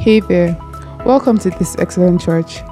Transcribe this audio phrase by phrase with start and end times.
[0.00, 0.56] Hey there.
[1.04, 2.62] Welcome to this excellent church.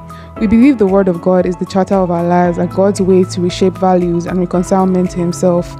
[0.41, 3.23] We believe the Word of God is the charter of our lives and God's way
[3.23, 5.77] to reshape values and reconcile men to Himself.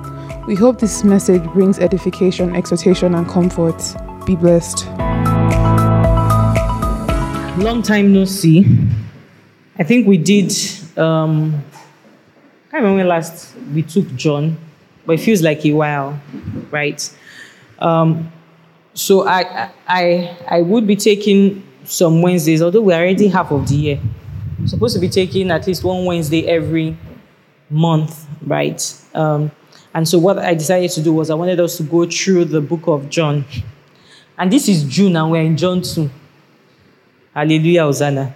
[0.47, 3.83] We hope this message brings edification, exhortation, and comfort.
[4.27, 4.89] Be blessed.
[7.57, 8.67] Long time no see.
[9.79, 10.53] I think we did.
[10.99, 11.65] Um,
[12.67, 14.59] I can't remember last we took John,
[15.07, 16.21] but it feels like a while,
[16.71, 17.11] right?
[17.79, 18.31] Um,
[18.99, 23.77] so I, I, I would be taking some Wednesdays, although we're already half of the
[23.77, 24.01] year.
[24.59, 26.97] I'm supposed to be taking at least one Wednesday every
[27.71, 28.83] month, right?
[29.15, 29.53] Um,
[29.95, 32.61] and so what I decided to do was I wanted us to go through the
[32.61, 33.45] book of John.
[34.37, 36.11] And this is June, and we're in John 2.
[37.35, 38.35] Hallelujah, Hosanna.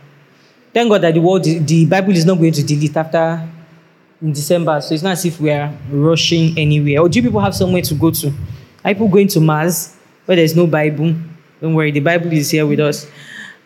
[0.72, 3.48] Thank God that the world, the Bible is not going to delete after
[4.20, 4.80] in December.
[4.80, 7.00] So it's not as if we are rushing anywhere.
[7.00, 8.28] Or do people have somewhere to go to?
[8.84, 11.14] Are people going to Mars where there's no Bible?
[11.60, 13.06] Don't worry, the Bible is here with us.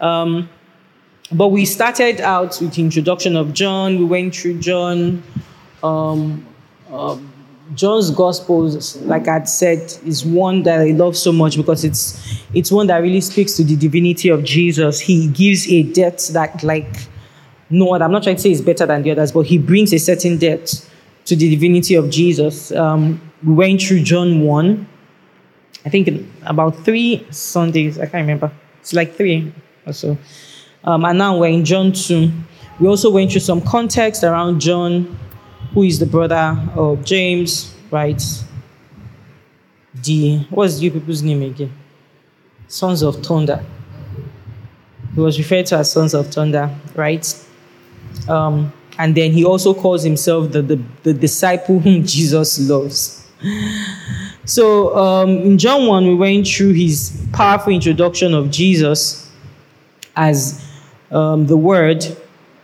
[0.00, 0.48] Um,
[1.32, 3.98] but we started out with the introduction of John.
[3.98, 5.22] We went through John.
[5.82, 6.46] Um,
[6.90, 7.32] um,
[7.74, 8.68] John's gospel,
[9.02, 12.98] like I'd said, is one that I love so much because it's it's one that
[12.98, 15.00] really speaks to the divinity of Jesus.
[15.00, 17.08] He gives a depth that, like,
[17.68, 18.04] no other.
[18.04, 20.38] I'm not trying to say it's better than the others, but he brings a certain
[20.38, 20.88] depth
[21.24, 22.70] to the divinity of Jesus.
[22.70, 24.86] Um, we went through John one.
[25.86, 26.08] I think
[26.42, 27.96] about three Sundays.
[27.96, 28.50] I can't remember.
[28.80, 29.52] It's like three
[29.86, 30.18] or so.
[30.82, 32.28] Um, and now we're in John 2.
[32.80, 35.16] We also went through some context around John,
[35.72, 38.20] who is the brother of James, right?
[40.02, 41.72] The, what's you people's name again?
[42.66, 43.64] Sons of Thunder.
[45.14, 47.46] He was referred to as Sons of Thunder, right?
[48.28, 53.30] Um, and then he also calls himself the, the, the disciple whom Jesus loves.
[54.46, 59.28] So um, in John 1, we went through his powerful introduction of Jesus
[60.14, 60.64] as
[61.10, 62.04] um, the Word,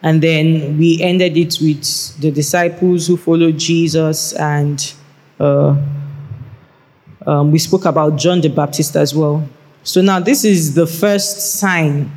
[0.00, 4.95] and then we ended it with the disciples who followed Jesus, and
[5.40, 5.77] uh,
[7.27, 9.46] um, we spoke about John the Baptist as well.
[9.83, 12.12] So now this is the first sign.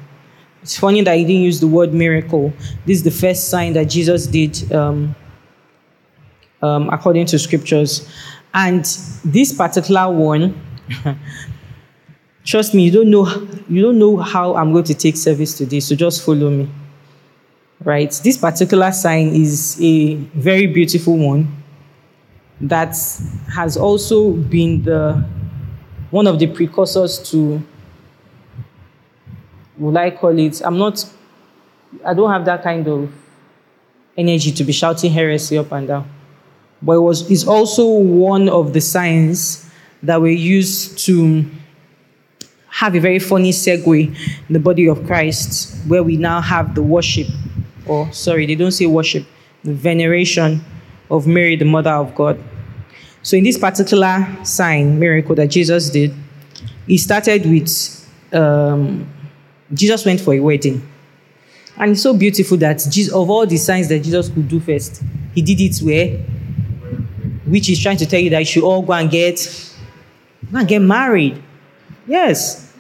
[0.62, 2.54] It's funny that he didn't use the word miracle.
[2.86, 5.16] This is the first sign that Jesus did um,
[6.62, 8.08] um, according to scriptures.
[8.56, 8.86] And
[9.26, 10.60] this particular one,
[12.46, 13.26] trust me, you don't know
[13.68, 16.70] you don't know how I'm going to take service today, so just follow me.
[17.84, 18.10] Right?
[18.24, 21.64] This particular sign is a very beautiful one
[22.62, 22.96] that
[23.54, 25.22] has also been the
[26.10, 27.62] one of the precursors to
[29.78, 30.62] will I call it?
[30.64, 31.06] I'm not
[32.06, 33.12] I don't have that kind of
[34.16, 36.15] energy to be shouting heresy up and down
[36.86, 39.68] but it was also one of the signs
[40.04, 41.44] that we used to
[42.70, 44.16] have a very funny segue
[44.48, 47.28] in the body of Christ, where we now have the worship,
[47.88, 49.26] or sorry, they don't say worship,
[49.64, 50.64] the veneration
[51.10, 52.42] of Mary, the mother of God.
[53.24, 56.14] So, in this particular sign, miracle that Jesus did,
[56.86, 59.10] he started with um,
[59.74, 60.88] Jesus went for a wedding.
[61.78, 65.02] And it's so beautiful that Jesus, of all the signs that Jesus could do first,
[65.34, 66.24] he did it where
[67.46, 69.38] which is trying to tell you that you should all go and get
[70.52, 71.42] go and get married.
[72.08, 72.74] Yes.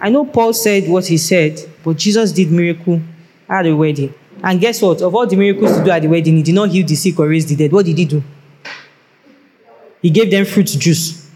[0.00, 3.00] I know Paul said what he said, but Jesus did miracle
[3.48, 4.14] at the wedding.
[4.42, 5.00] And guess what?
[5.00, 7.18] Of all the miracles to do at the wedding, he did not heal the sick
[7.18, 7.72] or raise the dead.
[7.72, 8.22] What did he do?
[10.00, 11.30] He gave them fruit juice.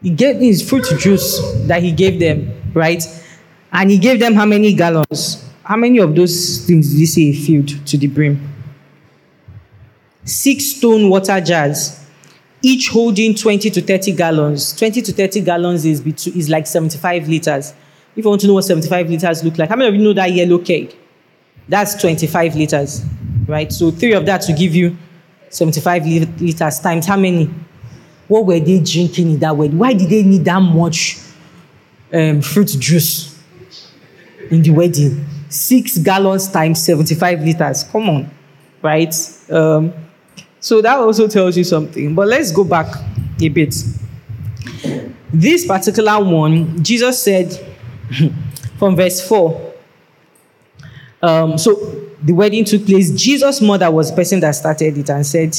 [0.00, 3.02] He gave his fruit juice that he gave them, right?
[3.72, 5.44] And he gave them how many gallons?
[5.64, 8.49] How many of those things did he say filled to the brim?
[10.24, 12.04] Six stone water jars,
[12.62, 14.76] each holding 20 to 30 gallons.
[14.76, 17.72] 20 to 30 gallons is, is like 75 liters.
[18.16, 20.12] If you want to know what 75 liters look like, how many of you know
[20.12, 20.98] that yellow cake?
[21.68, 23.04] That's 25 liters,
[23.46, 23.72] right?
[23.72, 24.96] So three of that to give you
[25.50, 26.06] 75
[26.40, 27.50] liters times how many?
[28.28, 29.78] What were they drinking in that wedding?
[29.78, 31.18] Why did they need that much
[32.12, 33.36] um, fruit juice
[34.50, 35.26] in the wedding?
[35.48, 37.84] Six gallons times 75 liters.
[37.84, 38.30] Come on,
[38.82, 39.14] right?
[39.50, 39.92] Um,
[40.60, 42.14] so that also tells you something.
[42.14, 42.94] But let's go back
[43.40, 43.74] a bit.
[45.32, 47.52] This particular one, Jesus said
[48.78, 49.72] from verse 4.
[51.22, 51.74] Um, so
[52.22, 53.10] the wedding took place.
[53.10, 55.54] Jesus' mother was the person that started it and said,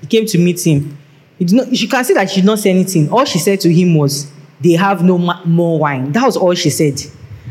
[0.00, 0.96] He came to meet him.
[1.40, 3.10] Not, she can see that she did not say anything.
[3.10, 4.30] All she said to him was,
[4.60, 6.12] They have no ma- more wine.
[6.12, 7.00] That was all she said.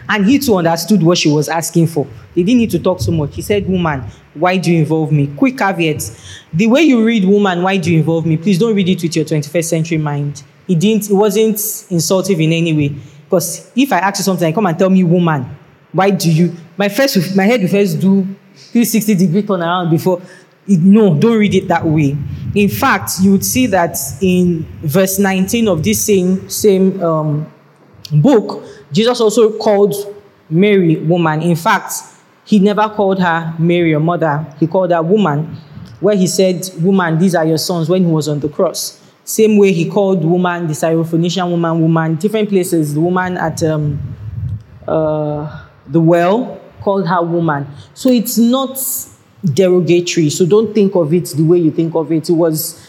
[0.09, 2.07] And he too understood what she was asking for.
[2.35, 3.35] They didn't need to talk so much.
[3.35, 4.03] He said, Woman,
[4.33, 5.27] why do you involve me?
[5.35, 6.01] Quick caveat.
[6.53, 8.37] The way you read woman, why do you involve me?
[8.37, 10.43] Please don't read it with your 21st century mind.
[10.67, 11.59] It didn't, it wasn't
[11.89, 12.95] insultive in any way.
[13.25, 15.45] Because if I ask you something, come and tell me woman,
[15.91, 16.55] why do you?
[16.77, 20.21] My first, my head will first do 360 degree turn around before.
[20.65, 22.15] No, don't read it that way.
[22.55, 27.52] In fact, you would see that in verse 19 of this same same um,
[28.11, 29.93] book, Jesus also called
[30.49, 31.41] Mary woman.
[31.41, 31.93] In fact,
[32.45, 34.45] he never called her Mary or mother.
[34.59, 35.55] He called her woman,
[35.99, 38.99] where he said, "Woman, these are your sons." When he was on the cross.
[39.25, 42.93] Same way he called woman, the Syrophoenician woman, woman, different places.
[42.93, 43.97] The woman at um,
[44.85, 47.67] uh, the well called her woman.
[47.93, 48.77] So it's not
[49.45, 50.29] derogatory.
[50.29, 52.29] So don't think of it the way you think of it.
[52.29, 52.85] It was,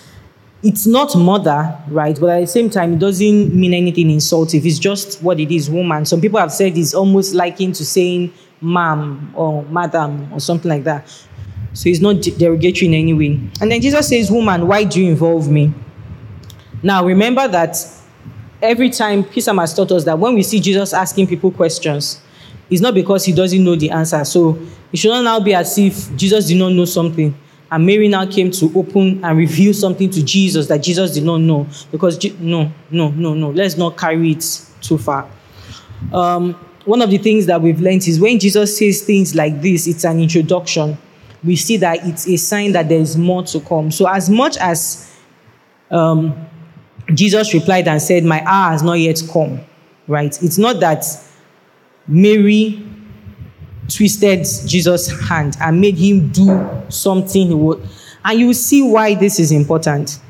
[0.64, 2.18] it's not mother, right?
[2.18, 4.64] But at the same time, it doesn't mean anything insultive.
[4.64, 6.06] It's just what it is, woman.
[6.06, 8.32] Some people have said it's almost likened to saying
[8.62, 11.06] ma'am or madam or something like that.
[11.74, 13.40] So it's not derogatory in any way.
[13.60, 15.72] And then Jesus says, Woman, why do you involve me?
[16.82, 17.76] Now, remember that
[18.62, 22.22] every time Pisam has taught us that when we see Jesus asking people questions,
[22.70, 24.24] it's not because he doesn't know the answer.
[24.24, 24.58] So
[24.92, 27.36] it should not now be as if Jesus did not know something.
[27.74, 31.38] And Mary now came to open and reveal something to Jesus that Jesus did not
[31.38, 31.66] know.
[31.90, 33.50] Because, no, no, no, no.
[33.50, 34.44] Let's not carry it
[34.80, 35.28] too far.
[36.12, 36.54] Um,
[36.84, 40.04] one of the things that we've learned is when Jesus says things like this, it's
[40.04, 40.96] an introduction.
[41.42, 43.90] We see that it's a sign that there is more to come.
[43.90, 45.12] So, as much as
[45.90, 46.46] um,
[47.12, 49.60] Jesus replied and said, My hour has not yet come,
[50.06, 50.40] right?
[50.44, 51.04] It's not that
[52.06, 52.86] Mary
[53.88, 57.86] twisted Jesus' hand and made him do something he would.
[58.24, 60.20] And you see why this is important.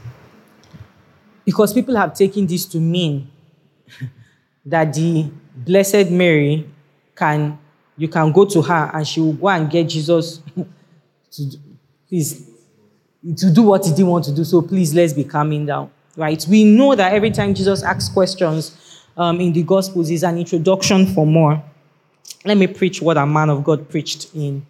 [1.44, 3.30] Because people have taken this to mean
[4.66, 6.68] that the Blessed Mary
[7.14, 7.58] can,
[7.96, 10.40] you can go to her and she will go and get Jesus
[11.30, 11.58] to,
[12.08, 12.50] please,
[13.36, 14.44] to do what he didn't want to do.
[14.44, 16.44] So please, let's be calming down right?
[16.48, 21.06] We know that every time Jesus asks questions um, in the Gospels is an introduction
[21.14, 21.62] for more.
[22.44, 24.66] Let me preach what a man of God preached in.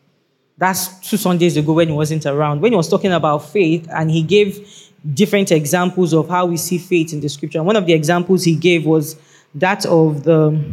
[0.56, 2.60] That's two Sundays ago when he wasn't around.
[2.60, 4.66] When he was talking about faith, and he gave
[5.12, 7.58] different examples of how we see faith in the scripture.
[7.58, 9.16] And one of the examples he gave was
[9.56, 10.64] that of the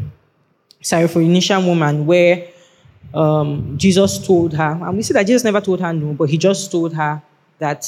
[0.83, 2.48] Syrophoenician woman, where
[3.13, 6.38] um, Jesus told her, and we see that Jesus never told her no, but he
[6.38, 7.22] just told her
[7.57, 7.86] that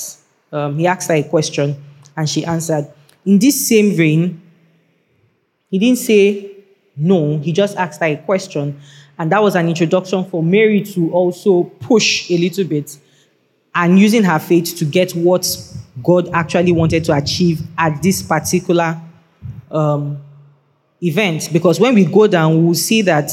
[0.51, 1.81] um, he asked her a question
[2.15, 2.91] and she answered.
[3.25, 4.41] In this same vein,
[5.69, 6.52] he didn't say
[6.95, 8.79] no, he just asked her a question.
[9.17, 12.97] And that was an introduction for Mary to also push a little bit
[13.75, 15.45] and using her faith to get what
[16.03, 18.99] God actually wanted to achieve at this particular
[19.71, 20.21] um,
[21.01, 21.49] event.
[21.51, 23.31] Because when we go down, we'll see that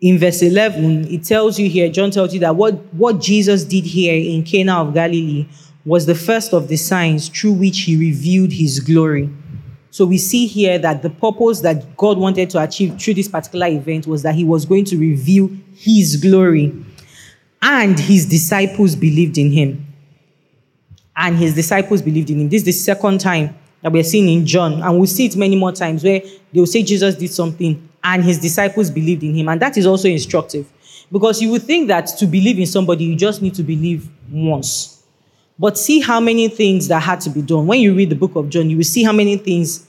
[0.00, 3.84] in verse 11, it tells you here, John tells you that what, what Jesus did
[3.84, 5.48] here in Cana of Galilee
[5.84, 9.28] was the first of the signs through which he revealed his glory.
[9.90, 13.66] So we see here that the purpose that God wanted to achieve through this particular
[13.66, 16.74] event was that he was going to reveal his glory.
[17.62, 19.86] And his disciples believed in him.
[21.16, 22.48] And his disciples believed in him.
[22.48, 24.82] This is the second time that we're seeing in John.
[24.82, 28.22] And we'll see it many more times where they will say Jesus did something and
[28.22, 29.48] his disciples believed in him.
[29.48, 30.70] And that is also instructive.
[31.10, 34.97] Because you would think that to believe in somebody, you just need to believe once.
[35.58, 37.66] But see how many things that had to be done.
[37.66, 39.86] When you read the book of John, you will see how many things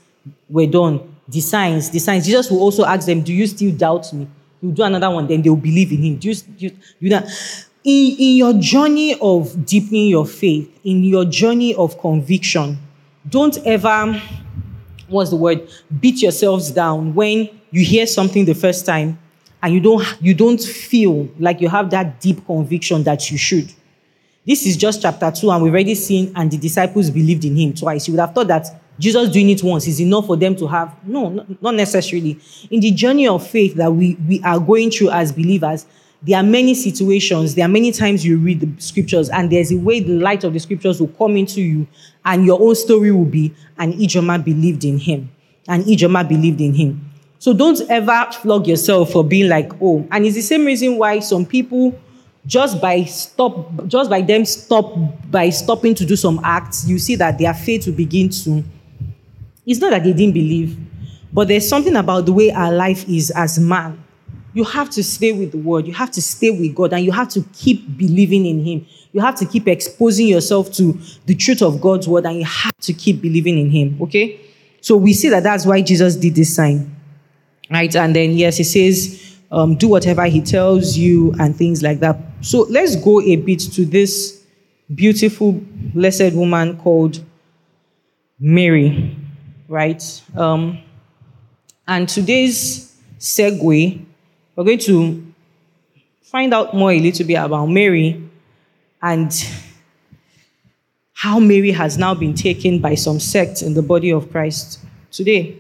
[0.50, 1.16] were done.
[1.28, 2.26] The signs, the signs.
[2.26, 4.28] Jesus will also ask them, Do you still doubt me?
[4.62, 6.16] You do another one, then they will believe in him.
[6.18, 6.72] Do you, do you,
[7.02, 7.30] do that?
[7.84, 12.78] In, in your journey of deepening your faith, in your journey of conviction,
[13.28, 14.20] don't ever,
[15.08, 19.20] what's the word, beat yourselves down when you hear something the first time
[19.62, 23.72] and you don't you don't feel like you have that deep conviction that you should.
[24.46, 27.74] This is just chapter 2, and we've already seen, and the disciples believed in him
[27.74, 28.08] twice.
[28.08, 28.68] You would have thought that
[28.98, 30.96] Jesus doing it once is enough for them to have.
[31.06, 32.40] No, not necessarily.
[32.72, 35.86] In the journey of faith that we, we are going through as believers,
[36.22, 39.78] there are many situations, there are many times you read the scriptures, and there's a
[39.78, 41.88] way the light of the scriptures will come into you,
[42.24, 45.30] and your own story will be, and Ijeoma believed in him.
[45.68, 47.10] And Ijeoma believed in him.
[47.40, 51.20] So don't ever flog yourself for being like, oh, and it's the same reason why
[51.20, 51.98] some people
[52.46, 54.96] just by stop just by them stop
[55.30, 58.64] by stopping to do some acts you see that their faith will begin to
[59.66, 60.78] it's not that they didn't believe
[61.32, 64.04] but there's something about the way our life is as man.
[64.54, 65.86] You have to stay with the word.
[65.86, 68.88] You have to stay with god and you have to keep believing in him.
[69.12, 72.78] You have to keep exposing yourself to the truth of god's word and you have
[72.78, 74.40] to keep believing in him okay?
[74.82, 76.96] So we see that that's why jesus did this sign.
[77.70, 77.96] Right?
[77.96, 82.18] And then yes he says um, do whatever he tells you and things like that.
[82.42, 84.44] So let's go a bit to this
[84.94, 85.54] beautiful,
[85.94, 87.24] blessed woman called
[88.40, 89.16] Mary,
[89.68, 90.04] right?
[90.36, 90.80] Um,
[91.88, 94.06] And today's segue,
[94.56, 95.26] we're going to
[96.22, 98.22] find out more a little bit about Mary
[99.02, 99.32] and
[101.14, 104.80] how Mary has now been taken by some sects in the body of Christ
[105.12, 105.58] today.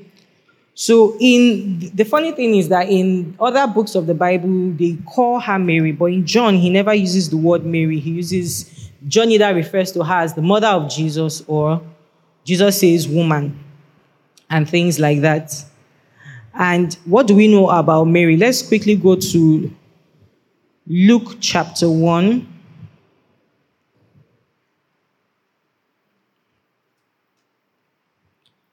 [0.82, 5.42] So, in the funny thing is that in other books of the Bible, they call
[5.42, 8.00] her Mary, but in John, he never uses the word Mary.
[8.00, 11.82] He uses John either refers to her as the mother of Jesus or
[12.46, 13.62] Jesus says woman
[14.50, 15.54] and things like that.
[16.54, 18.38] And what do we know about Mary?
[18.38, 19.76] Let's quickly go to
[20.88, 22.59] Luke chapter 1.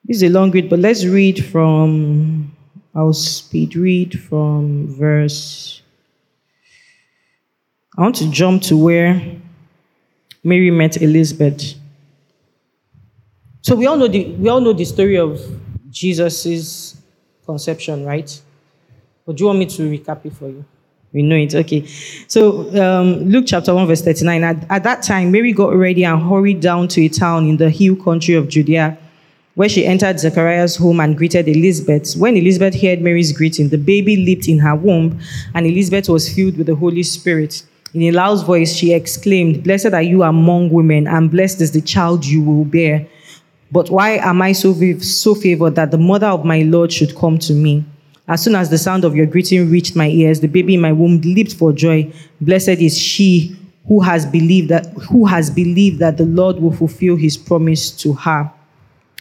[0.06, 2.52] This is a long read, but let's read from,
[2.94, 5.82] I'll speed read from verse.
[7.98, 9.20] I want to jump to where
[10.44, 11.74] Mary met Elizabeth.
[13.62, 15.40] So we all know the, we all know the story of
[15.90, 16.96] Jesus'
[17.44, 18.40] conception, right?
[19.26, 20.64] But do you want me to recap it for you?
[21.12, 21.52] We know it.
[21.52, 21.84] Okay.
[22.28, 24.44] So um, Luke chapter 1, verse 39.
[24.44, 27.70] At, at that time, Mary got ready and hurried down to a town in the
[27.70, 28.98] hill country of Judea
[29.56, 32.14] where she entered Zechariah's home and greeted Elizabeth.
[32.14, 35.18] When Elizabeth heard Mary's greeting, the baby leaped in her womb,
[35.54, 37.62] and Elizabeth was filled with the Holy Spirit.
[37.94, 41.80] In a loud voice, she exclaimed, Blessed are you among women, and blessed is the
[41.80, 43.06] child you will bear.
[43.72, 47.38] But why am I so, so favored that the mother of my Lord should come
[47.38, 47.82] to me?
[48.28, 50.92] As soon as the sound of your greeting reached my ears, the baby in my
[50.92, 52.12] womb leaped for joy.
[52.42, 53.56] Blessed is she
[53.88, 58.12] who has believed that who has believed that the Lord will fulfill his promise to
[58.12, 58.52] her.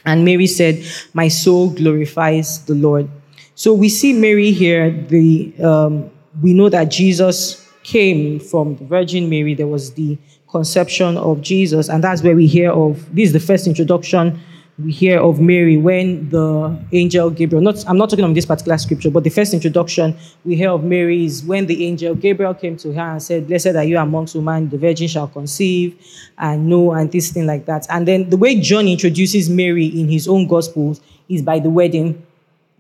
[0.06, 0.84] And Mary said,
[1.14, 3.10] My soul glorifies the Lord.
[3.56, 4.92] So we see Mary here.
[4.92, 9.54] The, um, we know that Jesus came from the Virgin Mary.
[9.54, 10.18] There was the
[10.50, 11.90] conception of Jesus.
[11.90, 14.40] And that's where we hear of this is the first introduction
[14.78, 18.78] we hear of Mary when the angel Gabriel, not, I'm not talking on this particular
[18.78, 22.76] scripture, but the first introduction we hear of Mary is when the angel Gabriel came
[22.78, 25.98] to her and said, Blessed are you amongst women, the virgin shall conceive
[26.38, 27.88] and know, and this thing like that.
[27.90, 32.26] And then the way John introduces Mary in his own gospels is by the wedding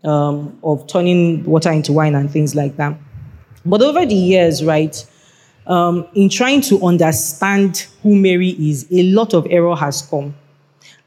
[0.04, 2.98] um, of turning water into wine and things like that.
[3.66, 5.04] But over the years, right,
[5.66, 10.36] um, in trying to understand who Mary is, a lot of error has come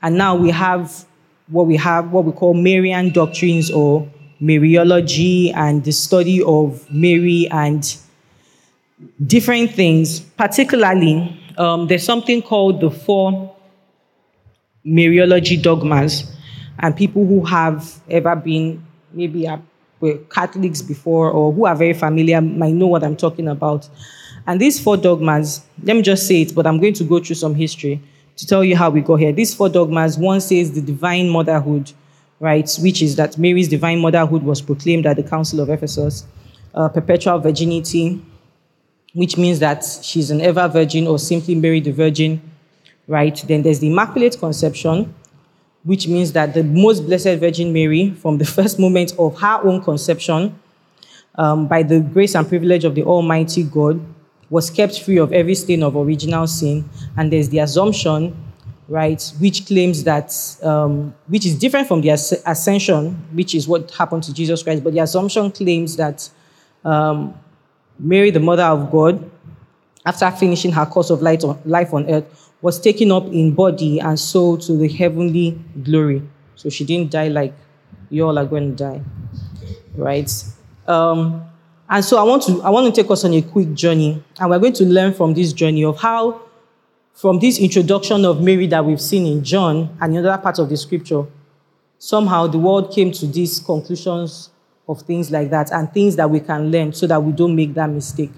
[0.03, 1.05] and now we have
[1.49, 4.09] what we have, what we call Marian doctrines or
[4.41, 7.97] Mariology and the study of Mary and
[9.27, 10.21] different things.
[10.21, 13.57] Particularly, um, there's something called the four
[14.87, 16.35] Mariology dogmas.
[16.79, 19.49] And people who have ever been maybe
[20.01, 23.89] were Catholics before or who are very familiar might know what I'm talking about.
[24.47, 27.37] And these four dogmas, let me just say it, but I'm going to go through
[27.37, 28.01] some history
[28.39, 29.33] to tell you how we got here.
[29.33, 31.93] These four dogmas one says the divine motherhood,
[32.41, 36.25] right, which is that Mary's divine motherhood was proclaimed at the Council of Ephesus,
[36.75, 38.25] uh, perpetual virginity,
[39.13, 42.41] which means that she's an ever virgin or simply Mary the Virgin,
[43.09, 43.37] right?
[43.49, 45.13] Then there's the Immaculate Conception,
[45.83, 49.83] which means that the most blessed Virgin Mary, from the first moment of her own
[49.83, 50.57] conception,
[51.35, 54.01] um, by the grace and privilege of the Almighty God,
[54.51, 56.89] was kept free of every stain of original sin.
[57.17, 58.37] And there's the assumption,
[58.89, 64.23] right, which claims that, um, which is different from the ascension, which is what happened
[64.25, 66.29] to Jesus Christ, but the assumption claims that
[66.85, 67.35] um,
[67.99, 69.31] Mary, the mother of God,
[70.07, 73.99] after finishing her course of life on, life on earth, was taken up in body
[74.01, 76.23] and soul to the heavenly glory.
[76.57, 77.55] So she didn't die like
[78.11, 79.03] you all are going to die,
[79.95, 80.31] right?
[80.87, 81.45] Um,
[81.91, 84.51] and so I want to I want to take us on a quick journey, and
[84.51, 86.43] we're going to learn from this journey of how,
[87.15, 90.69] from this introduction of Mary that we've seen in John and in other parts of
[90.69, 91.25] the scripture,
[91.99, 94.51] somehow the world came to these conclusions
[94.87, 97.73] of things like that and things that we can learn so that we don't make
[97.75, 98.33] that mistake.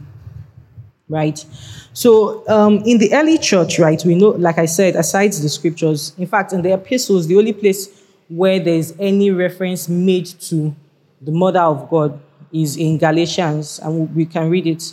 [1.09, 1.45] Right?
[1.93, 6.13] So, um, in the early church, right, we know, like I said, aside the scriptures,
[6.17, 7.89] in fact, in the epistles, the only place
[8.29, 10.75] where there's any reference made to
[11.21, 12.21] the mother of God
[12.53, 14.93] is in Galatians, and we can read it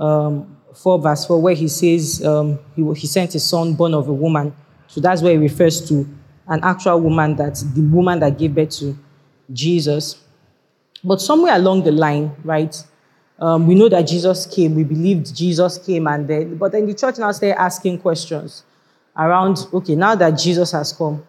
[0.00, 4.08] um, 4 verse 4, where he says um, he, he sent his son born of
[4.08, 4.54] a woman.
[4.86, 6.08] So that's where he refers to
[6.46, 8.96] an actual woman, that the woman that gave birth to
[9.52, 10.20] Jesus.
[11.02, 12.74] But somewhere along the line, right,
[13.38, 16.94] um, we know that Jesus came, we believed Jesus came, and then, but then the
[16.94, 18.64] church now started asking questions
[19.16, 21.26] around, okay, now that Jesus has come,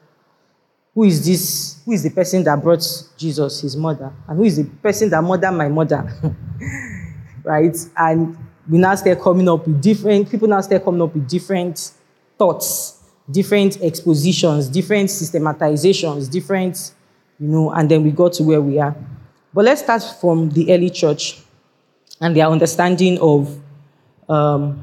[0.95, 1.81] who is this?
[1.85, 2.83] Who is the person that brought
[3.17, 4.11] Jesus, his mother?
[4.27, 6.09] And who is the person that murdered my mother?
[7.43, 7.77] right?
[7.97, 8.37] And
[8.67, 11.91] we now start coming up with different, people now start coming up with different
[12.39, 16.93] thoughts, different expositions, different systematizations, different,
[17.39, 18.95] you know, and then we got to where we are.
[19.53, 21.41] But let's start from the early church
[22.21, 23.59] and their understanding of
[24.29, 24.81] um,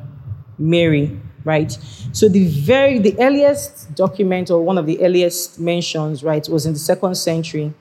[0.59, 1.71] Mary, right?
[2.13, 6.73] So the very the earliest document or one of the earliest mentions, right, was in
[6.73, 7.73] the second century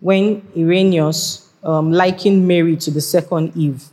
[0.00, 3.84] when Irenaeus um, likened Mary to the second Eve.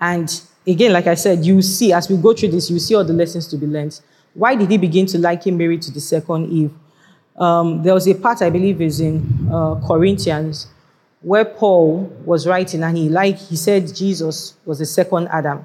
[0.00, 3.04] And again, like I said, you see as we go through this, you see all
[3.04, 4.00] the lessons to be learned.
[4.34, 6.72] Why did he begin to liken Mary to the second Eve?
[7.36, 10.66] Um, there was a part I believe is in uh, Corinthians
[11.20, 15.64] where Paul was writing, and he like he said Jesus was the second Adam.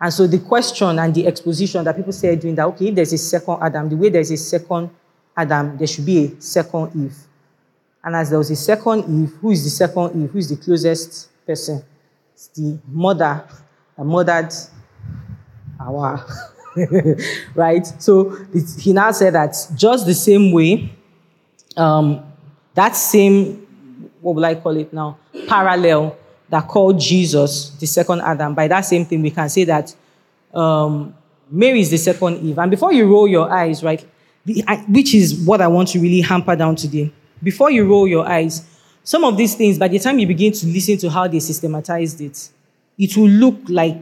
[0.00, 3.12] And so the question and the exposition that people said doing that, okay, if there's
[3.12, 4.90] a second Adam, the way there's a second
[5.36, 7.16] Adam, there should be a second Eve.
[8.04, 10.30] And as there was a second Eve, who is the second Eve?
[10.30, 11.82] Who is the closest person?
[12.34, 13.44] It's the mother
[13.96, 14.52] that murdered
[15.80, 16.24] our
[17.54, 17.86] right?
[18.02, 18.36] So
[18.78, 20.92] he now said that just the same way,
[21.76, 22.22] um,
[22.74, 23.66] that same
[24.26, 25.18] what will I call it now?
[25.46, 26.16] Parallel
[26.48, 28.54] that called Jesus the second Adam.
[28.54, 29.94] By that same thing, we can say that
[30.54, 31.14] um,
[31.50, 32.58] Mary is the second Eve.
[32.58, 34.04] And before you roll your eyes, right,
[34.88, 37.12] which is what I want to really hamper down today,
[37.42, 38.64] before you roll your eyes,
[39.02, 42.20] some of these things, by the time you begin to listen to how they systematized
[42.20, 42.50] it,
[42.98, 43.96] it will look like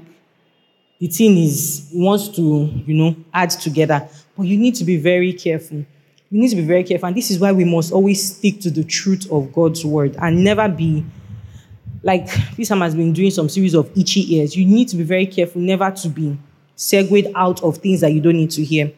[0.98, 4.08] the thing is wants to, you know, add together.
[4.36, 5.84] But you need to be very careful
[6.34, 7.06] You need to be very careful.
[7.06, 10.42] And this is why we must always stick to the truth of God's word and
[10.42, 11.04] never be
[12.04, 14.54] like this time has been doing some series of itchy ears.
[14.56, 16.38] You need to be very careful never to be
[16.76, 18.92] segued out of things that you don't need to hear.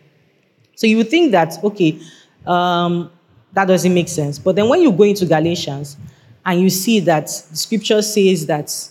[0.75, 1.99] So you would think that, okay,
[2.47, 3.11] um,
[3.53, 4.39] that doesn't make sense.
[4.39, 5.97] But then when you go into Galatians
[6.45, 8.91] and you see that the scripture says that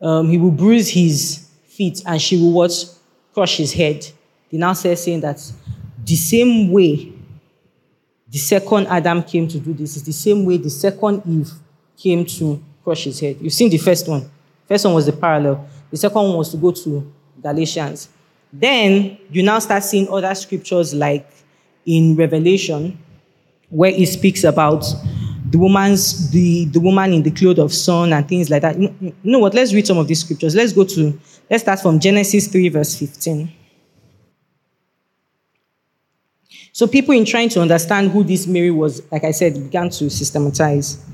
[0.00, 2.72] um, he will bruise his feet and she will what?
[3.32, 4.06] Crush his head.
[4.50, 5.40] They now say saying that
[6.04, 7.12] the same way
[8.28, 9.96] the second Adam came to do this.
[9.96, 11.50] is the same way the second Eve
[11.96, 13.36] came to crush his head.
[13.40, 14.30] You've seen the first one.
[14.68, 15.68] First one was the parallel.
[15.90, 18.08] The second one was to go to Galatians.
[18.52, 21.28] Then you now start seeing other scriptures like
[21.84, 22.96] in Revelation,
[23.70, 24.84] where it speaks about
[25.50, 28.78] the woman's the, the woman in the cloth of sun and things like that.
[28.78, 29.52] You know what?
[29.52, 30.54] Let's read some of these scriptures.
[30.54, 31.20] Let's go to
[31.50, 33.52] let's start from Genesis 3, verse 15.
[36.72, 40.08] So people in trying to understand who this Mary was, like I said, began to
[40.08, 41.04] systematize.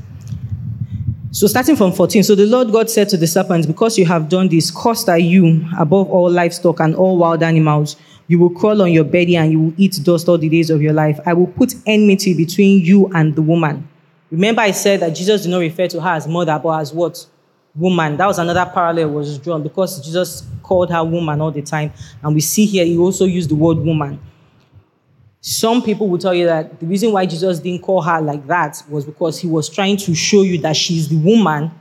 [1.34, 4.28] So starting from 14, so the Lord God said to the serpent, Because you have
[4.28, 7.96] done this, cursed are you above all livestock and all wild animals.
[8.28, 10.82] You will crawl on your belly and you will eat dust all the days of
[10.82, 11.18] your life.
[11.24, 13.88] I will put enmity between you and the woman.
[14.30, 17.26] Remember, I said that Jesus did not refer to her as mother, but as what?
[17.74, 18.18] Woman.
[18.18, 21.94] That was another parallel was drawn because Jesus called her woman all the time.
[22.22, 24.20] And we see here he also used the word woman.
[25.44, 28.80] Some people will tell you that the reason why Jesus didn't call her like that
[28.88, 31.72] was because he was trying to show you that she's the woman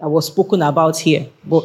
[0.00, 1.28] that was spoken about here.
[1.44, 1.64] But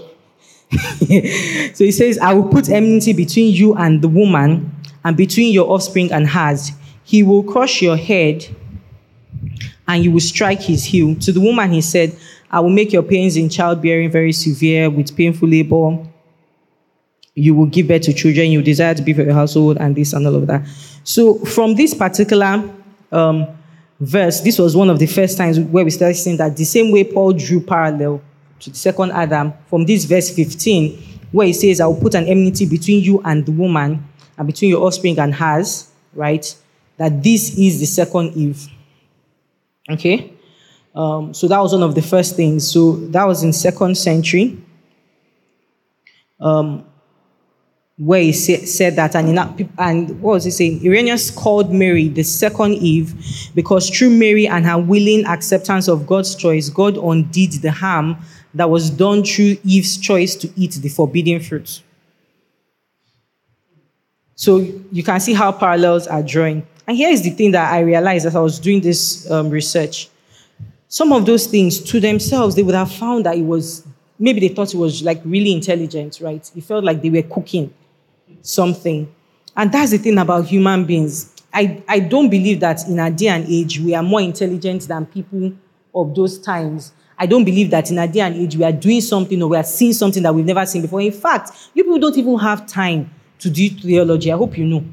[1.00, 4.70] so he says, I will put enmity between you and the woman,
[5.06, 6.72] and between your offspring and hers.
[7.06, 8.46] He will crush your head,
[9.88, 11.16] and you will strike his heel.
[11.16, 12.18] To the woman, he said,
[12.52, 16.06] I will make your pains in childbearing very severe with painful labor.
[17.36, 20.14] You will give birth to children, you desire to be for your household, and this
[20.14, 20.66] and all of that.
[21.04, 22.64] So, from this particular
[23.12, 23.48] um,
[24.00, 26.92] verse, this was one of the first times where we started seeing that the same
[26.92, 28.22] way Paul drew parallel
[28.62, 30.98] to the second Adam, from this verse 15,
[31.32, 34.70] where he says, I will put an enmity between you and the woman, and between
[34.72, 36.56] your offspring and hers, right?
[36.98, 38.68] That this is the second Eve.
[39.90, 40.34] Okay?
[40.96, 42.72] Um, so that was one of the first things.
[42.72, 44.58] So that was in second century.
[46.40, 46.86] Um,
[47.98, 49.40] where he said that, and,
[49.78, 50.86] and what was he saying?
[50.86, 53.14] Irenaeus called Mary the second Eve
[53.56, 58.18] because through Mary and her willing acceptance of God's choice, God undid the harm
[58.54, 61.82] that was done through Eve's choice to eat the forbidden fruit.
[64.36, 64.58] So
[64.92, 66.68] you can see how parallels are drawing.
[66.88, 70.10] And here is the thing that I realized as I was doing this um, research.
[70.90, 73.88] Some of those things to themselves, they would have found that it was
[74.20, 76.50] maybe they thought it was like really intelligent, right?
[76.56, 77.74] It felt like they were cooking
[78.46, 79.14] something.
[79.56, 81.32] And that's the thing about human beings.
[81.54, 85.06] I, I don't believe that in our day and age we are more intelligent than
[85.06, 85.54] people
[85.94, 86.92] of those times.
[87.18, 89.58] I don't believe that in our day and age we are doing something or we
[89.58, 91.00] are seeing something that we've never seen before.
[91.00, 94.32] In fact, you people don't even have time to do theology.
[94.32, 94.84] I hope you know.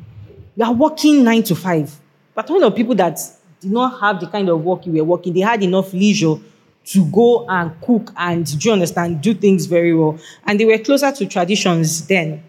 [0.54, 1.92] You are working nine to five.
[2.34, 3.18] But one of people that
[3.60, 6.36] did not have the kind of work you were working, they had enough leisure
[6.84, 10.18] to go and cook and, do you understand, do things very well.
[10.44, 12.44] And they were closer to traditions then.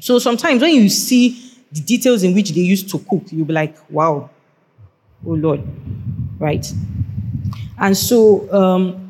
[0.00, 3.52] So sometimes when you see the details in which they used to cook, you'll be
[3.52, 4.30] like, wow,
[5.26, 5.62] oh Lord,
[6.38, 6.66] right?
[7.78, 9.04] And so, um,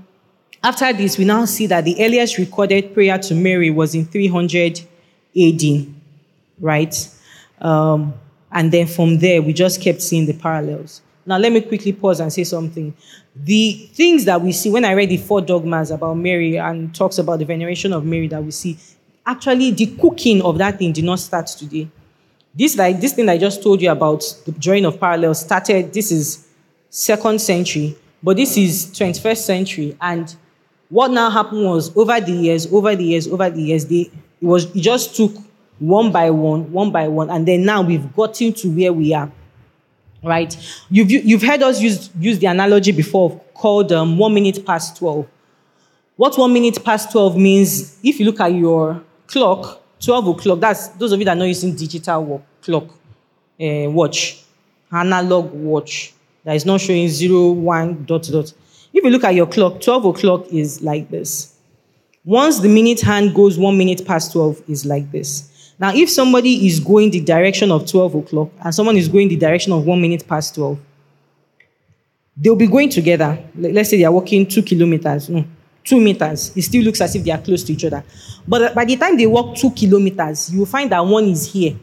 [0.62, 4.80] after this, we now see that the earliest recorded prayer to Mary was in 300
[5.36, 5.62] AD,
[6.58, 7.08] right?
[7.60, 8.14] Um,
[8.50, 11.02] and then from there, we just kept seeing the parallels.
[11.26, 12.94] Now, let me quickly pause and say something.
[13.36, 17.18] The things that we see, when I read the four dogmas about Mary and talks
[17.18, 18.78] about the veneration of Mary that we see,
[19.26, 21.88] actually, the cooking of that thing did not start today.
[22.54, 26.12] This, like, this thing I just told you about, the drawing of parallels, started, this
[26.12, 26.46] is
[26.90, 29.96] second century, but this is 21st century.
[30.00, 30.34] And
[30.88, 34.10] what now happened was, over the years, over the years, over the years, they,
[34.40, 35.32] it, was, it just took
[35.78, 39.30] one by one, one by one, and then now we've gotten to where we are
[40.24, 40.56] right?
[40.90, 45.26] You've, you've heard us use, use the analogy before called um, one minute past 12.
[46.16, 50.88] What one minute past 12 means, if you look at your clock, 12 o'clock, that's
[50.88, 52.84] those of you that not using digital clock,
[53.60, 54.42] uh, watch,
[54.92, 56.12] analog watch,
[56.44, 58.52] that is not showing zero, one, dot, dot.
[58.92, 61.54] If you look at your clock, 12 o'clock is like this.
[62.24, 65.50] Once the minute hand goes one minute past 12, is like this.
[65.78, 69.36] Now, if somebody is going the direction of 12 o'clock and someone is going the
[69.36, 70.78] direction of one minute past 12,
[72.36, 73.38] they'll be going together.
[73.56, 75.44] Let's say they are walking two kilometers, no,
[75.84, 76.56] two meters.
[76.56, 78.02] It still looks as if they are close to each other.
[78.48, 81.76] But by the time they walk two kilometers, you will find that one is here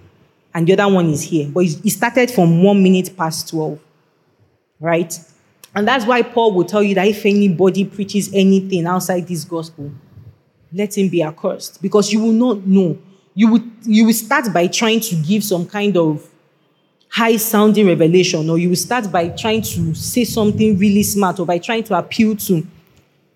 [0.54, 1.48] and the other one is here.
[1.50, 3.80] But it started from one minute past 12,
[4.80, 5.20] right?
[5.74, 9.92] And that's why Paul will tell you that if anybody preaches anything outside this gospel,
[10.74, 12.98] let him be accursed because you will not know
[13.34, 16.28] you would you will start by trying to give some kind of
[17.10, 21.46] high sounding revelation or you will start by trying to say something really smart or
[21.46, 22.66] by trying to appeal to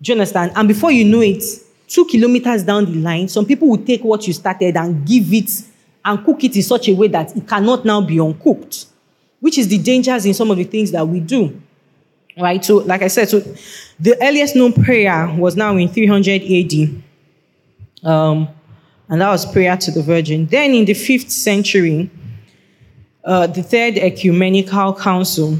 [0.00, 1.42] do you understand and before you know it
[1.88, 5.50] two kilometers down the line some people will take what you started and give it
[6.04, 8.86] and cook it in such a way that it cannot now be uncooked
[9.40, 11.60] which is the dangers in some of the things that we do
[12.38, 13.40] right so like i said so
[13.98, 17.02] the earliest known prayer was now in 300 ad
[18.06, 18.48] um,
[19.08, 20.46] and that was prayer to the Virgin.
[20.46, 22.10] Then in the fifth century,
[23.24, 25.58] uh, the Third Ecumenical Council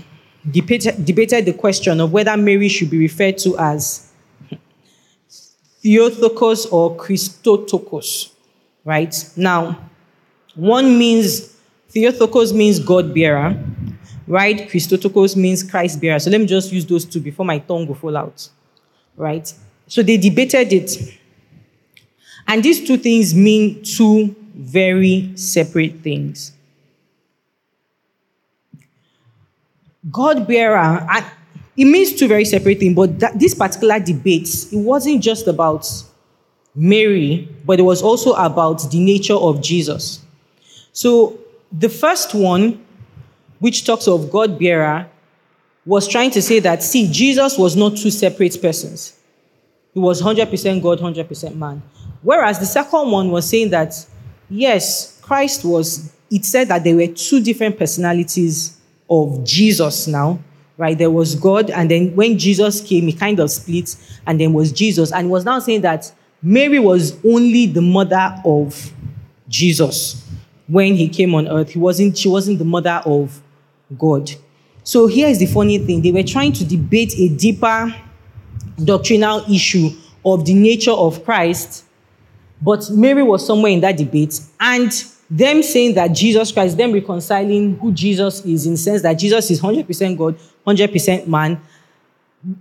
[0.51, 4.13] debated, debated the question of whether Mary should be referred to as
[5.87, 8.33] Theotokos or Christotokos,
[8.85, 9.15] right?
[9.37, 9.79] Now,
[10.57, 11.57] one means,
[11.91, 13.57] Theotokos means God bearer,
[14.27, 14.69] right?
[14.69, 16.19] Christotokos means Christ bearer.
[16.19, 18.49] So let me just use those two before my tongue will fall out,
[19.17, 19.55] right?
[19.87, 21.19] So they debated it.
[22.49, 26.51] And these two things mean two very separate things.
[30.11, 31.07] God bearer,
[31.77, 35.87] it means two very separate things, but that, this particular debate, it wasn't just about
[36.75, 40.21] Mary, but it was also about the nature of Jesus.
[40.93, 41.39] So
[41.73, 42.85] the first one,
[43.59, 45.09] which talks of God bearer,
[45.85, 49.19] was trying to say that, see, Jesus was not two separate persons.
[49.95, 51.83] He was 100% God, 100% man.
[52.23, 53.95] Whereas the second one was saying that,
[54.51, 60.39] yes, Christ was, it said that there were two different personalities of Jesus now,
[60.77, 60.97] right?
[60.97, 64.73] There was God, and then when Jesus came, he kind of split, and then was
[64.73, 65.13] Jesus.
[65.13, 66.13] And was now saying that
[66.43, 68.93] Mary was only the mother of
[69.49, 70.25] Jesus
[70.69, 71.71] when he came on earth.
[71.71, 73.41] He wasn't, she wasn't the mother of
[73.99, 74.31] God.
[74.85, 76.03] So here is the funny thing.
[76.03, 77.95] They were trying to debate a deeper
[78.83, 79.91] doctrinal issue
[80.25, 81.87] of the nature of Christ
[82.61, 84.91] but Mary was somewhere in that debate, and
[85.29, 89.51] them saying that Jesus Christ, them reconciling who Jesus is in the sense that Jesus
[89.51, 91.61] is 100% God, 100% man,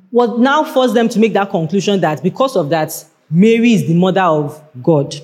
[0.09, 2.91] what now forced them to make that conclusion that because of that,
[3.29, 5.15] Mary is the mother of God.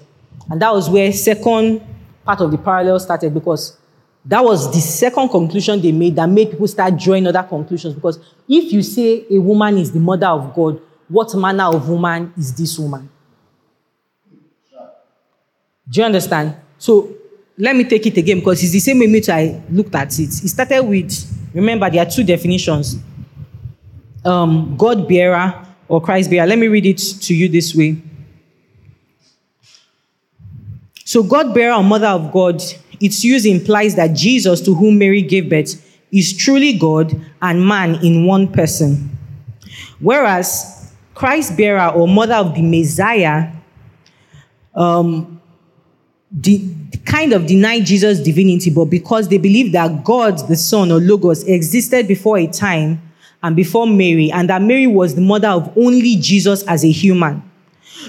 [0.50, 1.82] And that was where second
[2.24, 3.78] part of the parallel started because
[4.26, 7.96] that was the second conclusion they made that made people start drawing other conclusions.
[7.96, 12.32] Because if you say a woman is the mother of God, what manner of woman
[12.38, 13.10] is this woman?
[15.90, 16.56] Do you understand?
[16.78, 17.16] So
[17.62, 20.30] let me take it again because it's the same image I looked at it.
[20.30, 21.14] It started with,
[21.54, 22.98] remember, there are two definitions
[24.26, 26.48] um, God bearer or Christ bearer.
[26.48, 28.02] Let me read it to you this way.
[31.06, 32.64] So, God bearer or mother of God,
[33.00, 38.04] its use implies that Jesus, to whom Mary gave birth, is truly God and man
[38.04, 39.16] in one person.
[40.00, 43.52] Whereas Christ bearer or mother of the Messiah
[44.74, 45.41] um,
[46.40, 46.74] de-
[47.06, 51.44] kind of deny Jesus' divinity, but because they believe that God, the Son or Logos,
[51.44, 53.02] existed before a time
[53.44, 57.42] and before Mary, and that Mary was the mother of only Jesus as a human.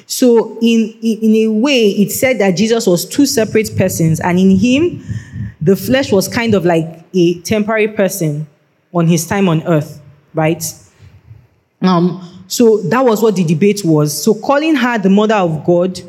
[0.06, 4.56] So, in, in, a way, it said that Jesus was two separate persons, and in
[4.56, 5.04] him,
[5.60, 8.46] the flesh was kind of like a temporary person
[8.92, 10.00] on his time on earth,
[10.34, 10.62] right?
[11.80, 14.22] Um, so that was what the debate was.
[14.22, 16.00] So calling her the mother of God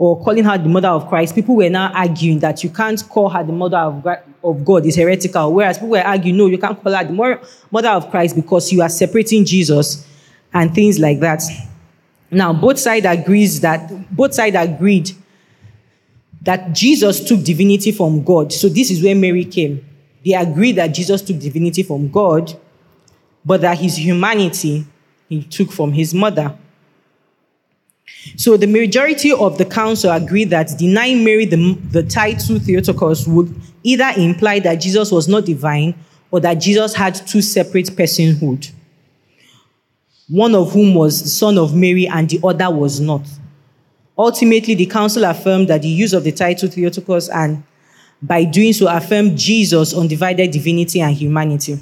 [0.00, 3.28] or calling her the mother of Christ, people were now arguing that you can't call
[3.28, 4.06] her the mother of,
[4.42, 5.52] of God is heretical.
[5.52, 7.38] Whereas people were arguing, no, you can't call her the
[7.70, 10.08] mother of Christ because you are separating Jesus
[10.54, 11.42] and things like that.
[12.30, 15.10] Now, both sides agrees that both sides agreed
[16.40, 18.54] that Jesus took divinity from God.
[18.54, 19.84] So this is where Mary came.
[20.24, 22.58] They agreed that Jesus took divinity from God,
[23.44, 24.86] but that his humanity
[25.28, 26.56] he took from his mother.
[28.36, 33.54] So the majority of the council agreed that denying Mary the, the title Theotokos would
[33.82, 35.94] either imply that Jesus was not divine
[36.30, 38.70] or that Jesus had two separate personhood,
[40.28, 43.22] one of whom was the son of Mary and the other was not.
[44.16, 47.62] Ultimately, the council affirmed that the use of the title Theotokos and
[48.22, 51.78] by doing so affirmed Jesus' undivided divinity and humanity.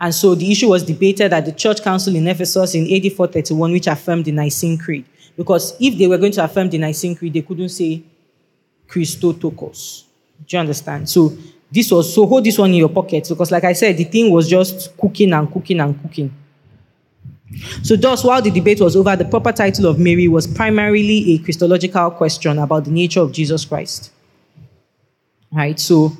[0.00, 3.72] And so the issue was debated at the church council in Ephesus in AD 431,
[3.72, 5.04] which affirmed the Nicene Creed.
[5.36, 8.02] Because if they were going to affirm the Nicene Creed, they couldn't say
[8.88, 10.04] Christotokos.
[10.46, 11.08] Do you understand?
[11.08, 11.36] So
[11.70, 14.30] this was so hold this one in your pocket because, like I said, the thing
[14.30, 16.34] was just cooking and cooking and cooking.
[17.82, 21.38] So, thus, while the debate was over, the proper title of Mary was primarily a
[21.38, 24.12] Christological question about the nature of Jesus Christ.
[25.50, 25.78] Right?
[25.78, 26.12] So,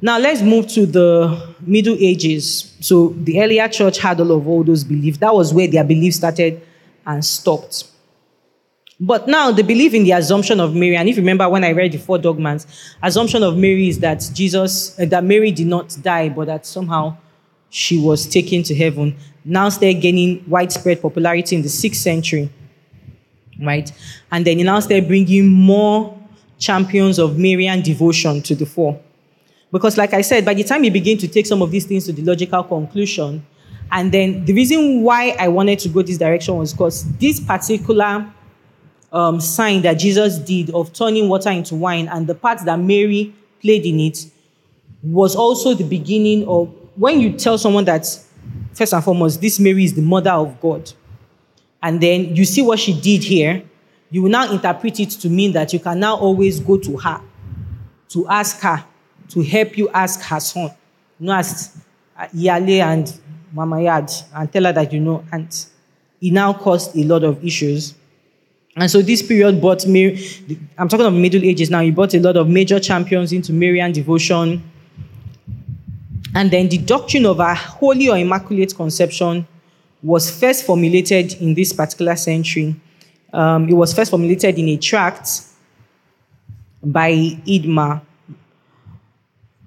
[0.00, 2.74] now let's move to the Middle Ages.
[2.80, 5.18] So the earlier church had all of all those beliefs.
[5.18, 6.60] That was where their beliefs started
[7.06, 7.84] and stopped.
[8.98, 10.96] But now they believe in the assumption of Mary.
[10.96, 12.66] And if you remember when I read the four dogmas,
[13.02, 17.16] assumption of Mary is that Jesus, uh, that Mary did not die, but that somehow
[17.68, 19.16] she was taken to heaven.
[19.44, 22.50] Now they're gaining widespread popularity in the sixth century,
[23.62, 23.90] right?
[24.30, 26.18] And then now they're bringing more
[26.58, 28.98] champions of Marian devotion to the fore.
[29.72, 32.06] Because, like I said, by the time you begin to take some of these things
[32.06, 33.44] to the logical conclusion,
[33.90, 38.32] and then the reason why I wanted to go this direction was because this particular
[39.12, 43.34] um, sign that Jesus did of turning water into wine and the part that Mary
[43.60, 44.26] played in it
[45.02, 48.06] was also the beginning of when you tell someone that,
[48.72, 50.90] first and foremost, this Mary is the mother of God,
[51.82, 53.62] and then you see what she did here,
[54.10, 57.20] you will now interpret it to mean that you can now always go to her
[58.08, 58.84] to ask her
[59.28, 60.70] to help you ask her son.
[61.18, 61.76] Know, ask
[62.32, 63.20] Yale and
[63.52, 65.24] Mama Yad and tell her that you know.
[65.32, 65.48] And
[66.20, 67.94] it now caused a lot of issues.
[68.76, 70.22] And so this period brought me,
[70.76, 73.92] I'm talking of Middle Ages now, it brought a lot of major champions into Marian
[73.92, 74.62] devotion.
[76.34, 79.46] And then the doctrine of a holy or immaculate conception
[80.02, 82.76] was first formulated in this particular century.
[83.32, 85.40] Um, it was first formulated in a tract
[86.82, 87.12] by
[87.46, 88.02] Eadmer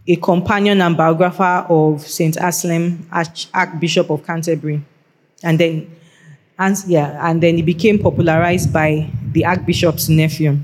[0.09, 2.35] a companion and biographer of St.
[2.41, 3.07] Anselm,
[3.53, 4.81] Archbishop of Canterbury.
[5.43, 5.95] And then,
[6.57, 10.57] and, yeah, and then he became popularized by the Archbishop's nephew.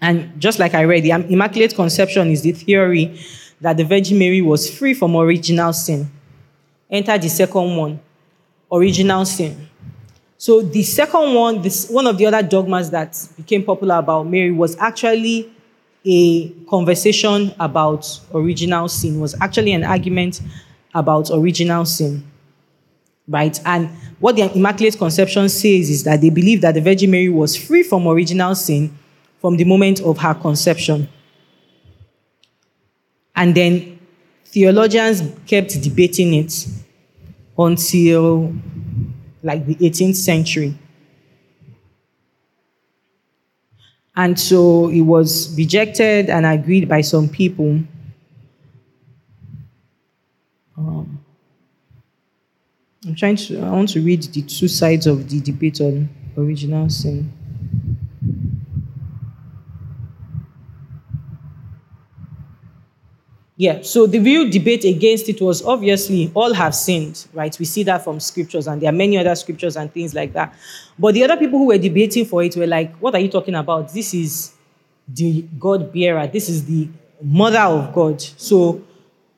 [0.00, 3.18] And just like I read, the Immaculate Conception is the theory
[3.60, 6.08] that the Virgin Mary was free from original sin.
[6.88, 8.00] Enter the second one,
[8.70, 9.68] original sin.
[10.38, 14.52] So the second one, this, one of the other dogmas that became popular about Mary
[14.52, 15.52] was actually
[16.04, 20.40] a conversation about original sin, was actually an argument
[20.94, 22.24] about original sin.
[23.28, 23.58] Right?
[23.64, 23.88] And
[24.18, 27.82] what the Immaculate Conception says is that they believe that the Virgin Mary was free
[27.82, 28.96] from original sin
[29.40, 31.08] from the moment of her conception.
[33.34, 33.98] And then
[34.44, 36.66] theologians kept debating it
[37.58, 38.54] until
[39.42, 40.74] like the 18th century.
[44.14, 47.80] And so it was rejected and agreed by some people.
[50.76, 51.24] Um,
[53.06, 56.88] I'm trying to, I want to read the two sides of the debate on original
[56.90, 57.32] sin.
[63.62, 67.56] Yeah, so the real debate against it was obviously all have sinned, right?
[67.60, 70.52] We see that from scriptures, and there are many other scriptures and things like that.
[70.98, 73.54] But the other people who were debating for it were like, what are you talking
[73.54, 73.92] about?
[73.92, 74.52] This is
[75.06, 76.88] the God bearer, this is the
[77.22, 78.20] mother of God.
[78.20, 78.82] So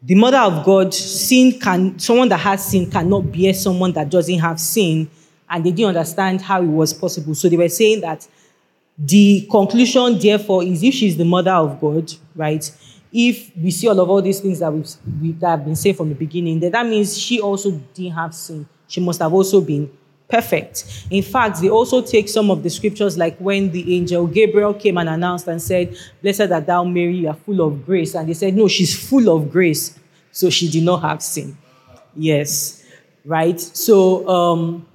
[0.02, 4.38] the mother of God, sin can, someone that has sin cannot bear someone that doesn't
[4.38, 5.10] have sin.
[5.50, 7.34] And they didn't understand how it was possible.
[7.34, 8.26] So they were saying that
[8.96, 12.70] the conclusion, therefore, is if she's the mother of God, right?
[13.14, 14.88] If we see all of all these things that we've
[15.22, 18.35] we, that have been said from the beginning, then that means she also didn't have
[18.35, 18.68] sin.
[18.88, 19.88] She must have also been
[20.29, 21.07] perfect.
[21.11, 24.98] In fact, they also take some of the scriptures, like when the angel Gabriel came
[24.98, 28.16] and announced and said, Blessed art thou, Mary, you are full of grace.
[28.16, 29.96] And they said, No, she's full of grace.
[30.33, 31.57] So she did not have sin.
[32.16, 32.85] Yes,
[33.24, 33.61] right.
[33.61, 34.87] So um,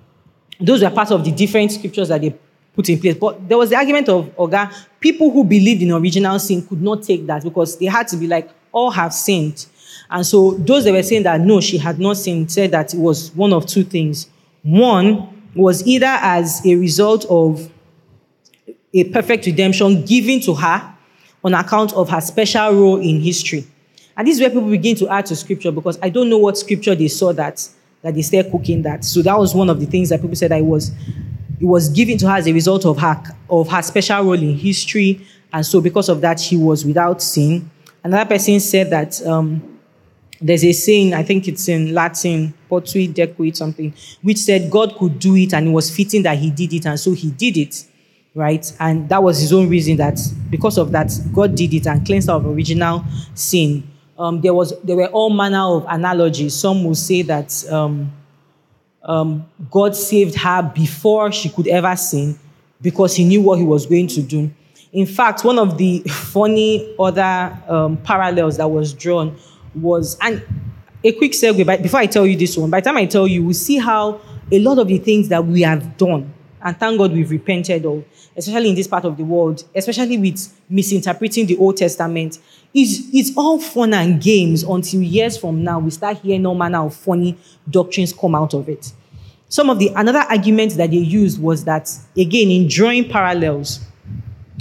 [0.60, 2.36] those were part of the different scriptures that they
[2.76, 3.16] put in place.
[3.16, 7.04] But there was the argument of Oga, people who believed in original sin could not
[7.04, 9.66] take that because they had to be like, all have sinned.
[10.10, 13.00] And so those that were saying that no, she had not sinned said that it
[13.00, 14.30] was one of two things.
[14.64, 17.70] One was either as a result of
[18.94, 20.96] a perfect redemption given to her
[21.44, 23.66] on account of her special role in history.
[24.18, 26.58] And this is where people begin to add to scripture because I don't know what
[26.58, 27.68] scripture they saw that
[28.02, 29.04] that they started cooking that.
[29.04, 30.92] So that was one of the things that people said I was
[31.60, 34.56] it was given to her as a result of her of her special role in
[34.58, 37.70] history, and so because of that she was without sin.
[38.04, 39.80] Another person said that um,
[40.42, 45.20] there's a saying, I think it's in Latin, potuit decuit something, which said God could
[45.20, 47.86] do it and it was fitting that he did it, and so he did it,
[48.36, 48.72] right?
[48.80, 50.18] And that was his own reason that
[50.50, 53.84] because of that, God did it and cleansed of original sin.
[54.18, 56.54] Um, there was there were all manner of analogies.
[56.54, 58.12] Some will say that um,
[59.04, 62.38] um, God saved her before she could ever sin
[62.82, 64.52] because he knew what he was going to do.
[64.92, 69.38] In fact, one of the funny other um, parallels that was drawn
[69.76, 70.44] was, and
[71.04, 73.28] a quick segue, but before I tell you this one, by the time I tell
[73.28, 74.20] you, we see how
[74.52, 78.04] a lot of the things that we have done, and thank God we've repented of,
[78.36, 82.40] especially in this part of the world, especially with misinterpreting the Old Testament,
[82.74, 86.86] is it's all fun and games until years from now we start hearing all manner
[86.86, 87.38] of funny
[87.70, 88.94] doctrines come out of it.
[89.48, 93.80] Some of the another argument that they used was that again in drawing parallels,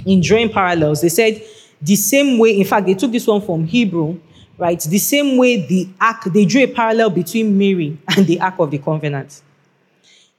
[0.05, 1.41] in drawing parallels, they said
[1.81, 2.59] the same way.
[2.59, 4.19] In fact, they took this one from Hebrew
[4.59, 4.79] right?
[4.79, 8.69] The same way the ark, they drew a parallel between Mary and the ark of
[8.69, 9.41] the covenant.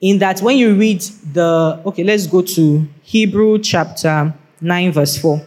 [0.01, 1.01] In that, when you read
[1.33, 5.47] the, okay, let's go to Hebrew chapter 9, verse 4.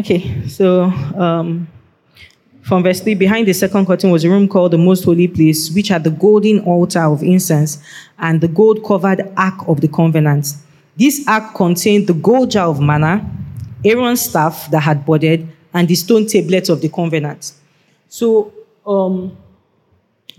[0.00, 1.68] Okay, so um,
[2.62, 5.70] from verse 3 Behind the second curtain was a room called the Most Holy Place,
[5.70, 7.82] which had the golden altar of incense
[8.18, 10.54] and the gold covered ark of the covenant.
[10.96, 13.30] This ark contained the gold jar of manna,
[13.84, 17.52] Aaron's staff that had budded, and the stone tablets of the covenant.
[18.08, 18.54] So
[18.86, 19.36] um,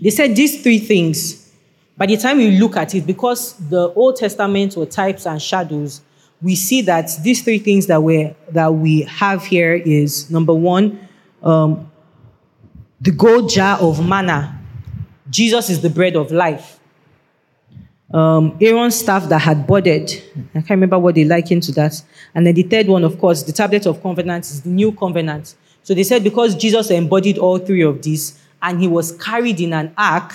[0.00, 1.52] they said these three things.
[1.96, 6.00] By the time you look at it, because the Old Testament were types and shadows,
[6.42, 11.08] we see that these three things that we that we have here is number one,
[11.42, 11.90] um,
[13.00, 14.58] the gold jar of manna.
[15.30, 16.80] Jesus is the bread of life.
[18.12, 20.10] Um, Aaron's staff that had budded.
[20.50, 22.02] I can't remember what they likened to that.
[22.34, 25.54] And then the third one, of course, the tablet of covenant is the new covenant.
[25.82, 29.72] So they said because Jesus embodied all three of these and he was carried in
[29.72, 30.32] an ark,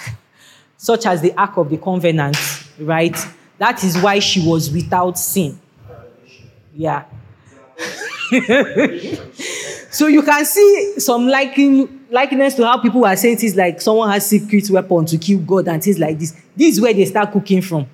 [0.78, 2.38] such as the ark of the covenant,
[2.80, 3.15] right?
[3.60, 5.60] That is why she was without sin.
[6.78, 7.06] Yeah.
[9.90, 14.12] so you can see some liking, likeness to how people are saying things like someone
[14.12, 16.40] has secret weapon to kill God and things like this.
[16.56, 17.88] This is where they start cooking from.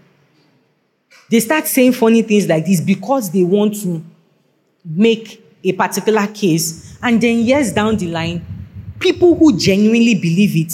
[1.29, 4.03] They start saying funny things like this because they want to
[4.83, 6.97] make a particular case.
[7.01, 8.45] And then years down the line,
[8.99, 10.73] people who genuinely believe it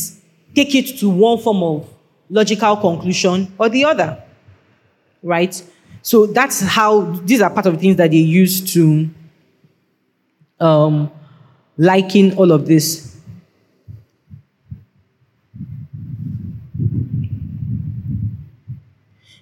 [0.55, 1.87] take it to one form of
[2.27, 4.23] logical conclusion or the other.
[5.21, 5.61] Right?
[6.01, 9.09] So that's how these are part of the things that they use to
[10.59, 11.11] um,
[11.77, 13.17] liking all of this.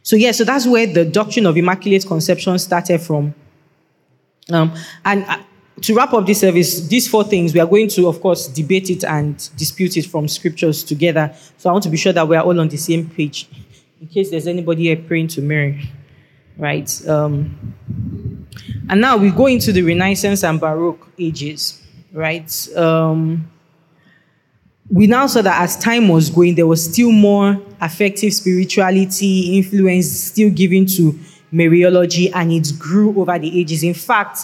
[0.03, 3.35] So, yeah, so that's where the doctrine of Immaculate Conception started from.
[4.49, 5.39] Um, and uh,
[5.81, 8.89] to wrap up this service, these four things, we are going to, of course, debate
[8.89, 11.35] it and dispute it from scriptures together.
[11.57, 13.49] So, I want to be sure that we are all on the same page
[13.99, 15.89] in case there's anybody here praying to Mary.
[16.57, 17.07] Right?
[17.07, 17.75] Um,
[18.89, 22.51] and now we go into the Renaissance and Baroque ages, right?
[22.75, 23.51] Um,
[24.89, 30.09] we now saw that as time was going, there was still more affective spirituality influence
[30.09, 31.19] still given to
[31.53, 33.83] Mariology, and it grew over the ages.
[33.83, 34.39] In fact,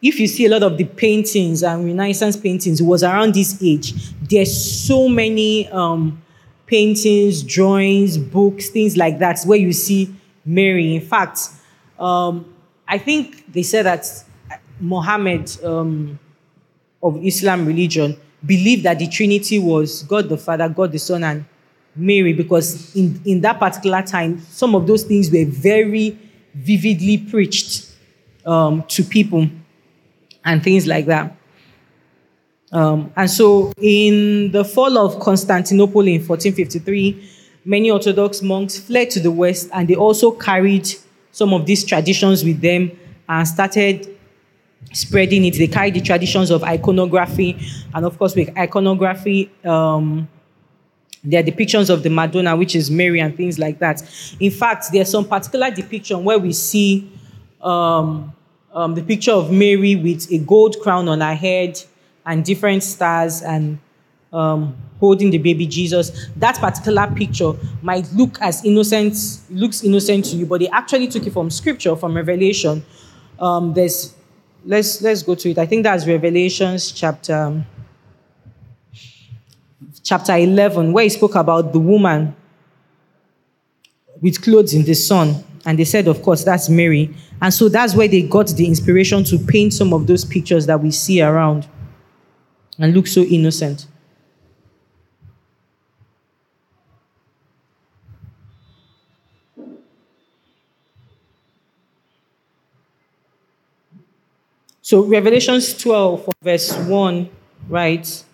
[0.00, 3.62] if you see a lot of the paintings and Renaissance paintings, it was around this
[3.62, 3.92] age.
[4.22, 6.20] There's so many um,
[6.66, 10.12] paintings, drawings, books, things like that, where you see
[10.44, 10.94] Mary.
[10.94, 11.38] In fact,
[11.98, 12.54] um,
[12.86, 14.06] I think they said that
[14.80, 16.18] Muhammad um,
[17.02, 21.44] of Islam religion believed that the Trinity was God the Father, God the Son, and
[21.94, 26.18] Mary, because in, in that particular time, some of those things were very
[26.54, 27.90] vividly preached
[28.46, 29.46] um, to people
[30.44, 31.36] and things like that.
[32.72, 37.30] Um, and so, in the fall of Constantinople in 1453,
[37.64, 40.88] many Orthodox monks fled to the West and they also carried
[41.30, 42.90] some of these traditions with them
[43.28, 44.12] and started
[44.92, 45.54] spreading it.
[45.54, 47.58] They carried the traditions of iconography,
[47.94, 50.28] and of course, with iconography, um,
[51.24, 54.02] there are depictions of the Madonna, which is Mary, and things like that.
[54.40, 57.10] In fact, there's some particular depiction where we see
[57.60, 58.34] um,
[58.72, 61.80] um, the picture of Mary with a gold crown on her head
[62.26, 63.78] and different stars and
[64.32, 66.28] um, holding the baby Jesus.
[66.36, 67.52] That particular picture
[67.82, 69.14] might look as innocent,
[69.50, 72.84] looks innocent to you, but they actually took it from scripture, from Revelation.
[73.38, 74.14] Um, there's
[74.64, 75.58] let's let's go to it.
[75.58, 77.64] I think that's Revelations chapter
[80.02, 82.34] chapter 11, where he spoke about the woman
[84.20, 85.44] with clothes in the sun.
[85.64, 87.14] And they said, of course, that's Mary.
[87.40, 90.80] And so that's where they got the inspiration to paint some of those pictures that
[90.80, 91.68] we see around
[92.78, 93.86] and look so innocent.
[104.84, 107.30] So Revelations 12, verse 1,
[107.68, 108.24] right?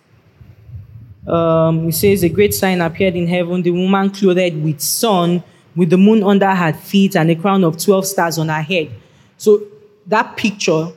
[1.27, 5.43] Um, it says, A great sign appeared in heaven, the woman clothed with sun,
[5.75, 8.89] with the moon under her feet, and a crown of 12 stars on her head.
[9.37, 9.61] So
[10.07, 10.87] that picture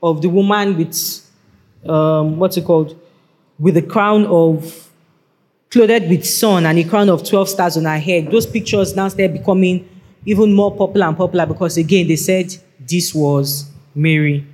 [0.00, 0.96] of the woman with,
[1.84, 2.96] um, what's it called?
[3.58, 4.88] With a crown of,
[5.68, 9.08] clothed with sun and a crown of 12 stars on her head, those pictures now
[9.08, 9.88] start becoming
[10.24, 14.46] even more popular and popular because, again, they said this was Mary.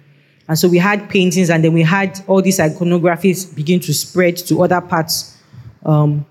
[0.48, 4.36] And so we had paintings, and then we had all these iconographies begin to spread
[4.38, 5.36] to other parts
[5.84, 6.24] um,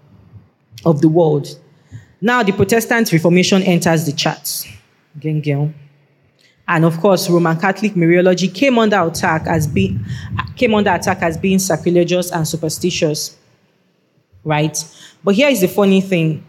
[0.85, 1.47] of the world.
[2.19, 4.67] Now, the Protestant Reformation enters the charts.
[6.67, 10.03] And of course, Roman Catholic Mariology came under attack as being
[10.55, 13.37] came under attack as being sacrilegious and superstitious.
[14.43, 14.77] Right?
[15.23, 16.43] But here is the funny thing.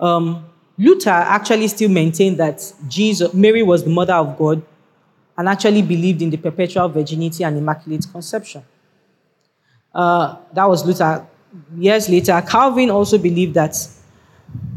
[0.00, 0.44] Um,
[0.76, 4.62] Luther actually still maintained that Jesus, Mary was the mother of God,
[5.36, 8.62] and actually believed in the perpetual virginity and immaculate conception.
[9.94, 11.26] Uh, that was Luther.
[11.76, 13.76] Years later, Calvin also believed that,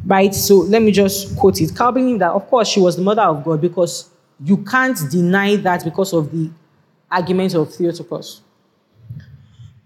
[0.06, 0.34] right?
[0.34, 1.76] So let me just quote it.
[1.76, 4.10] Calvin believed that, of course, she was the mother of God because
[4.44, 6.52] you can't deny that because of the
[7.10, 8.42] arguments of Theotokos.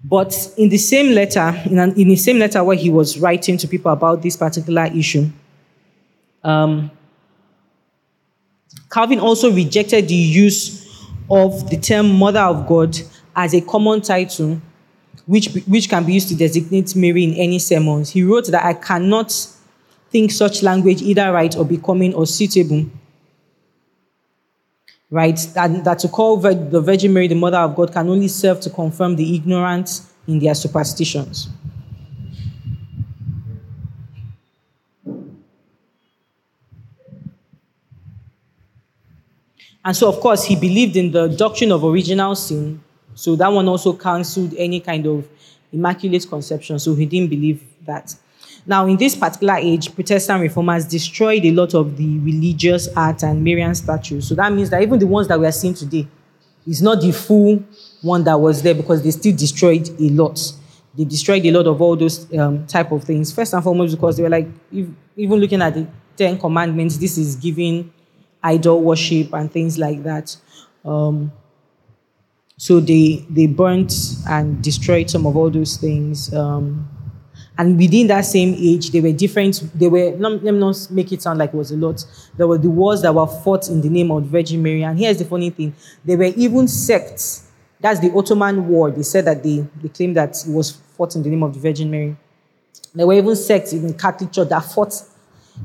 [0.04, 3.58] But in the same letter, in, an, in the same letter where he was writing
[3.58, 5.30] to people about this particular issue,
[6.44, 6.92] um,
[8.90, 10.82] Calvin also rejected the use
[11.30, 12.98] of the term Mother of God
[13.36, 14.62] as a common title,
[15.26, 18.10] which, which can be used to designate Mary in any sermons.
[18.10, 19.32] He wrote that I cannot
[20.10, 22.86] think such language either right or becoming or suitable.
[25.10, 25.40] Right?
[25.54, 28.70] That, that to call the Virgin Mary the Mother of God can only serve to
[28.70, 31.50] confirm the ignorant in their superstitions.
[39.84, 42.84] And so, of course, he believed in the doctrine of original sin.
[43.16, 45.28] So that one also cancelled any kind of
[45.72, 46.80] immaculate conception.
[46.80, 48.16] So he didn't believe that.
[48.66, 53.44] Now, in this particular age, Protestant reformers destroyed a lot of the religious art and
[53.44, 54.28] Marian statues.
[54.28, 56.08] So that means that even the ones that we are seeing today
[56.68, 57.64] is not the full
[58.02, 60.40] one that was there because they still destroyed a lot.
[60.96, 63.32] They destroyed a lot of all those um, type of things.
[63.32, 67.18] First and foremost, because they were like, if, even looking at the Ten Commandments, this
[67.18, 67.92] is giving
[68.44, 70.36] idol worship and things like that.
[70.84, 71.32] Um,
[72.58, 73.94] so they they burnt
[74.28, 76.34] and destroyed some of all those things.
[76.34, 76.88] Um,
[77.58, 79.62] and within that same age, they were different.
[79.74, 82.06] They were let me not make it sound like it was a lot.
[82.38, 84.84] There were the wars that were fought in the name of Virgin Mary.
[84.84, 85.74] And here's the funny thing:
[86.06, 87.48] there were even sects.
[87.80, 88.92] That's the Ottoman War.
[88.92, 91.60] They said that they they claimed that it was fought in the name of the
[91.60, 92.16] Virgin Mary.
[92.94, 94.94] There were even sects in the Catholic Church that fought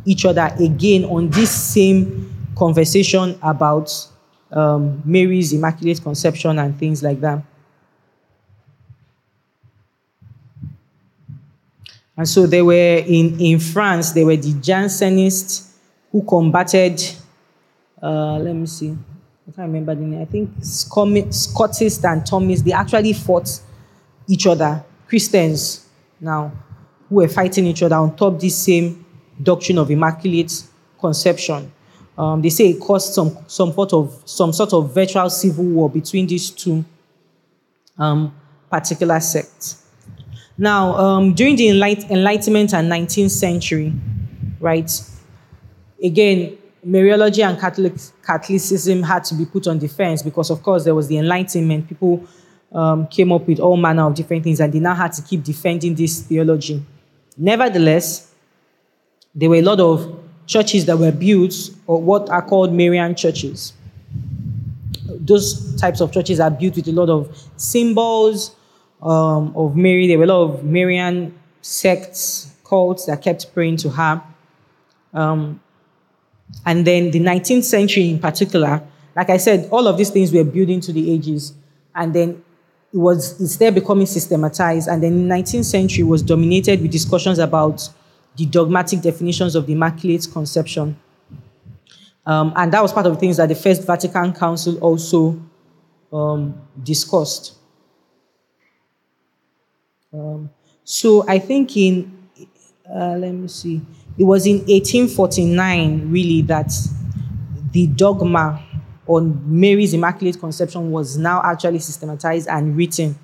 [0.04, 3.92] each other again on this same conversation about
[4.50, 7.42] um, Mary's Immaculate Conception and things like that.
[12.16, 12.72] And so they were
[13.07, 15.72] in, in France, they were the Jansenists
[16.11, 17.02] who combated,
[18.02, 18.96] uh, let me see,
[19.46, 20.22] I can't remember the name.
[20.22, 23.61] I think Scotists and Thomists, they actually fought
[24.26, 25.86] each other, Christians
[26.18, 26.50] now,
[27.09, 29.04] who were fighting each other on top this same
[29.42, 30.64] doctrine of Immaculate
[30.98, 31.70] Conception.
[32.18, 35.90] Um, they say it caused some, some, sort of, some sort of virtual civil war
[35.90, 36.84] between these two
[37.98, 38.34] um,
[38.70, 39.82] particular sects.
[40.58, 43.92] Now, um, during the Enlightenment and 19th century,
[44.58, 44.90] right,
[46.02, 46.56] again,
[46.86, 51.08] Mariology and Catholic, Catholicism had to be put on defense because, of course, there was
[51.08, 51.88] the Enlightenment.
[51.88, 52.26] People
[52.72, 55.42] um, came up with all manner of different things and they now had to keep
[55.42, 56.82] defending this theology.
[57.36, 58.32] Nevertheless,
[59.34, 61.55] there were a lot of churches that were built,
[61.86, 63.72] or what are called Marian churches.
[65.07, 68.55] Those types of churches are built with a lot of symbols
[69.03, 70.07] um, of Mary.
[70.07, 74.22] There were a lot of Marian sects, cults that kept praying to her.
[75.12, 75.61] Um,
[76.64, 78.82] and then the 19th century in particular,
[79.14, 81.55] like I said, all of these things were building to the ages.
[81.94, 82.44] And then
[82.92, 84.88] it was it's there becoming systematized.
[84.88, 87.88] And then the 19th century was dominated with discussions about
[88.37, 90.97] the dogmatic definitions of the Immaculate Conception.
[92.24, 95.41] Um, and that was part of the things that the First Vatican Council also
[96.12, 97.55] um, discussed.
[100.12, 100.51] Um,
[100.82, 102.28] so I think in,
[102.89, 103.80] uh, let me see,
[104.18, 106.72] it was in 1849 really that
[107.72, 108.64] the dogma
[109.07, 113.18] on Mary's Immaculate Conception was now actually systematized and written.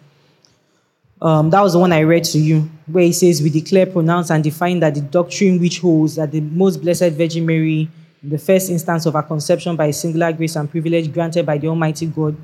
[1.22, 4.30] Um, that was the one I read to you, where it says, We declare, pronounce,
[4.30, 7.88] and define that the doctrine which holds that the most blessed Virgin Mary,
[8.24, 11.68] in the first instance of her conception by singular grace and privilege granted by the
[11.68, 12.36] Almighty God,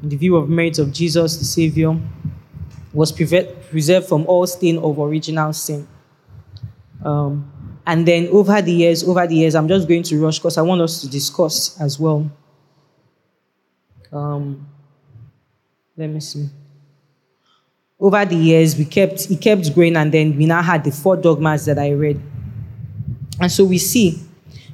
[0.00, 1.98] in the view of merit of Jesus the Savior,
[2.92, 5.88] was preserved from all stain of original sin.
[7.04, 7.52] Um,
[7.84, 10.62] and then over the years, over the years, I'm just going to rush because I
[10.62, 12.30] want us to discuss as well.
[14.12, 14.68] Um,
[15.96, 16.48] let me see.
[18.00, 21.16] Over the years, we kept it kept growing, and then we now had the four
[21.16, 22.20] dogmas that I read.
[23.40, 24.18] And so we see.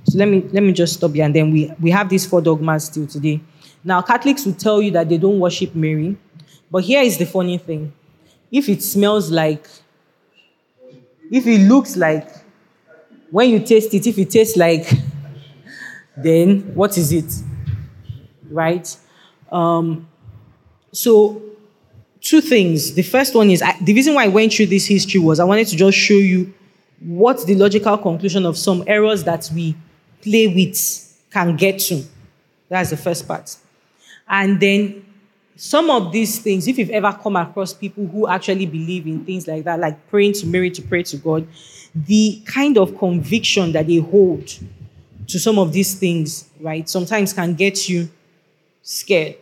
[0.04, 2.40] So let me let me just stop here, and then we we have these four
[2.40, 3.40] dogmas still today.
[3.82, 6.16] Now Catholics will tell you that they don't worship Mary,
[6.70, 7.92] but here is the funny thing:
[8.50, 9.66] if it smells like,
[11.30, 12.28] if it looks like,
[13.30, 14.88] when you taste it, if it tastes like,
[16.16, 17.32] then what is it?
[18.48, 18.96] Right?
[19.50, 20.08] Um,
[20.92, 21.42] so,
[22.28, 22.94] two things.
[22.94, 25.44] The first one is I, the reason why I went through this history was I
[25.44, 26.52] wanted to just show you
[27.00, 29.76] what the logical conclusion of some errors that we
[30.22, 32.02] play with can get to.
[32.68, 33.56] That's the first part.
[34.28, 35.04] And then
[35.54, 39.46] some of these things, if you've ever come across people who actually believe in things
[39.46, 41.46] like that, like praying to Mary to pray to God,
[41.94, 44.46] the kind of conviction that they hold
[45.28, 48.08] to some of these things, right, sometimes can get you
[48.82, 49.36] scared.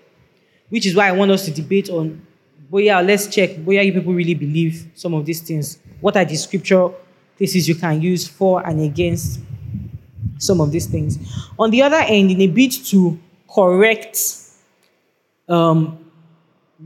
[0.68, 2.26] Which is why I want us to debate on,
[2.71, 5.79] but yeah, let's check whether you people really believe some of these things.
[6.01, 6.89] What are the scripture
[7.37, 9.41] places you can use for and against
[10.39, 11.19] some of these things?
[11.59, 13.19] On the other end, in a bid to
[13.53, 14.19] correct
[15.49, 15.99] um,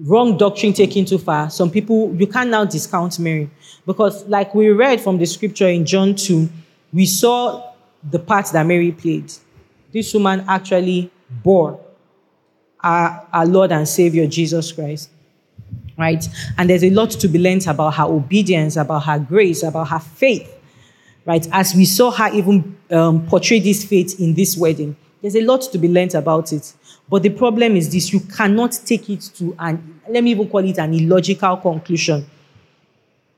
[0.01, 3.51] wrong doctrine taken too far, some people, you can now discount Mary.
[3.87, 6.49] Because, like we read from the scripture in John 2,
[6.93, 7.73] we saw
[8.09, 9.33] the part that Mary played.
[9.93, 11.81] This woman actually bore
[12.81, 15.11] our, our Lord and Savior Jesus Christ.
[15.99, 16.25] Right?
[16.57, 19.99] And there's a lot to be learned about her obedience, about her grace, about her
[19.99, 20.49] faith.
[21.27, 21.47] Right?
[21.53, 25.63] As we saw her even um, portray this faith in this wedding, there's a lot
[25.63, 26.73] to be learned about it.
[27.09, 30.65] But the problem is this you cannot take it to an, let me even call
[30.65, 32.25] it an illogical conclusion.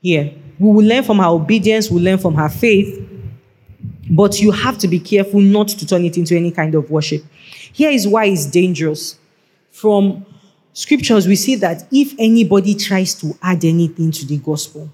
[0.02, 3.06] Here, we will learn from her obedience, we'll learn from her faith,
[4.10, 7.24] but you have to be careful not to turn it into any kind of worship.
[7.72, 9.18] Here is why it's dangerous
[9.70, 10.26] from
[10.72, 14.88] scriptures, we see that if anybody tries to add anything to the gospel,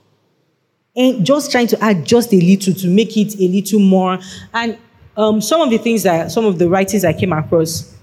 [0.96, 4.18] and just trying to add just a little to make it a little more,
[4.54, 4.78] and
[5.16, 7.94] um, some of the things that some of the writings I came across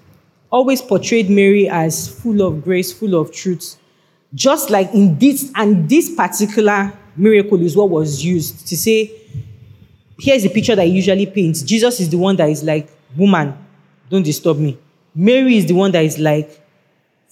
[0.49, 3.77] always portrayed Mary as full of grace, full of truth.
[4.35, 9.11] Just like in this, and this particular miracle is what was used to say,
[10.19, 11.61] here's a picture that he usually paints.
[11.61, 13.57] Jesus is the one that is like, woman,
[14.09, 14.77] don't disturb me.
[15.13, 16.62] Mary is the one that is like,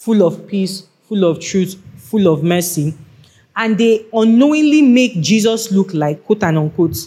[0.01, 2.91] full of peace, full of truth, full of mercy.
[3.55, 6.97] And they unknowingly make Jesus look like, quote and unquote,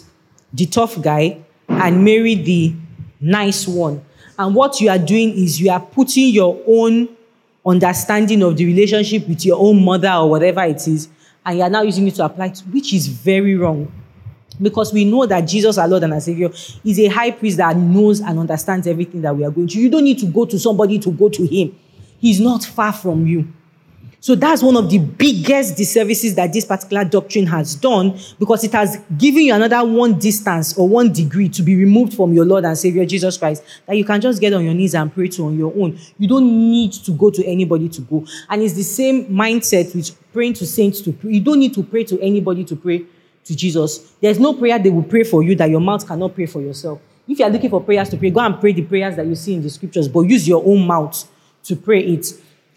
[0.53, 2.73] the tough guy and Mary the
[3.21, 4.05] nice one.
[4.39, 7.09] And what you are doing is you are putting your own
[7.67, 11.09] understanding of the relationship with your own mother or whatever it is,
[11.45, 13.91] and you are now using it to apply to, which is very wrong.
[14.63, 16.51] Because we know that Jesus, our Lord and our Savior,
[16.85, 19.83] is a high priest that knows and understands everything that we are going through.
[19.83, 21.77] You don't need to go to somebody to go to him.
[22.25, 23.53] He's not far from you.
[24.19, 28.73] So that's one of the biggest disservices that this particular doctrine has done because it
[28.73, 32.65] has given you another one distance or one degree to be removed from your Lord
[32.65, 35.45] and Savior Jesus Christ that you can just get on your knees and pray to
[35.45, 35.99] on your own.
[36.19, 38.25] You don't need to go to anybody to go.
[38.49, 41.33] And it's the same mindset with praying to saints to pray.
[41.33, 43.05] You don't need to pray to anybody to pray
[43.45, 44.15] to Jesus.
[44.23, 47.03] There's no prayer they will pray for you that your mouth cannot pray for yourself.
[47.29, 49.35] If you are looking for prayers to pray, go and pray the prayers that you
[49.35, 51.29] see in the scriptures, but use your own mouth
[51.65, 52.27] to pray it.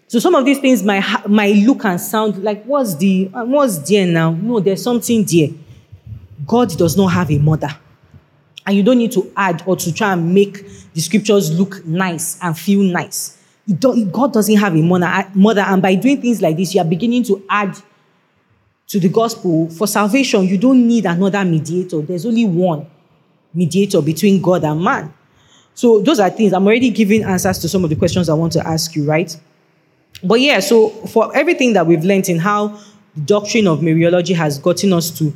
[0.08, 3.78] So some of these things might, might look and sound like, what's the, uh, what's
[3.88, 4.32] there now?
[4.32, 5.50] No, there's something there.
[6.46, 7.68] God does not have a mother.
[8.66, 12.38] And you don't need to add or to try and make the scriptures look nice
[12.42, 13.38] and feel nice.
[14.10, 17.22] God doesn't have a mother, mother, and by doing things like this, you are beginning
[17.24, 17.78] to add
[18.86, 19.68] to the gospel.
[19.68, 22.00] For salvation, you don't need another mediator.
[22.00, 22.86] There's only one
[23.52, 25.12] mediator between God and man.
[25.78, 26.52] So those are things.
[26.52, 29.38] I'm already giving answers to some of the questions I want to ask you, right?
[30.24, 32.80] But yeah, so for everything that we've learned in how
[33.14, 35.32] the doctrine of Mariology has gotten us to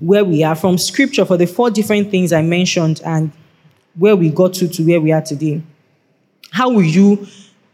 [0.00, 3.30] where we are from scripture for the four different things I mentioned and
[3.96, 5.60] where we got to to where we are today.
[6.52, 7.26] How will you,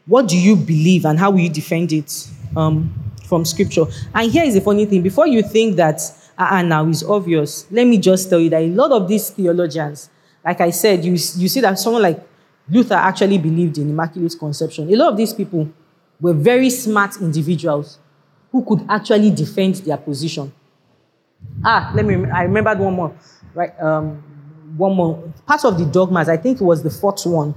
[0.06, 2.92] what do you believe and how will you defend it um,
[3.26, 3.84] from scripture?
[4.12, 6.00] And here is the funny thing before you think that,
[6.36, 9.30] ah, uh, now is obvious, let me just tell you that a lot of these
[9.30, 10.10] theologians,
[10.44, 12.20] like I said, you, you see that someone like
[12.68, 14.92] Luther actually believed in Immaculate Conception.
[14.92, 15.68] A lot of these people
[16.20, 17.98] were very smart individuals
[18.50, 20.52] who could actually defend their position.
[21.64, 23.16] Ah, let me, I remembered one more,
[23.54, 23.78] right?
[23.80, 24.22] Um,
[24.76, 25.32] one more.
[25.46, 27.54] Part of the dogmas, I think it was the fourth one,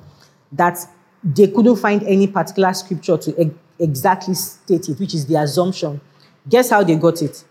[0.51, 0.77] that
[1.23, 5.99] they couldn't find any particular scripture to exactly state it, which is the assumption.
[6.47, 7.43] Guess how they got it?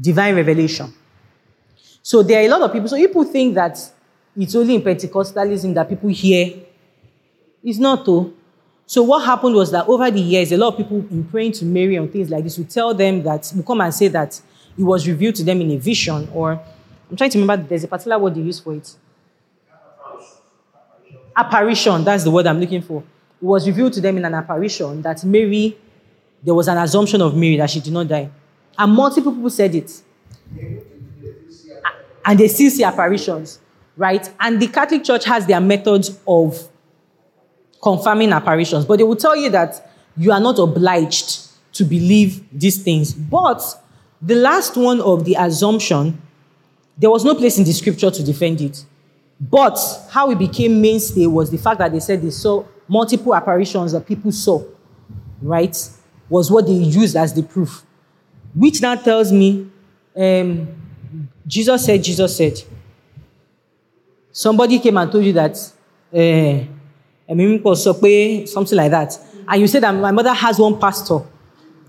[0.00, 0.92] Divine revelation.
[2.08, 2.88] So there are a lot of people.
[2.88, 3.78] So people think that
[4.34, 6.54] it's only in Pentecostalism that people hear.
[7.62, 8.32] It's not, though.
[8.86, 11.66] So what happened was that over the years, a lot of people in praying to
[11.66, 14.40] Mary and things like this would tell them that, will come and say that
[14.78, 16.52] it was revealed to them in a vision, or
[17.10, 18.90] I'm trying to remember there's a particular word they use for it.
[21.36, 23.00] Apparition, that's the word I'm looking for.
[23.42, 25.76] It was revealed to them in an apparition that Mary,
[26.42, 28.30] there was an assumption of Mary that she did not die.
[28.78, 29.92] And multiple people said it.
[32.28, 33.58] And they still see apparitions,
[33.96, 34.30] right?
[34.38, 36.68] And the Catholic Church has their methods of
[37.82, 42.82] confirming apparitions, but they will tell you that you are not obliged to believe these
[42.82, 43.14] things.
[43.14, 43.62] But
[44.20, 46.20] the last one of the assumption,
[46.98, 48.84] there was no place in the scripture to defend it.
[49.40, 49.78] But
[50.10, 54.04] how it became mainstay was the fact that they said they saw multiple apparitions that
[54.04, 54.62] people saw,
[55.40, 55.74] right?
[56.28, 57.84] Was what they used as the proof.
[58.54, 59.70] Which now tells me
[60.14, 60.87] um,
[61.48, 62.62] Jesus said, Jesus said.
[64.30, 65.56] Somebody came and told you that.
[66.14, 66.64] Uh,
[68.46, 69.18] something like that.
[69.48, 71.20] And you said that my mother has one pastor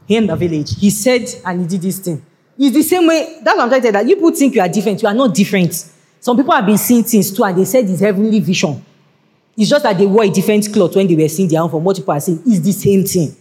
[0.07, 0.79] here in the village.
[0.79, 2.25] He said and he did this thing.
[2.57, 3.39] It's the same way.
[3.43, 3.91] That's what I'm trying to say.
[3.91, 5.01] That people think you are different.
[5.01, 5.73] You are not different.
[6.19, 8.83] Some people have been seeing things too, and they said it's heavenly vision.
[9.55, 11.83] It's just that they wore a different cloth when they were seeing their own from
[11.83, 12.41] what people are saying.
[12.45, 13.35] It's the same thing.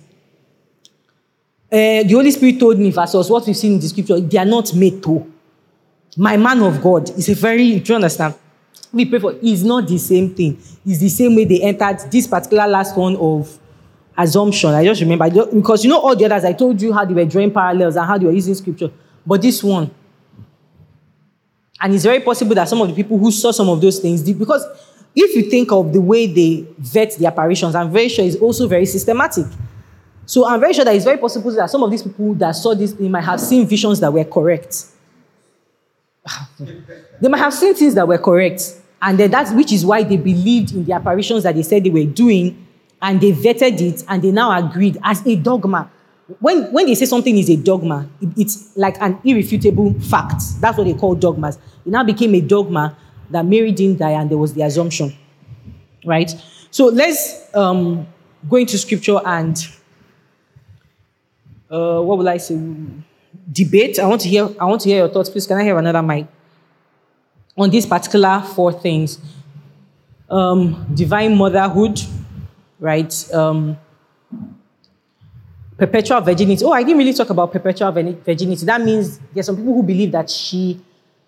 [1.70, 4.44] Uh, the Holy Spirit told me versus what we've seen in the scripture, they are
[4.44, 5.32] not made to.
[6.18, 8.34] My man of God is a very, do you understand?
[8.92, 10.58] we pray for is not the same thing.
[10.84, 13.58] It's the same way they entered this particular last one of
[14.16, 14.70] assumption.
[14.70, 16.44] I just remember because you know all the others.
[16.44, 18.90] I told you how they were drawing parallels and how they were using scripture,
[19.26, 19.90] but this one,
[21.80, 24.22] and it's very possible that some of the people who saw some of those things
[24.22, 24.64] did because
[25.14, 28.66] if you think of the way they vet the apparitions, I'm very sure it's also
[28.66, 29.46] very systematic.
[30.26, 32.74] So I'm very sure that it's very possible that some of these people that saw
[32.74, 34.84] this, they might have seen visions that were correct.
[37.20, 38.80] they might have seen things that were correct.
[39.00, 41.90] And then that's which is why they believed in the apparitions that they said they
[41.90, 42.66] were doing,
[43.00, 45.90] and they vetted it, and they now agreed as a dogma.
[46.40, 50.42] When, when they say something is a dogma, it, it's like an irrefutable fact.
[50.60, 51.56] That's what they call dogmas.
[51.56, 52.96] It now became a dogma
[53.30, 55.16] that Mary didn't die, and there was the assumption.
[56.04, 56.34] Right?
[56.70, 58.06] So let's um,
[58.48, 59.56] go into scripture and
[61.70, 62.58] uh, what will I say?
[63.50, 63.98] Debate.
[63.98, 64.48] I want to hear.
[64.60, 65.30] I want to hear your thoughts.
[65.30, 66.26] Please, can I have another mic?
[67.58, 69.18] on these particular four things
[70.30, 71.98] um, divine motherhood,
[72.78, 73.34] right?
[73.34, 73.78] Um,
[75.78, 76.62] perpetual virginity.
[76.64, 78.66] Oh, I didn't really talk about perpetual virginity.
[78.66, 80.80] That means there's some people who believe that she,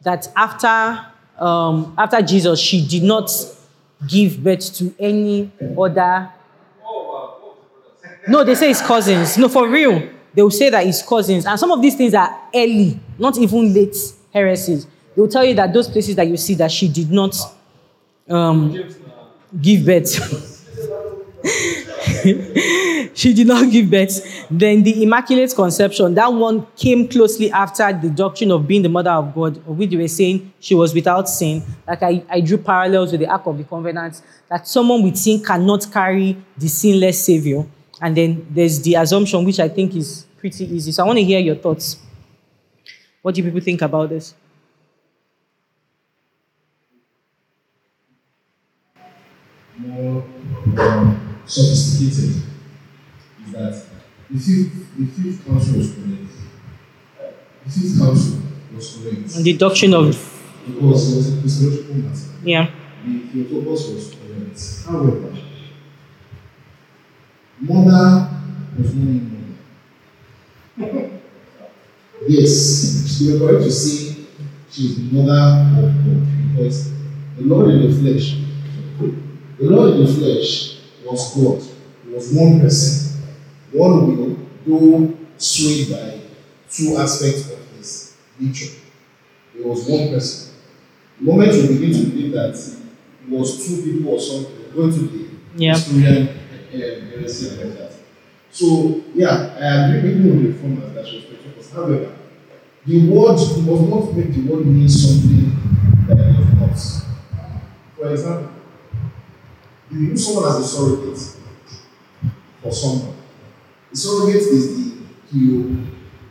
[0.03, 1.07] that after
[1.39, 3.31] um, after Jesus, she did not
[4.07, 6.31] give birth to any other.
[8.29, 9.39] No, they say it's cousins.
[9.39, 10.11] No, for real.
[10.35, 11.47] They will say that it's cousins.
[11.47, 13.97] And some of these things are early, not even late
[14.33, 17.37] heresies they will tell you that those places that you see that she did not
[18.29, 18.73] um,
[19.61, 20.09] give birth.
[23.15, 24.47] she did not give birth.
[24.51, 29.11] Then the Immaculate Conception, that one came closely after the doctrine of being the mother
[29.11, 31.63] of God, of which they were saying she was without sin.
[31.87, 35.43] Like I, I drew parallels with the Ark of the Covenant, that someone with sin
[35.43, 37.67] cannot carry the sinless Savior.
[38.01, 40.93] And then there's the assumption, which I think is pretty easy.
[40.93, 41.99] So I want to hear your thoughts.
[43.23, 44.35] What do people think about this?
[49.81, 50.25] more
[50.79, 52.43] um, sophisticated
[53.47, 53.85] is that
[54.31, 56.33] the fifth, the fifth council was correct.
[57.65, 58.43] The fifth council
[58.75, 59.37] was correct.
[59.37, 60.07] And the doctrine of
[60.67, 62.21] because it was a Christological matter.
[62.45, 62.71] Yeah.
[63.05, 64.87] The Theotokos was correct.
[64.87, 65.37] However,
[67.61, 68.29] mother
[68.79, 69.23] was not
[70.77, 71.11] mother.
[72.29, 74.25] yes, she was correct to say
[74.71, 76.93] she is the mother of God because
[77.37, 78.37] the Lord in the flesh,
[79.59, 81.63] the Lord in the flesh was God.
[82.07, 83.23] He was one person,
[83.73, 84.37] one will,
[84.67, 86.21] though swayed by
[86.71, 88.75] two aspects of his nature.
[89.55, 90.55] He was one person.
[91.19, 94.93] The moment you begin to believe that it was two people or something, you're going
[94.93, 95.75] to the Yeah.
[95.75, 96.29] historian
[96.75, 97.93] uh, heresy and all that.
[98.51, 101.73] So, yeah, I agree with you with the reformers that was Pentecost.
[101.73, 102.17] However,
[102.87, 105.53] the word must not make the word mean something
[106.09, 107.05] that it does.
[107.97, 108.53] For example,
[109.91, 111.19] you use someone as a surrogate
[112.63, 113.17] for someone.
[113.91, 114.91] The surrogate is the
[115.33, 115.87] you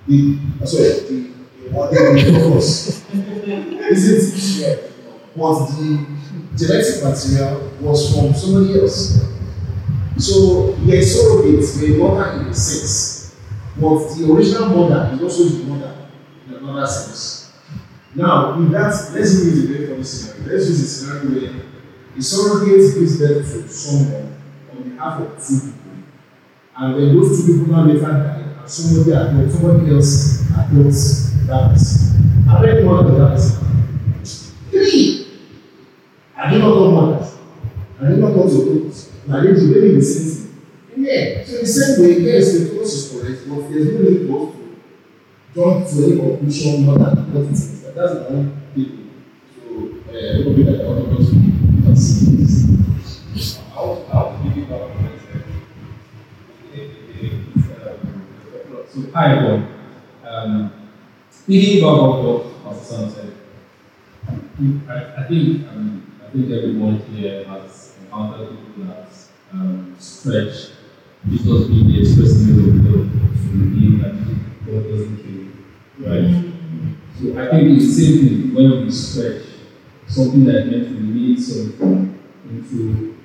[0.07, 1.29] the uh, sorry the
[1.69, 3.05] the the purpose.
[3.91, 4.93] Is it?
[5.35, 6.05] But the
[6.57, 9.19] genetic material was from somebody else.
[10.19, 13.35] So the surrogate may mother in a sense,
[13.79, 16.09] but the original mother is also the mother
[16.45, 17.53] in another sense.
[18.13, 20.51] Now, with that, let's use a very funny scenario.
[20.51, 21.63] Let's use a scenario where
[22.15, 24.41] the surrogate gives birth to someone
[24.75, 25.91] on behalf of two people.
[26.75, 31.71] And then those two people now later die, and somebody adopts, somebody else adopts that
[31.71, 32.43] person.
[32.45, 34.69] How many mothers that?
[34.69, 35.27] Three.
[36.35, 37.37] I do not know mothers.
[38.01, 38.91] I do not know to
[39.29, 39.35] put.
[39.35, 40.47] I need to live in the same
[40.89, 41.05] thing.
[41.05, 41.43] Yeah.
[41.43, 44.47] So in the same way, yes, the course is correct, but there's no need for
[44.47, 44.63] us to
[45.55, 47.83] jump to any conclusion more than what it is.
[47.85, 49.11] And that's the only thing.
[49.55, 49.61] So,
[50.09, 51.29] uh, a little bit like Orthodox
[51.83, 52.39] consider
[53.73, 54.91] How, how did you get about
[58.89, 59.63] So, hi everyone.
[60.27, 60.89] Um,
[61.29, 63.33] speaking about what Pastor Sam said,
[64.89, 68.98] I, I think um, I think everyone here has encountered people that
[69.51, 70.71] um, stretch
[71.29, 74.13] Jesus being the express image of God to mean that
[74.65, 76.49] God doesn't kill, right?
[77.19, 79.43] So I think it's the same thing when we stretch
[80.07, 82.19] something that meant to lead something
[82.49, 83.17] into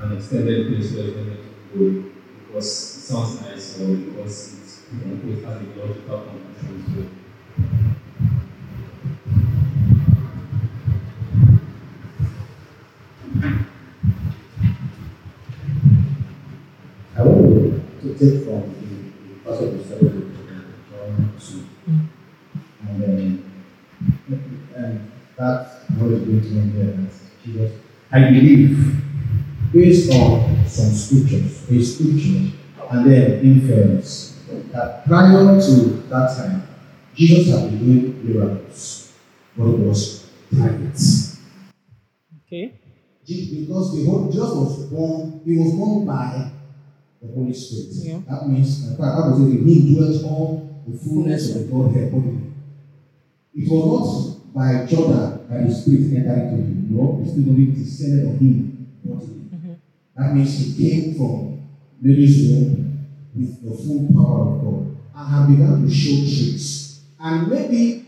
[0.00, 1.40] an extended place where it's meant
[1.72, 2.10] to go
[2.46, 7.00] because it sounds nice or because it's you know, it has a logical conclusion to
[7.02, 7.08] it.
[17.14, 18.88] I want to take from the,
[19.28, 21.64] the passage of 2.
[22.88, 23.52] And then,
[24.76, 27.10] and that what is going to end there
[27.44, 27.72] Jesus,
[28.10, 29.02] I believe,
[29.72, 32.52] based on some scriptures, a scripture,
[32.90, 34.40] and then inference,
[34.72, 35.72] that prior to
[36.08, 36.68] that time,
[37.14, 39.12] Jesus had been doing miracles,
[39.56, 40.98] but it was private.
[42.46, 42.78] Okay.
[43.26, 46.51] Because the whole Jesus was born, he was born by
[47.22, 47.86] the Holy Spirit.
[47.92, 48.20] Yeah.
[48.28, 52.52] That means, in fact, Bible says him dwells all the fullness of the Godhead bodily.
[53.54, 56.86] It was not by Jordan that the Spirit entered into him.
[56.90, 59.78] No, the Spirit only descended on him bodily.
[60.16, 61.62] That means he came from
[62.00, 67.00] Mary's womb with the full power of God and had begun to show traits.
[67.20, 68.04] And maybe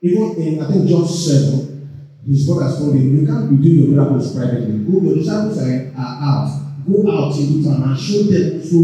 [0.00, 4.04] even in I think John 7, his brothers told him, You can't be doing your
[4.04, 4.78] miracles privately.
[4.78, 6.63] Go, your disciples are out.
[6.86, 8.76] Go out into town and show them also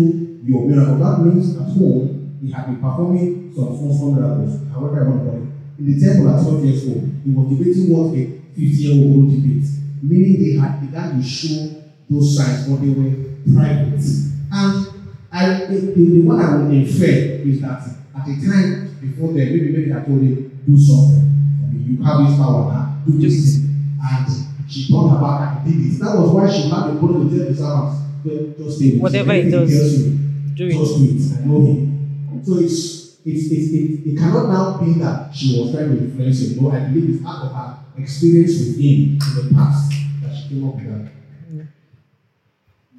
[0.45, 0.97] your miracle.
[0.97, 4.61] That means at home, he had been performing some small, small miracles.
[4.73, 5.49] However, I want to call it.
[5.79, 9.31] In the temple at 12 years old, he was debating what a 50 year old
[9.31, 9.69] debate.
[10.03, 13.13] Meaning they had begun to show those signs, but they were
[13.53, 14.01] private.
[14.53, 14.87] And
[15.33, 17.83] I, the, the, one I would infer is that
[18.17, 21.23] at the time before then, maybe maybe I told him, do something.
[21.63, 23.57] I mean, you have this power now, do this.
[24.03, 25.99] And she thought about and did it.
[25.99, 29.33] That was why she had body to tell the servants, "Just- just stay with Whatever
[29.33, 30.18] Anything does, you,
[30.55, 30.73] do it.
[30.73, 31.43] Just do it.
[31.43, 32.43] I know him.
[32.45, 36.41] So it's it's, it's it, it cannot now be that she was trying to influence
[36.41, 36.62] him.
[36.62, 39.91] No, I believe it's part of her experience with him in the past
[40.23, 41.11] that she came up with that.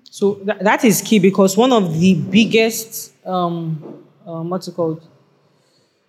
[0.09, 5.01] So tha- that is key because one of the biggest, um, um, what's it called?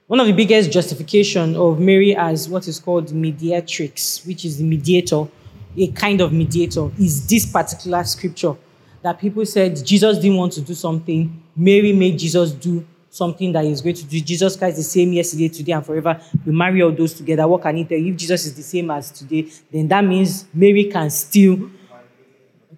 [0.09, 4.65] One of the biggest justification of Mary as what is called mediatrix, which is the
[4.65, 5.27] mediator,
[5.77, 8.55] a kind of mediator, is this particular scripture
[9.03, 11.43] that people said Jesus didn't want to do something.
[11.57, 14.21] Mary made Jesus do something that he's going to do.
[14.21, 16.21] Jesus Christ is the same yesterday, today, and forever.
[16.47, 17.47] We marry all those together.
[17.47, 18.13] What can he tell you?
[18.13, 21.71] If Jesus is the same as today, then that means Mary can still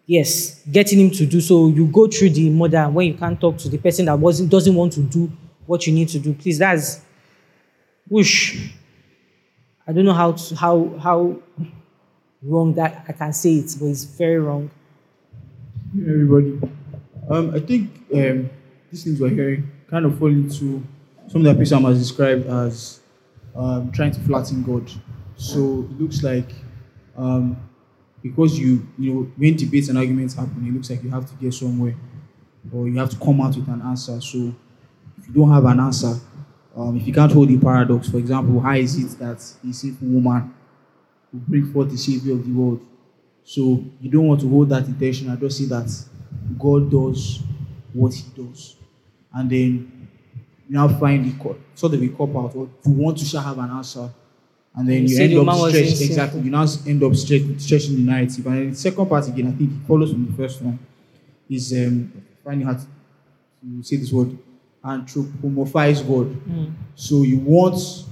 [0.06, 3.56] yes getting him to do so you go through the mother when you can't talk
[3.56, 5.32] to the person that wasn't doesn't want to do
[5.64, 7.00] what you need to do please that's
[8.08, 8.70] whoosh
[9.86, 11.36] I don't know how to, how how
[12.44, 14.70] wrong that I can say it, but it's very wrong.
[15.94, 16.60] Hey, everybody.
[17.28, 18.50] Um, I think um,
[18.90, 20.88] these things we're hearing kind of fall into some
[21.28, 23.00] something that Pisam has described as
[23.56, 24.90] um, trying to flatten God.
[25.36, 26.50] So it looks like
[27.16, 27.56] um,
[28.22, 31.34] because you you know when debates and arguments happen, it looks like you have to
[31.36, 31.96] get somewhere
[32.72, 34.20] or you have to come out with an answer.
[34.20, 34.54] So
[35.18, 36.18] if you don't have an answer,
[36.76, 40.08] um, if you can't hold the paradox, for example, how is it that a sinful
[40.08, 40.52] woman
[41.34, 42.80] will bring forth the savior of the world?
[43.44, 45.90] So you don't want to hold that intention and just say that
[46.58, 47.42] God does
[47.92, 48.76] what He does,
[49.34, 50.08] and then
[50.68, 53.70] you now find the sort of a cop out, or you want to have an
[53.70, 54.08] answer,
[54.74, 56.40] and then You you end up stretched exactly.
[56.40, 59.52] You now end up stretch, stretching the narrative, and then the second part again, I
[59.52, 60.78] think it follows from the first one,
[61.50, 62.10] is um,
[62.44, 62.80] finding how to,
[63.82, 64.36] say this word,
[64.84, 66.36] anthropomorphize God.
[66.94, 68.04] So you want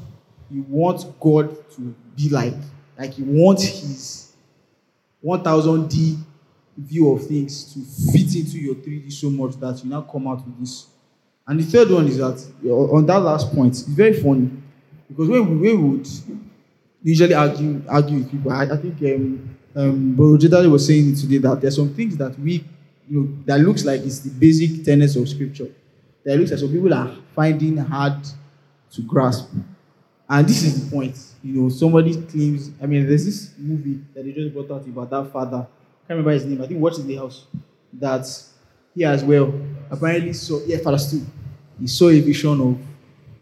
[0.50, 2.54] you want God to be like
[2.98, 4.32] like you want His
[5.24, 6.18] 1000D
[6.76, 7.80] view of things to
[8.12, 10.86] fit into your 3D so much that you now come out with this.
[11.46, 14.50] And the third one is that uh, on that last point, it's very funny
[15.08, 16.08] because when we, we would
[17.02, 20.36] usually argue argue with people, I, I think um, um, Bro
[20.68, 22.64] was saying today that there's some things that we
[23.08, 25.68] you know that looks like it's the basic tenets of scripture.
[26.24, 28.24] That looks like some people are finding hard
[28.92, 29.48] to grasp.
[30.32, 31.14] And this is the point.
[31.44, 35.10] You know, somebody claims, I mean, there's this movie that they just brought out about
[35.10, 35.58] that father.
[35.58, 36.62] I can't remember his name.
[36.62, 37.44] I think Watch in the House.
[37.92, 38.26] That
[38.94, 39.52] he as well
[39.90, 41.20] apparently saw, yeah, Father Stu.
[41.78, 42.78] He saw a vision of,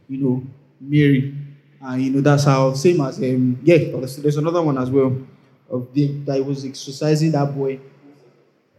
[0.09, 0.43] you know,
[0.81, 1.33] Mary.
[1.81, 3.79] And, you know, that's how, same as, um, yeah.
[3.79, 5.17] There's another one as well
[5.71, 7.79] of the, that was exercising that boy.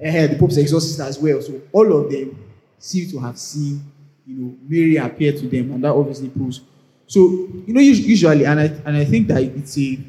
[0.02, 1.42] Eh, the Pope's exorcist as well.
[1.42, 2.38] So all of them
[2.78, 3.82] seem to have seen,
[4.28, 5.72] you know, Mary appear to them.
[5.72, 6.60] And that obviously proves
[7.12, 7.20] so
[7.68, 10.00] you know, usually, and I and I think that it's a,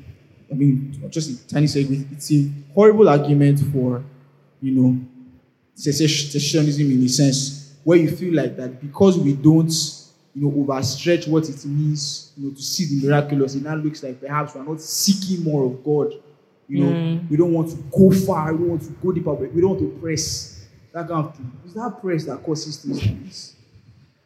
[0.53, 2.12] I mean, just a tiny segue.
[2.12, 4.05] It's a horrible argument for,
[4.61, 4.96] you know,
[5.76, 9.72] cessationism in a sense, where you feel like that because we don't,
[10.32, 14.00] you know, overstretch what it means, you know, to see the miraculous, it now looks
[14.05, 16.12] like perhaps we're not seeking more of God.
[16.68, 17.28] You know, mm.
[17.28, 19.80] we don't want to go far, we don't want to go deeper, we don't want
[19.80, 21.50] to press that kind of thing.
[21.64, 23.51] It's that press that causes things.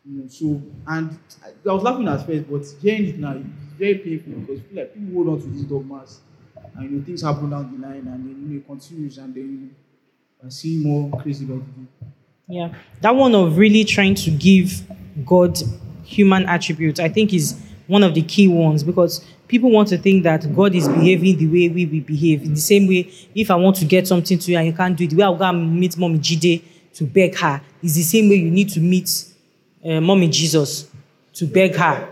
[0.08, 3.46] You know, so and I, I was laughing at first, but hearing it now, it's
[3.76, 6.20] very painful because feel like people hold on to these dogmas,
[6.76, 9.34] and you know things happen down the line, and then you know it continues, and
[9.34, 9.74] then
[10.44, 11.60] you see more crazy it.
[12.48, 14.82] Yeah, that one of really trying to give
[15.24, 15.58] God
[16.04, 20.22] human attributes, I think, is one of the key ones because people want to think
[20.22, 22.42] that God is behaving the way we will behave.
[22.44, 24.96] In the same way, if I want to get something to you and you can't
[24.96, 26.62] do it, the way I'll go and meet Mommy Jide
[26.94, 29.32] to beg her is the same way you need to meet
[29.84, 30.90] uh, Mommy Jesus
[31.34, 32.08] to beg her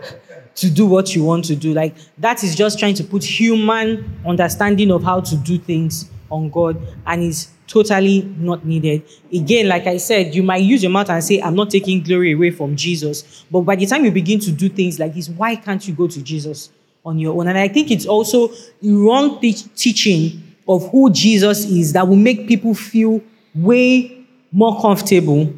[0.55, 1.73] to do what you want to do.
[1.73, 6.49] Like that is just trying to put human understanding of how to do things on
[6.49, 9.03] God and is totally not needed.
[9.33, 12.33] Again, like I said, you might use your mouth and say, I'm not taking glory
[12.33, 13.45] away from Jesus.
[13.51, 16.07] But by the time you begin to do things like this, why can't you go
[16.07, 16.69] to Jesus
[17.05, 17.47] on your own?
[17.47, 18.51] And I think it's also
[18.83, 23.21] wrong te- teaching of who Jesus is that will make people feel
[23.53, 25.53] way more comfortable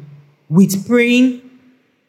[0.48, 1.47] with praying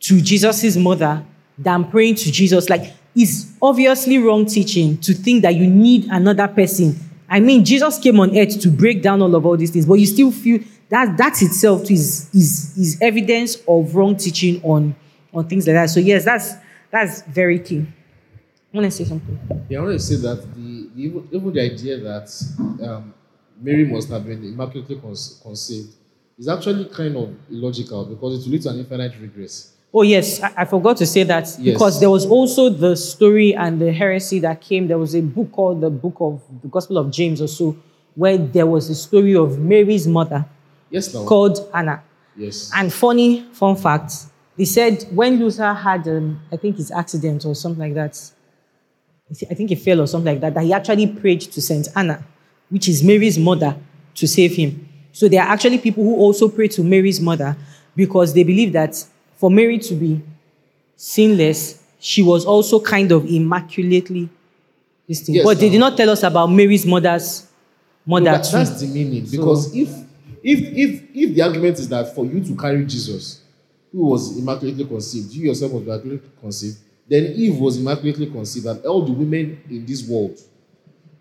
[0.01, 1.25] to Jesus' mother
[1.57, 2.69] than praying to Jesus.
[2.69, 6.95] Like, it's obviously wrong teaching to think that you need another person.
[7.29, 9.95] I mean, Jesus came on earth to break down all of all these things, but
[9.95, 14.95] you still feel that that itself is is is evidence of wrong teaching on
[15.33, 15.89] on things like that.
[15.89, 16.55] So yes, that's
[16.89, 17.85] that's very key.
[18.73, 19.39] I want to say something.
[19.69, 22.31] Yeah, I want to say that the, the even, even the idea that
[22.83, 23.13] um,
[23.59, 25.89] Mary must have been immaculately conce- conceived
[26.37, 29.73] is actually kind of illogical because it will lead to an infinite regress.
[29.93, 31.59] Oh yes, I, I forgot to say that Yes.
[31.73, 34.87] because there was also the story and the heresy that came.
[34.87, 37.75] There was a book called the Book of the Gospel of James or so,
[38.15, 40.45] where there was a story of Mary's mother
[40.91, 41.25] Yes, now.
[41.25, 42.03] called Anna.
[42.37, 42.71] yes.
[42.75, 44.13] And funny fun fact,
[44.57, 48.19] they said when Luther had, um, I think his accident or something like that,
[49.49, 52.23] I think he fell or something like that, that he actually prayed to Saint Anna,
[52.69, 53.75] which is Mary's mother,
[54.15, 54.87] to save him.
[55.13, 57.55] So there are actually people who also pray to Mary's mother
[57.95, 59.03] because they believe that
[59.39, 60.21] for Mary to be
[60.97, 64.29] sinless, she was also kind of immaculately
[65.07, 65.35] this thing.
[65.35, 67.47] Yes, but they did not tell us about Mary's mother's
[68.05, 68.57] mother That- too.
[68.57, 69.89] that's the meaning because if
[70.43, 73.41] if if if the argument is that for you to carry Jesus,
[73.93, 76.77] who was immaculately conceived, you yourself was immaculately conceived,
[77.07, 80.37] then Eve was immaculately conceived, and all the women in this world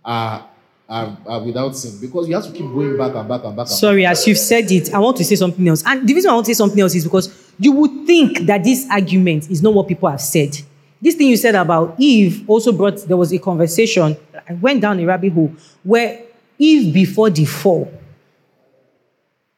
[0.05, 0.49] are
[0.89, 3.67] are, are without sin because you have to keep going back and back and back.
[3.67, 5.83] And Sorry, as you've said it, I want to say something else.
[5.85, 8.65] And the reason I want to say something else is because you would think that
[8.65, 10.57] this argument is not what people have said.
[11.01, 14.17] this thing you said about Eve also brought, there was a conversation.
[14.49, 16.23] I went down a rabbit hole where
[16.59, 17.93] Eve before the fall,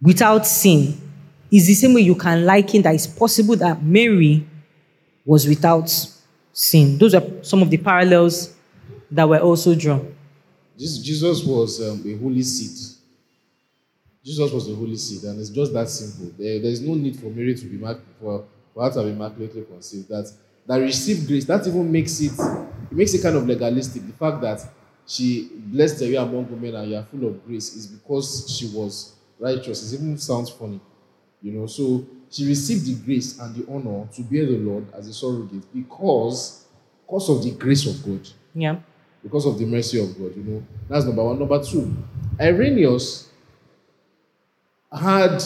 [0.02, 1.00] without sin,
[1.50, 4.46] is the same way you can liken that it's possible that Mary
[5.24, 5.90] was without
[6.52, 6.98] sin.
[6.98, 8.54] Those are some of the parallels
[9.10, 10.14] that were also drawn.
[10.80, 12.96] Jesus was um, a holy seed.
[14.24, 16.32] Jesus was the holy seed, and it's just that simple.
[16.38, 20.08] There, there's no need for Mary to be for, for her to have immaculately conceived.
[20.08, 20.30] That
[20.66, 21.44] that received grace.
[21.44, 24.06] That even makes it it makes it kind of legalistic.
[24.06, 24.66] The fact that
[25.06, 29.14] she blessed you among women and you are full of grace is because she was
[29.38, 29.92] righteous.
[29.92, 30.80] It even sounds funny,
[31.42, 31.66] you know.
[31.66, 35.64] So she received the grace and the honor to bear the Lord as a surrogate
[35.74, 36.64] because
[37.02, 38.28] because of the grace of God.
[38.54, 38.76] Yeah.
[39.22, 40.66] Because of the mercy of God, you know.
[40.88, 41.38] That's number one.
[41.38, 41.94] Number two,
[42.40, 43.28] Irenaeus
[44.92, 45.42] had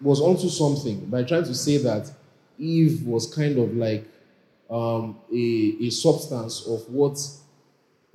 [0.00, 2.10] was onto something by trying to say that
[2.58, 4.04] Eve was kind of like
[4.68, 7.18] um, a, a substance of what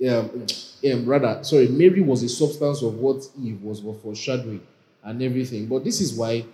[0.06, 0.46] um,
[0.92, 4.60] um, rather sorry Mary was a substance of what Eve was foreshadowing
[5.02, 5.66] and everything.
[5.66, 6.44] But this is why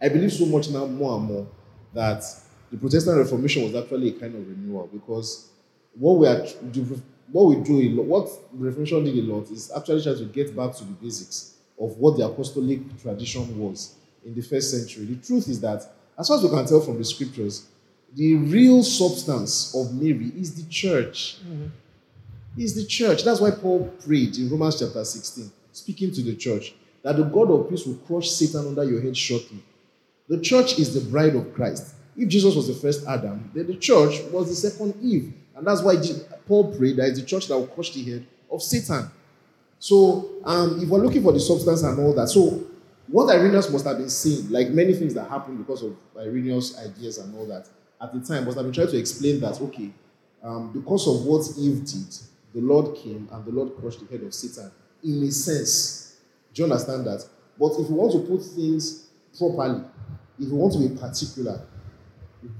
[0.00, 1.46] I believe so much now more and more
[1.92, 2.22] that
[2.70, 5.48] the Protestant Reformation was actually a kind of renewal because
[5.94, 6.44] what we are
[7.34, 10.24] what we do a lot, what the Reformation did a lot is actually try to
[10.26, 15.04] get back to the basics of what the apostolic tradition was in the first century.
[15.06, 15.84] The truth is that,
[16.16, 17.66] as far as we can tell from the scriptures,
[18.14, 21.38] the real substance of Mary is the church.
[21.44, 21.66] Mm-hmm.
[22.56, 23.24] Is the church.
[23.24, 26.72] That's why Paul prayed in Romans chapter 16, speaking to the church,
[27.02, 29.58] that the God of peace will crush Satan under your head shortly.
[30.28, 31.96] The church is the bride of Christ.
[32.16, 35.32] If Jesus was the first Adam, then the church was the second Eve.
[35.56, 35.96] And that's why
[36.46, 39.10] Paul prayed that it's the church that will crush the head of Satan.
[39.78, 42.64] So, um, if we're looking for the substance and all that, so
[43.08, 47.18] what Irenaeus must have been seeing, like many things that happened because of Irenaeus' ideas
[47.18, 47.68] and all that,
[48.00, 49.90] at the time, must have been trying to explain that, okay,
[50.42, 52.14] um, because of what Eve did,
[52.54, 54.70] the Lord came and the Lord crushed the head of Satan.
[55.02, 56.16] In a sense,
[56.52, 57.26] do you understand that?
[57.58, 59.06] But if you want to put things
[59.38, 59.82] properly,
[60.38, 61.60] if you want to be particular,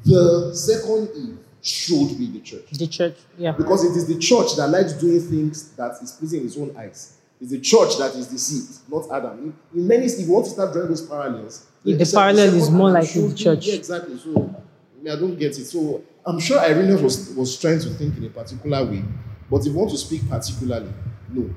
[0.05, 2.71] the second Eve should be the church.
[2.73, 3.53] The church, yeah.
[3.53, 6.77] Because it is the church that likes doing things that is pleasing in its own
[6.77, 7.17] eyes.
[7.41, 9.39] It's the church that is seed, not Adam.
[9.73, 12.71] In, in many, if you want to start drawing those parallels, the, the parallel is
[12.71, 13.67] more like the church.
[13.67, 14.19] Yeah, exactly.
[14.19, 14.55] So
[15.03, 15.65] I don't get it.
[15.65, 19.03] So I'm sure Irenaeus was, was trying to think in a particular way.
[19.51, 20.93] But if you want to speak particularly,
[21.31, 21.51] no.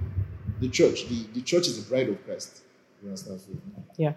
[0.60, 2.62] The church, the, the church is the bride of Christ.
[3.02, 3.40] You understand?
[3.98, 4.14] Yeah.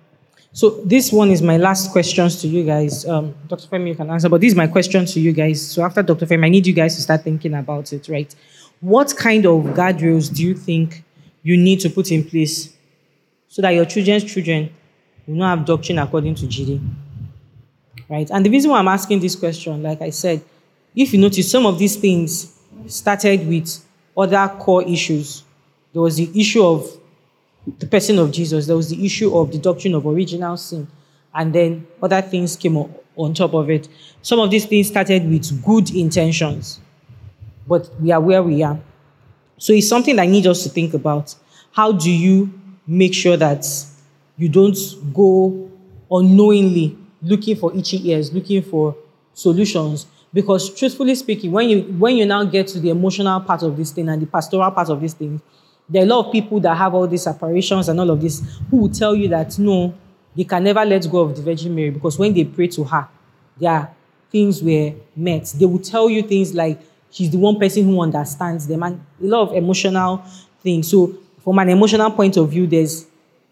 [0.53, 3.07] So this one is my last questions to you guys.
[3.07, 3.68] Um, Dr.
[3.68, 5.64] Femi, you can answer, but this is my question to you guys.
[5.64, 6.26] So after Dr.
[6.26, 8.34] Femi, I need you guys to start thinking about it, right?
[8.80, 11.05] What kind of guardrails do you think
[11.42, 12.74] you need to put in place
[13.46, 14.74] so that your children's children
[15.26, 16.80] will not have doctrine according to GD?
[18.09, 18.28] Right?
[18.30, 20.42] And the reason why I'm asking this question, like I said,
[20.96, 23.84] if you notice, some of these things started with
[24.16, 25.44] other core issues.
[25.92, 26.99] There was the issue of
[27.79, 30.89] the person of Jesus, there was the issue of the doctrine of original sin,
[31.35, 33.89] and then other things came on, on top of it.
[34.23, 36.81] Some of these things started with good intentions,
[37.67, 38.79] but we are where we are.
[39.59, 41.35] So it's something I need us to think about.
[41.73, 42.53] How do you
[42.87, 43.67] make sure that
[44.37, 44.77] you don't
[45.13, 45.71] go
[46.11, 48.97] unknowingly looking for itchy ears, looking for
[49.35, 50.07] solutions?
[50.33, 53.91] Because truthfully speaking, when you when you now get to the emotional part of this
[53.91, 55.43] thing and the pastoral part of this thing,
[55.91, 58.43] there are a lot of people that have all these apparitions and all of this
[58.70, 59.93] who will tell you that no,
[60.36, 63.09] they can never let go of the Virgin Mary because when they pray to her,
[63.59, 63.91] their
[64.30, 65.53] things were met.
[65.59, 66.80] They will tell you things like
[67.11, 70.22] she's the one person who understands them and a lot of emotional
[70.62, 70.88] things.
[70.88, 71.12] So
[71.43, 73.07] from an emotional point of view, there's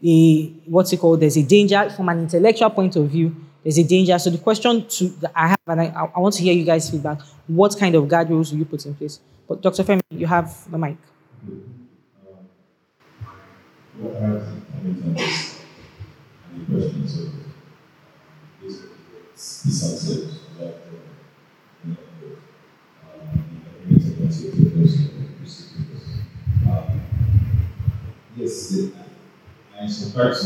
[0.04, 1.18] a what's it called?
[1.20, 1.90] There's a danger.
[1.90, 3.34] From an intellectual point of view,
[3.64, 4.16] there's a danger.
[4.20, 7.20] So the question to I have, and I, I want to hear you guys' feedback.
[7.48, 9.18] What kind of guardrails will you put in place?
[9.48, 9.82] But Dr.
[9.82, 10.98] Femi, you have the mic.
[14.00, 14.38] What are
[16.54, 17.28] the questions of
[18.62, 18.76] this,
[19.34, 20.94] this concept about uh,
[21.84, 21.98] you know,
[26.70, 26.82] uh,
[28.36, 28.70] yes,
[29.76, 30.36] I subscribe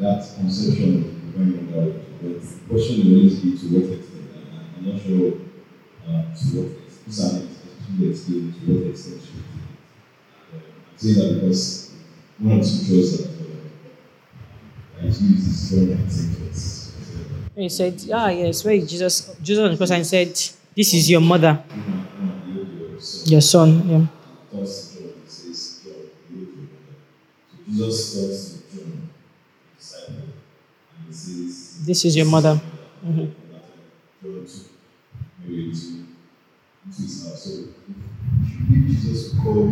[0.00, 1.42] that conception of
[1.72, 1.88] but
[2.20, 2.28] the
[2.68, 4.28] question be to what extent.
[4.76, 5.32] I'm not sure
[6.06, 9.44] uh, to what extent, some extent, to what extent should
[10.52, 10.60] uh,
[10.92, 11.89] I'm saying that because
[12.40, 13.28] one or two shows that
[15.00, 15.70] I use this.
[17.54, 20.28] He said, Ah, yes, where Jesus, Jesus on the cross and said,
[20.74, 21.62] This is your mother.
[23.24, 24.06] Your son, yeah.
[27.68, 29.10] Jesus talks to John,
[29.76, 30.32] disciple, and
[31.06, 32.60] he says, This is your mother.
[33.04, 33.26] Mm-hmm.
[34.22, 34.52] John 2,
[35.46, 36.06] maybe 2,
[36.96, 37.02] 2
[39.42, 39.66] call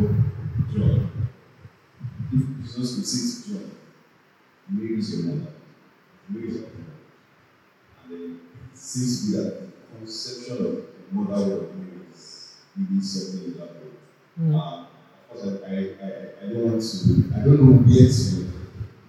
[0.73, 1.11] John,
[2.79, 3.71] if Jesus could say to John,
[4.71, 5.53] Mary is your mother,
[6.29, 6.73] Mary is your mother,
[8.05, 8.41] and then
[8.73, 12.57] it seems to be that the conception of the motherhood of Mary is
[13.03, 13.91] something in that way.
[14.41, 14.55] Mm.
[14.55, 14.85] Uh,
[15.31, 16.11] of course, I, I, I,
[16.43, 16.89] I don't want to,
[17.35, 18.53] I don't know where to,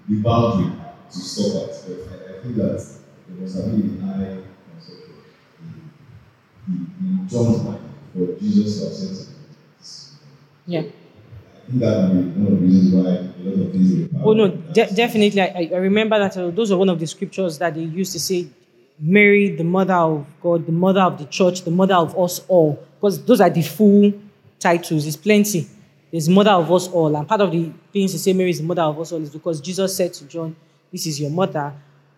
[0.08, 0.72] the boundary
[1.12, 2.96] to stop at, but I, I think that
[3.28, 4.38] there must have been a high
[4.72, 5.14] conception
[5.62, 9.36] in, in, in John's mind for Jesus to have something.
[10.66, 10.84] Yeah.
[11.70, 14.48] Think that would be one of the reasons why a lot of things Oh no,
[14.48, 15.40] de- definitely.
[15.40, 18.20] I, I remember that uh, those are one of the scriptures that they used to
[18.20, 18.48] say,
[19.00, 22.84] Mary, the mother of God, the mother of the church, the mother of us all.
[22.96, 24.12] Because those are the full
[24.60, 25.06] titles.
[25.06, 25.68] It's plenty.
[26.12, 28.66] There's mother of us all, and part of the things to say Mary is the
[28.66, 30.56] mother of us all is because Jesus said to John,
[30.92, 31.72] "This is your mother."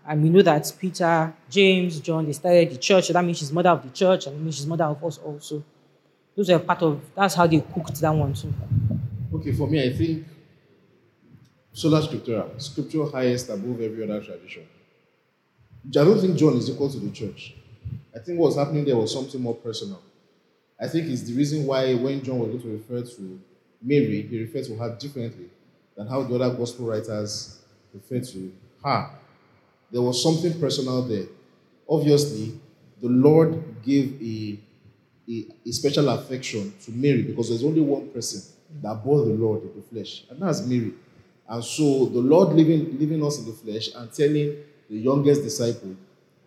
[0.08, 3.08] And we know that Peter, James, John, they started the church.
[3.08, 5.18] So that means she's mother of the church, and it means she's mother of us
[5.18, 5.62] also.
[6.36, 7.02] Those are part of.
[7.14, 8.54] That's how they cooked that one too.
[9.34, 10.26] Okay, for me, I think
[11.74, 14.64] sola scriptura, scripture highest above every other tradition.
[15.88, 17.56] I don't think John is equal to the church.
[18.16, 20.02] I think what's happening there was something more personal.
[20.80, 23.40] I think it's the reason why when John was going to refer to
[23.82, 25.46] Mary, he referred to her differently
[25.96, 27.60] than how the other gospel writers
[27.94, 28.52] refer to
[28.84, 29.10] her.
[29.92, 31.26] There was something personal there.
[31.90, 32.60] Obviously,
[33.02, 34.60] the Lord gave a,
[35.30, 38.42] a, a special affection to Mary because there's only one person
[38.82, 40.94] that bore the Lord in the flesh, and that's Mary.
[41.48, 44.56] And so the Lord living, living us in the flesh and telling
[44.90, 45.96] the youngest disciple,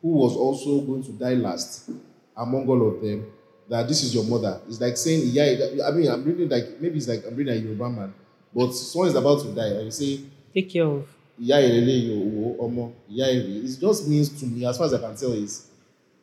[0.00, 1.90] who was also going to die last
[2.36, 3.26] among all of them,
[3.68, 4.60] that this is your mother.
[4.68, 7.56] It's like saying, yeah, I mean, I'm reading like, maybe it's like I'm reading a
[7.56, 8.14] Yoruba man,
[8.54, 10.20] but someone is about to die, and you say,
[10.54, 11.06] Take care of.
[11.40, 14.94] ìyá ìrẹ̀lẹ̀ yìí owó ọmọ ìyá ìrẹ̀ it just means to me as far as
[14.94, 15.66] I can tell is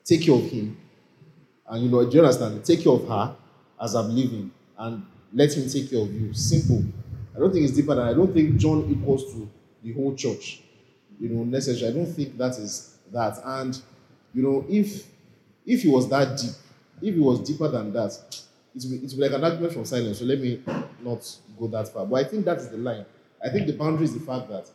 [0.06, 0.78] take care of him
[1.68, 3.36] and you know do you understand take care of her
[3.84, 4.52] as I'm leaving.
[4.78, 6.34] and let him take care of you.
[6.34, 6.84] Simple.
[7.36, 9.49] I don't think it's deeper than I don't think John equals to
[9.84, 10.61] the whole church.
[11.19, 13.38] You know necessarily I don't think that is that.
[13.43, 13.79] And
[14.34, 15.07] you know if
[15.65, 16.51] if it was that deep
[17.01, 18.11] if it was deeper than that
[18.75, 20.19] it would, it would be like an argument from silence.
[20.19, 20.61] So let me
[21.01, 22.05] not go that far.
[22.05, 23.05] But I think that is the line.
[23.43, 24.69] I think the boundary is the fact that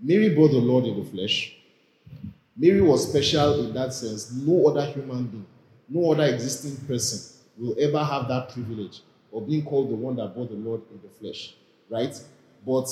[0.00, 1.56] Mary bore the Lord in the flesh.
[2.56, 4.32] Mary was special in that sense.
[4.32, 5.46] No other human being,
[5.88, 9.00] no other existing person will ever have that privilege
[9.32, 11.54] of being called the one that bore the Lord in the flesh,
[11.88, 12.14] right?
[12.66, 12.88] But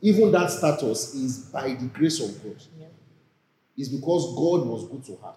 [0.00, 2.62] even that status is by the grace of God.
[2.78, 2.86] Yeah.
[3.76, 5.34] It's because God was good to her.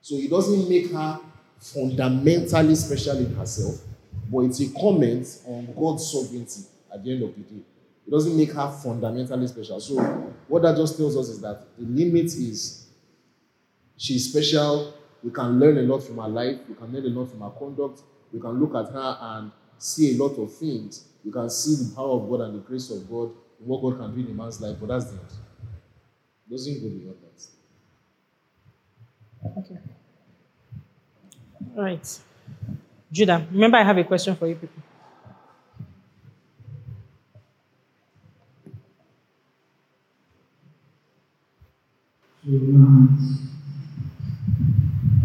[0.00, 1.20] So it doesn't make her
[1.58, 3.80] fundamentally special in herself,
[4.30, 6.62] but it's a comment on God's sovereignty
[6.92, 7.62] at the end of the day.
[8.06, 9.78] It doesn't make her fundamentally special.
[9.80, 9.94] So
[10.48, 12.86] what that just tells us is that the limit is
[13.96, 14.94] she's special.
[15.22, 16.58] We can learn a lot from her life.
[16.68, 18.00] We can learn a lot from her conduct.
[18.32, 21.06] We can look at her and see a lot of things.
[21.24, 23.98] You can see the power of God and the grace of God, and what God
[23.98, 24.76] can do in a man's life.
[24.78, 25.20] But that's the end.
[26.48, 27.46] It doesn't go beyond that.
[29.58, 29.78] Okay.
[31.76, 32.20] All right.
[33.12, 34.82] Judah, remember I have a question for you people.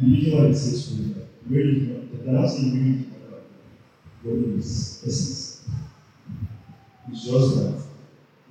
[0.00, 3.18] And usually what it says to is that really, not- not saying really is not
[3.20, 3.40] about
[4.24, 5.54] God is essence.
[7.08, 7.72] It's just that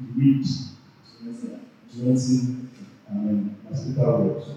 [0.01, 0.43] you read
[1.95, 2.47] twenty
[3.09, 4.51] um, as Peter words.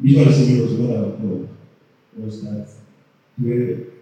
[0.00, 1.48] What saying was what I God
[2.16, 2.68] was that
[3.36, 3.50] we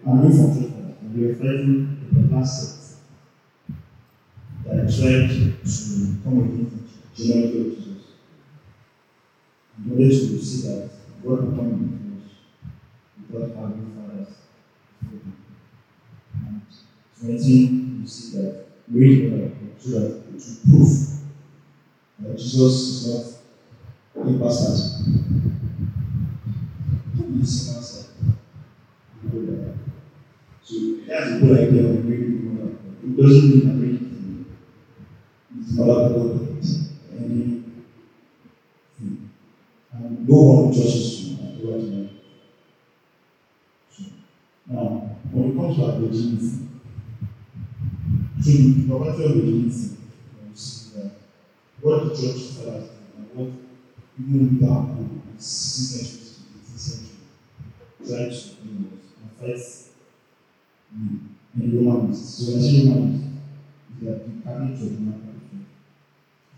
[0.03, 2.97] from truth and we were fighting the last set
[4.63, 8.03] that tried to come against of Jesus.
[9.79, 10.91] In order to see that
[11.23, 12.29] God will come in flesh
[13.27, 13.97] without having him.
[16.45, 16.61] And
[17.19, 20.91] twenty, you see that we are so that will prove
[22.19, 23.41] that Jesus is
[24.15, 25.46] not a bastard.
[27.37, 28.03] He is an answer.
[30.63, 30.75] So
[31.07, 32.71] that's the whole idea of making mother.
[33.03, 34.45] It doesn't mean that making
[35.59, 36.41] it's not about
[37.11, 37.83] anything.
[39.93, 42.09] And no one judges you at the right time.
[43.91, 44.03] So,
[44.67, 46.67] now, when it comes to our virginity,
[48.41, 51.11] so the property of virginity, you see that
[51.81, 53.49] what the church fathers do and what
[54.19, 57.17] even down in the 16th century to the 18th century
[58.07, 59.59] to do was fight
[60.91, 61.19] the
[61.53, 62.17] and Romans.
[62.37, 63.25] So when I say Romans,
[63.91, 64.31] it's that the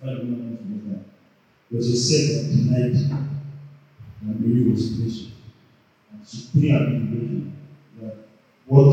[0.01, 1.03] the that.
[1.71, 3.23] A sect that denied that.
[4.21, 4.43] And
[6.91, 7.57] in the religion
[7.99, 8.15] that
[8.65, 8.85] what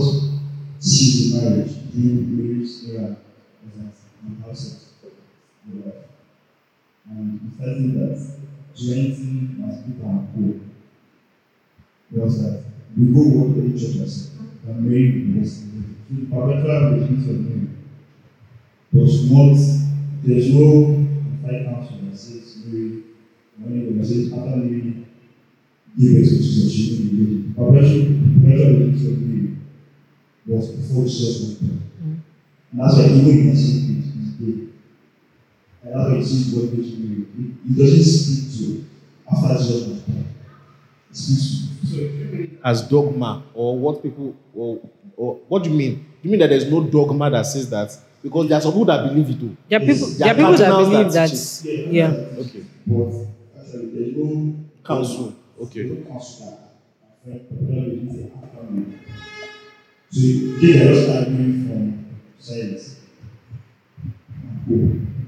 [1.32, 3.16] in marriage during Mary's era
[3.64, 3.92] was that
[4.22, 4.94] the house sex
[5.66, 6.04] with wife.
[7.10, 8.18] And the fighting that
[8.74, 10.60] duality as people are poor
[12.12, 12.64] was that
[12.96, 15.64] we go what the church has said, that Mary was
[16.30, 17.68] perpetual regent of Mary
[18.92, 19.56] was not,
[20.22, 21.06] there's no
[21.42, 23.02] fight council that says Mary,
[23.58, 25.06] when it was said after Mary
[25.98, 27.52] gave birth to Jesus, she baby.
[27.56, 28.06] Perpetual,
[28.40, 29.56] perpetual regent of Mary
[30.46, 31.82] was before Jesus was born.
[32.72, 34.68] And that's why even in same page, he's gay.
[35.82, 37.26] And that's why says God makes Mary.
[37.36, 38.84] It, it doesn't speak to
[39.30, 39.95] after Jesus
[42.64, 44.80] as dogma or what people or,
[45.16, 45.94] or what do you mean?
[45.96, 47.96] Do you mean that there's no dogma that says that?
[48.22, 49.56] Because there are some people that believe it too.
[49.68, 52.06] There are people, There are are people that believe that that, teach yeah.
[52.38, 52.64] Okay.
[52.86, 53.26] But
[53.60, 55.34] actually, there's no Council.
[55.62, 55.82] Okay.
[55.84, 56.58] no council
[57.26, 57.40] that.
[60.10, 62.06] So you get a lot argument from
[62.38, 62.96] science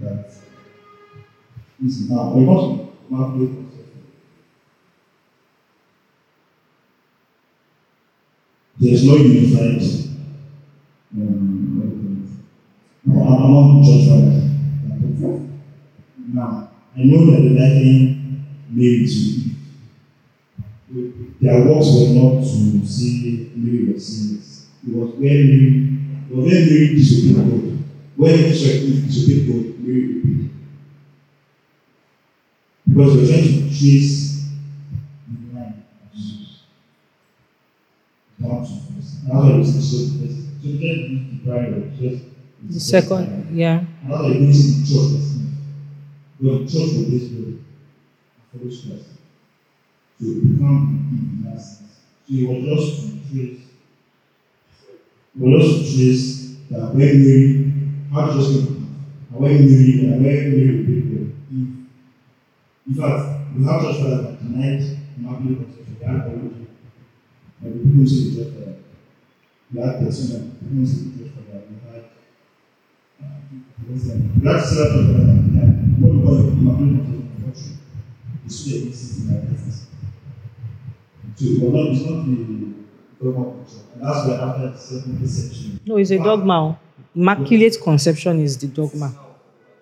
[0.00, 0.30] that
[1.84, 4.02] is now we must mark the conception.
[8.80, 9.82] There's no unified
[11.16, 12.38] um,
[13.04, 13.10] it?
[13.10, 14.44] among church fathers.
[16.32, 19.56] Now, I know that the liking Mary to Eve.
[21.40, 24.66] Their works were not to say Mary was sinless.
[24.86, 25.98] It was where Mary,
[26.30, 27.84] it was where Mary disobeyed God.
[28.16, 30.50] When Eve disobeyed God, Mary obeyed.
[32.86, 34.27] Because we're trying to trace
[38.48, 39.22] down to first.
[39.22, 40.38] And that's why it's so first.
[40.60, 43.78] So we can't use the of The second, yeah.
[43.78, 45.28] and that's why it means in the church.
[46.40, 47.54] Because the church was this way.
[48.52, 49.08] Follows Christ.
[50.20, 52.00] It become that sense.
[52.26, 53.68] So it was just to trace
[55.40, 57.72] it was just to trace that when Mary,
[58.12, 61.76] how Jesus came to Eve, and when Mary, and when Mary obeyed God, Eve.
[62.88, 65.96] In fact, we have fathers that denied Immaculate Conception.
[66.00, 66.24] They had
[67.60, 67.62] theology.
[67.62, 68.74] But the people who say the church father,
[69.72, 72.04] we had Petunia, people who say the church father, we had
[73.18, 73.38] uh,
[73.88, 74.16] what's that?
[74.40, 75.74] We had several church fathers that denied.
[76.00, 77.78] What we call Immaculate Conception doctrine.
[78.44, 79.86] The student exists in their business.
[81.36, 82.34] So it was not, it's not the
[83.24, 83.82] dogma of the church.
[83.94, 86.78] And that's why after the second century, No, it's a dogma.
[87.14, 89.12] Immaculate conception is the dogma.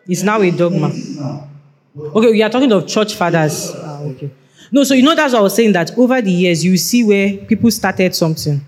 [0.08, 0.88] It's now a dogma.
[0.88, 1.48] now,
[1.96, 3.72] Okay, we are talking of church fathers.
[3.74, 4.30] Ah, okay.
[4.72, 7.04] No, so you know that's what I was saying that over the years you see
[7.04, 8.64] where people started something,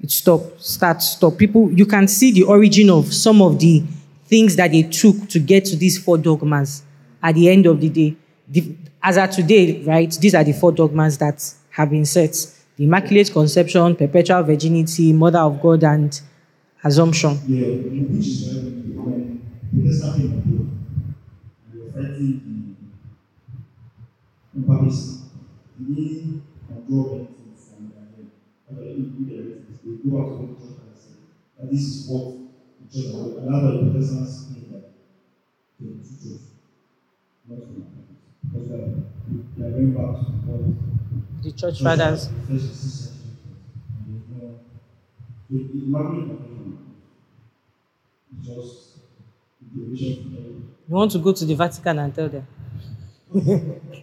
[0.00, 1.36] it stopped, start, stop.
[1.36, 3.82] People, you can see the origin of some of the
[4.26, 6.82] things that they took to get to these four dogmas.
[7.22, 8.16] At the end of the day,
[8.48, 10.10] the, as of today, right?
[10.10, 12.32] These are the four dogmas that have been set:
[12.76, 16.20] the Immaculate Conception, Perpetual Virginity, Mother of God, and
[16.84, 17.38] Assumption.
[17.46, 17.66] Yeah,
[25.88, 26.02] why they.
[26.04, 28.30] They didn't control anything from their head.
[28.68, 29.78] But they didn't do their business.
[29.84, 31.14] They go out to the church and say,
[31.58, 32.36] that this is what
[32.80, 33.38] the church is about.
[33.38, 34.84] And that's why the Protestants think that
[35.80, 36.40] they are two church,
[37.48, 38.16] not from the papacy.
[38.44, 38.90] Because they are,
[39.56, 42.28] they are going back to what The church fathers.
[42.48, 43.12] First.
[44.06, 44.22] And
[45.50, 45.80] the
[48.40, 48.98] is just
[49.74, 49.80] the
[50.88, 52.46] You want to go to the Vatican and tell them.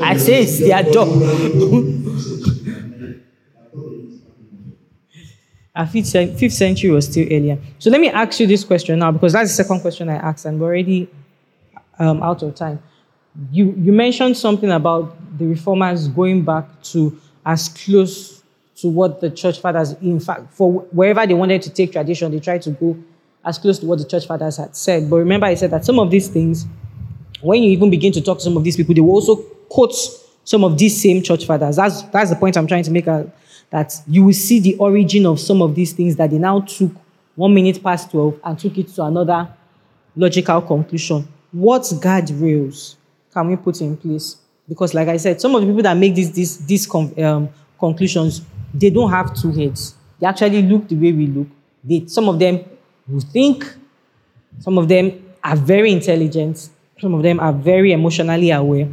[0.00, 0.84] I say it's their.
[5.76, 7.58] Our fifth, fifth century was still earlier.
[7.78, 10.46] So let me ask you this question now, because that's the second question I asked,
[10.46, 11.06] and we're already
[11.98, 12.82] um, out of time.
[13.52, 18.42] You, you mentioned something about the reformers going back to as close
[18.76, 22.40] to what the church fathers, in fact, for wherever they wanted to take tradition, they
[22.40, 22.96] tried to go
[23.44, 25.10] as close to what the church fathers had said.
[25.10, 26.66] But remember, I said that some of these things,
[27.42, 29.94] when you even begin to talk to some of these people, they will also quote
[30.44, 31.76] some of these same church fathers.
[31.76, 33.08] That's, that's the point I'm trying to make.
[33.08, 33.24] Uh,
[33.70, 36.92] that you will see the origin of some of these things that they now took
[37.34, 39.48] one minute past 12 and took it to another
[40.14, 41.26] logical conclusion.
[41.52, 42.96] What guardrails
[43.32, 44.36] can we put in place?
[44.68, 47.48] Because, like I said, some of the people that make these, these, these um,
[47.78, 49.94] conclusions, they don't have two heads.
[50.18, 51.48] They actually look the way we look.
[51.84, 52.64] They, some of them
[53.06, 53.64] will think,
[54.60, 56.68] some of them are very intelligent,
[56.98, 58.88] some of them are very emotionally aware,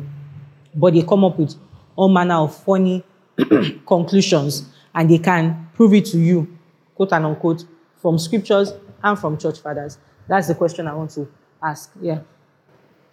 [0.76, 1.56] but they come up with
[1.96, 3.04] all manner of funny
[3.88, 6.58] conclusions and they can prove it to you,
[6.96, 7.66] quote and unquote,
[8.02, 8.74] from scriptures
[9.04, 9.98] and from church fathers?
[10.28, 11.28] That's the question I want to
[11.62, 11.92] ask.
[12.02, 12.20] Yeah.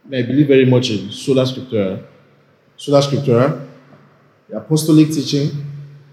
[0.07, 2.05] I believe very much in sola scriptura.
[2.77, 3.69] Sola scriptura,
[4.49, 5.51] the apostolic teaching,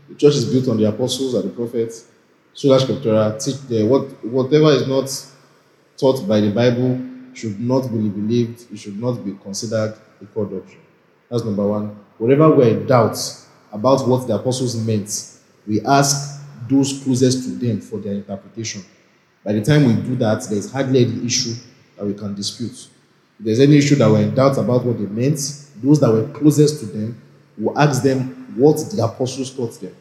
[0.10, 2.08] the church is built on the apostles and the prophets.
[2.54, 5.10] Sola scriptura, teach the, what, whatever is not
[5.98, 7.00] taught by the Bible
[7.34, 10.82] should not be believed, it should not be considered a core doctrine.
[11.30, 11.96] That's number one.
[12.18, 13.18] Whatever we're in doubt
[13.72, 15.38] about what the apostles meant,
[15.68, 18.84] we ask those closest to them for their interpretation.
[19.44, 21.54] By the time we do that, there's hardly any issue
[21.98, 22.88] that we can dispute.
[23.40, 25.40] If there's any issue that we're in doubt about what they meant,
[25.82, 27.22] those that were closest to them
[27.58, 29.96] will ask them what the apostles taught them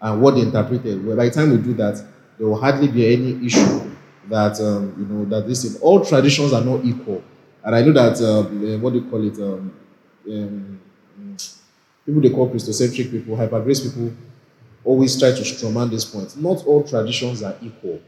[0.00, 1.04] and what they interpreted.
[1.04, 2.02] Well, by the time we do that,
[2.38, 3.90] there will hardly be any issue
[4.28, 7.22] that um, you know that this is all traditions are not equal.
[7.64, 9.38] And I know that um, what do you call it?
[9.38, 9.72] Um,
[10.28, 10.80] um,
[12.06, 14.12] people they call Christocentric people, hyper grace people,
[14.84, 16.36] always try to strawman this point.
[16.36, 18.00] Not all traditions are equal.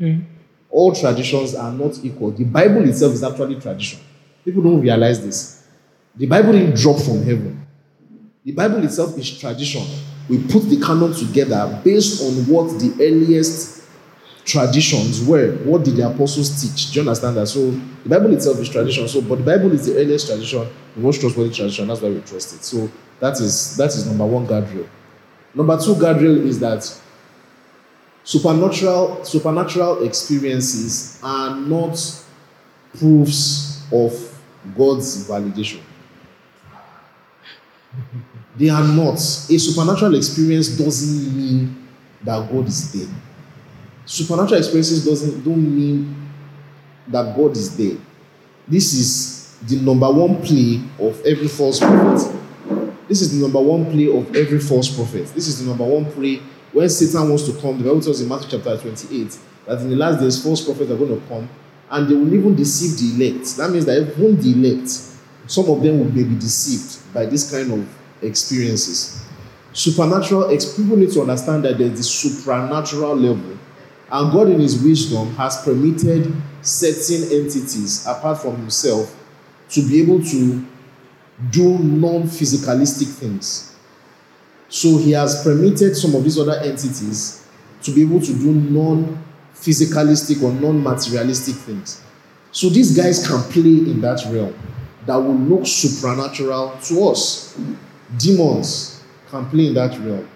[0.71, 2.33] All traditions are not equal.
[2.33, 4.01] The Bible itself is actually tradition.
[4.45, 5.65] People don't realize this.
[6.17, 7.67] The Bible didn't drop from heaven.
[8.45, 9.83] The Bible itself is tradition.
[10.29, 13.84] We put the canon together based on what the earliest
[14.45, 15.57] traditions were.
[15.65, 16.93] What did the apostles teach?
[16.93, 17.47] Do you understand that?
[17.47, 19.09] So the Bible itself is tradition.
[19.09, 21.89] So, but the Bible is the earliest tradition, the most trustworthy tradition.
[21.89, 22.65] That's why we trust it.
[22.65, 22.91] So
[23.21, 24.87] that is that is number one guardrail.
[25.55, 27.01] Number two guardrail is that
[28.23, 31.97] supernatural supernatural experiences are not
[32.99, 34.13] proofs of
[34.77, 35.81] God's validation.
[38.57, 39.15] They are not.
[39.15, 41.89] A supernatural experience doesn't mean
[42.23, 43.15] that God is there.
[44.07, 46.31] Supernatural experiences doesn't don't mean
[47.09, 47.97] that God is there.
[48.69, 52.33] This is the number one play of every false prophet.
[53.09, 55.27] This is the number one play of every false prophet.
[55.35, 56.41] This is the number one play
[56.73, 57.79] when Satan wants to come.
[57.79, 60.97] The Bible tells in Matthew chapter 28 that in the last days false prophets are
[60.97, 61.49] going to come
[61.91, 63.57] and they will even deceive the elect.
[63.57, 64.89] That means that even the elect,
[65.47, 67.89] some of them will be deceived by this kind of
[68.23, 69.25] experiences.
[69.73, 73.59] Supernatural, people need to understand that there's the supernatural level,
[74.15, 76.33] and God, in His wisdom, has permitted
[76.63, 79.13] certain entities apart from Himself
[79.71, 80.65] to be able to
[81.51, 83.75] do non physicalistic things.
[84.69, 87.45] So, He has permitted some of these other entities
[87.83, 89.19] to be able to do non
[89.53, 92.01] physicalistic or non materialistic things.
[92.53, 94.55] So, these guys can play in that realm
[95.07, 97.59] that will look supernatural to us.
[98.17, 100.29] Demons can play in that realm.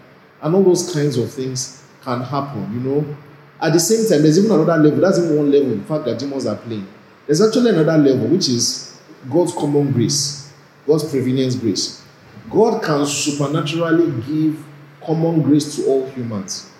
[0.42, 3.16] And all those kinds of things can happen, you know.
[3.60, 5.00] At the same time, there's even another level.
[5.00, 6.86] That's even one level, in fact, that demons are playing.
[7.26, 8.98] There's actually another level, which is
[9.28, 10.52] God's common grace,
[10.86, 12.02] God's prevenient grace.
[12.50, 14.64] God can supernaturally give
[15.04, 16.70] common grace to all humans.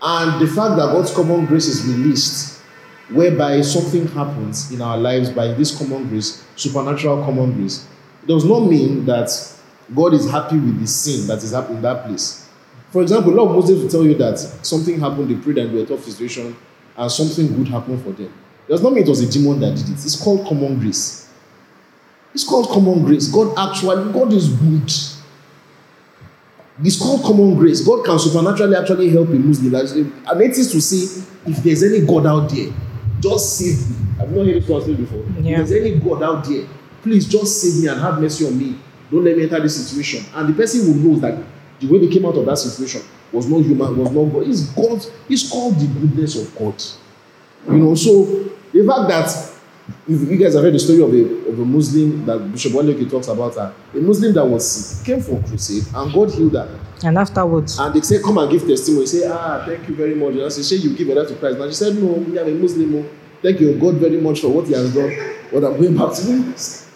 [0.00, 2.60] And the fact that God's common grace is released,
[3.10, 7.86] whereby something happens in our lives by this common grace, supernatural common grace,
[8.26, 9.30] does not mean that
[9.94, 12.48] God is happy with the sin that is happening in that place.
[12.90, 15.72] For example, a lot of Muslims will tell you that something happened, they prayed and
[15.72, 16.56] they were tough situation,
[16.96, 18.32] and something good happened for them.
[18.68, 19.92] Does not mean it was a demon that did it.
[19.92, 21.28] It's called common grace.
[22.32, 23.28] It's called common grace.
[23.28, 24.92] God actually, God is good.
[26.82, 27.84] It's called common grace.
[27.84, 29.74] God can supernaturally actually help a Muslim.
[30.26, 32.72] An atheist to say, if there's any God out there,
[33.20, 33.96] just save me.
[34.20, 35.24] I've not heard this one before.
[35.42, 35.60] Yeah.
[35.60, 36.66] If there's any God out there,
[37.02, 38.78] please just save me and have mercy on me.
[39.10, 40.24] Don't let me enter this situation.
[40.34, 41.42] And the person who knows that
[41.80, 43.02] the way they came out of that situation
[43.32, 44.46] was not human, was not God.
[44.48, 45.04] It's God.
[45.28, 46.82] It's called the goodness of God.
[47.68, 48.24] You know, so
[48.72, 49.50] the fact that
[50.08, 53.10] if you guys have heard the story of a, of a Muslim that Bishop Waleke
[53.10, 56.78] talks about her, a Muslim that was sick came for crusade and God healed her.
[57.02, 59.06] And afterwards, And they say, Come and give testimony.
[59.06, 60.34] Say, Ah, thank you very much.
[60.34, 61.58] And I say, Say, you give life to Christ.
[61.58, 62.94] Now she said, No, me, I'm a Muslim.
[62.96, 63.06] oh.
[63.42, 65.10] Thank you, God, very much for what He has done.
[65.50, 66.89] But I'm going back to.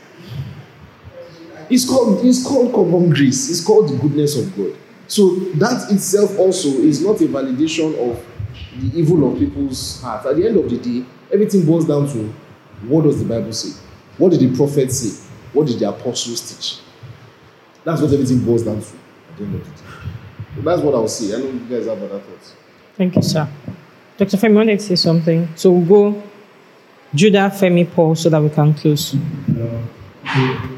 [1.75, 3.51] It's called, it's called common grace.
[3.51, 4.77] It's called the goodness of God.
[5.09, 8.25] So that itself also is not a validation of
[8.81, 10.25] the evil of people's hearts.
[10.25, 12.33] At the end of the day, everything boils down to
[12.87, 13.77] what does the Bible say?
[14.19, 15.21] What did the prophet say?
[15.53, 16.81] What did the apostles teach?
[17.83, 19.89] That's what everything boils down to at the end of the day.
[20.55, 21.35] So that's what I will say.
[21.35, 22.55] I know you guys have other thoughts.
[22.97, 23.49] thank you, sir.
[24.17, 24.37] Dr.
[24.37, 25.49] Femi, wanted to say something.
[25.57, 26.23] So we'll go
[27.13, 29.17] Judah, Femi, Paul, so that we can close.
[29.17, 30.71] Uh,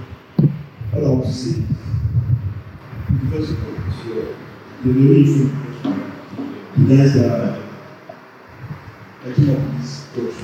[0.97, 1.63] what I want to say,
[3.23, 4.35] because of uh,
[4.83, 6.13] the very information,
[6.77, 7.63] the guys are
[9.25, 10.37] taking up these States.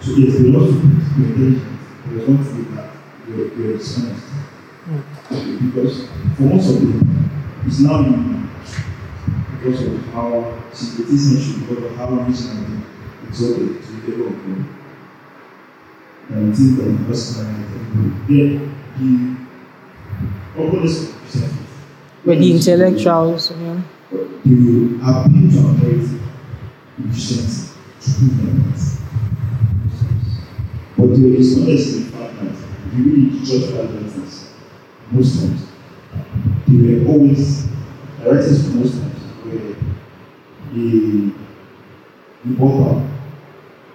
[0.00, 1.62] So yes, there was intelligence,
[2.06, 2.90] there was one thing that
[3.28, 4.26] you're, you're dishonest.
[5.28, 7.30] Because for most of them,
[7.66, 8.48] it's now in
[9.60, 12.80] because of how syncretism because of how reasonably
[13.26, 14.77] exalted to the
[16.30, 16.52] level of God.
[16.52, 17.64] And I think that personally,
[18.28, 18.60] yeah,
[18.98, 19.36] the
[20.56, 21.64] openness of Christianity.
[22.24, 23.80] With the intellectuals, yeah.
[24.10, 26.20] They will appeal to authority
[26.98, 27.68] in Christianity
[28.00, 29.00] to prove their points.
[30.96, 34.48] But there is honestly the fact that if you read the church writers,
[35.10, 35.62] most times,
[36.66, 39.76] they were always, the writers for most times, were
[40.72, 41.32] the,
[42.44, 43.18] the bottom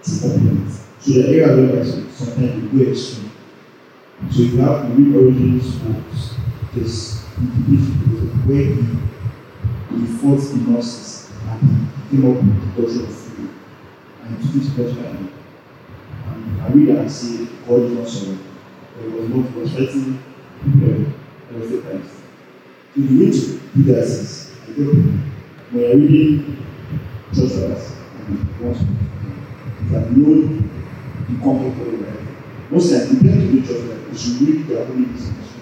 [0.02, 0.83] to opulent.
[1.04, 3.30] So the area where sometimes they go extreme.
[4.30, 6.34] So you have to read Origins books,
[6.72, 13.04] there's indication where he, he fought the Gnosis and he came up with the doctrine
[13.04, 13.60] of freedom.
[14.22, 15.28] And he took it spiritually.
[16.26, 18.38] And I read and see God is not sorry.
[18.98, 20.22] He was not he was fighting
[20.64, 22.14] uh, everything Christ.
[22.94, 24.84] So the way to do that is, I people,
[25.70, 26.66] when you're reading
[27.34, 28.86] church and you want to
[29.90, 30.73] that know the
[31.28, 32.34] of the Bible.
[32.70, 35.52] Most you tend to do church fathers, you should read their holy scriptures.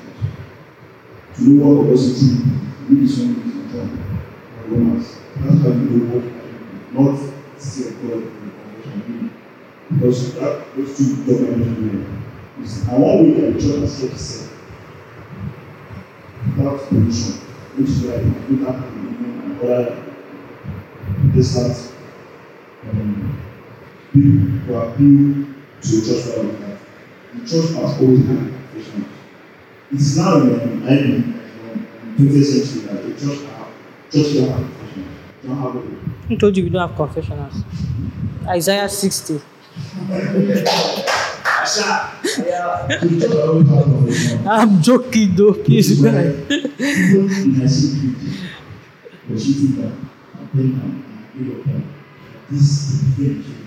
[1.36, 2.44] To know what was it
[2.88, 3.88] read the song in John
[4.58, 5.16] or Romans.
[5.36, 6.32] That's how you know what
[6.92, 9.30] not see a God in the conversation.
[9.90, 12.08] Because that those two documents
[12.62, 14.52] is and one way that the church has kept itself
[16.56, 17.32] without permission,
[17.76, 19.02] which is why it up in
[19.42, 20.02] and other
[21.34, 21.94] distant
[22.90, 23.42] um,
[24.12, 25.46] people who appeal
[25.80, 26.76] to a church father like that.
[27.34, 29.00] The church has always had a confession.
[29.90, 30.64] It is now in the I
[31.02, 31.22] mean,
[31.70, 31.78] um,
[32.18, 33.68] 20th century that the church have
[34.12, 35.04] church don't have confession.
[35.46, 35.82] Don't have it.
[36.28, 37.54] Who told you we don't have confessionals?
[38.46, 39.34] Isaiah 60.
[39.34, 39.40] The
[43.20, 44.48] church always have confession.
[44.48, 45.90] I'm joking though, please.
[45.98, 46.14] Even
[46.48, 48.16] in a secret,
[49.28, 49.92] but she did that.
[50.38, 50.92] And then and
[51.34, 51.82] and of them.
[52.50, 53.61] This is the difference.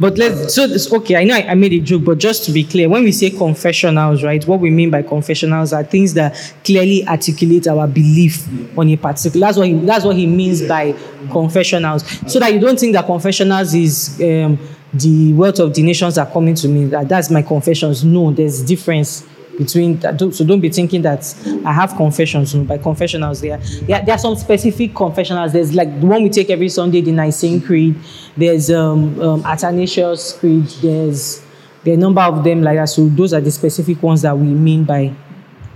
[0.00, 1.16] But let's so it's okay.
[1.16, 3.30] I know I, I made a joke, but just to be clear, when we say
[3.30, 6.34] confessionals, right, what we mean by confessionals are things that
[6.64, 8.46] clearly articulate our belief
[8.76, 9.46] on a particular.
[9.46, 10.92] That's what he, that's what he means by
[11.30, 12.04] confessionals.
[12.30, 14.58] So that you don't think that confessionals is um,
[14.92, 16.86] the wealth of the nations are coming to me.
[16.86, 18.04] That that's my confessions.
[18.04, 19.26] No, there's difference
[19.58, 20.18] between that.
[20.34, 22.54] So don't be thinking that I have confessions.
[22.54, 25.52] By confessionals, there, yeah, there are some specific confessionals.
[25.52, 27.96] There's like the one we take every Sunday, the Nicene Creed.
[28.36, 30.66] There's um, um Athanasius Creed.
[30.82, 31.44] There's
[31.84, 32.88] there are a number of them like that.
[32.88, 35.12] So those are the specific ones that we mean by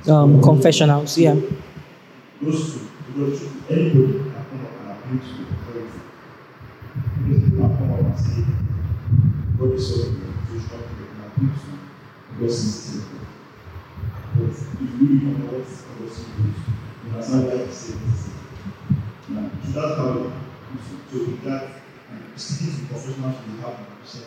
[0.09, 1.19] um, confessionals.
[1.19, 1.37] Yeah.
[12.39, 12.88] Because
[14.81, 16.55] if you really don't know what God is doing,
[17.05, 18.29] you understand why he said this.
[19.29, 20.31] Now, so that's how you
[20.87, 21.63] should- so with that,
[22.11, 24.23] and sticking to professionals will have a is,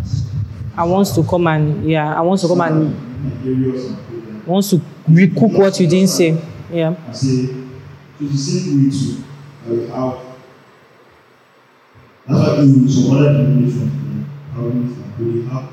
[0.00, 0.26] as
[0.76, 2.94] I wants to come and yeah, I wants to come and
[4.46, 4.80] wants to
[5.10, 6.38] recook what you didn't say.
[6.72, 6.94] Yeah.
[14.56, 15.72] You know, they have,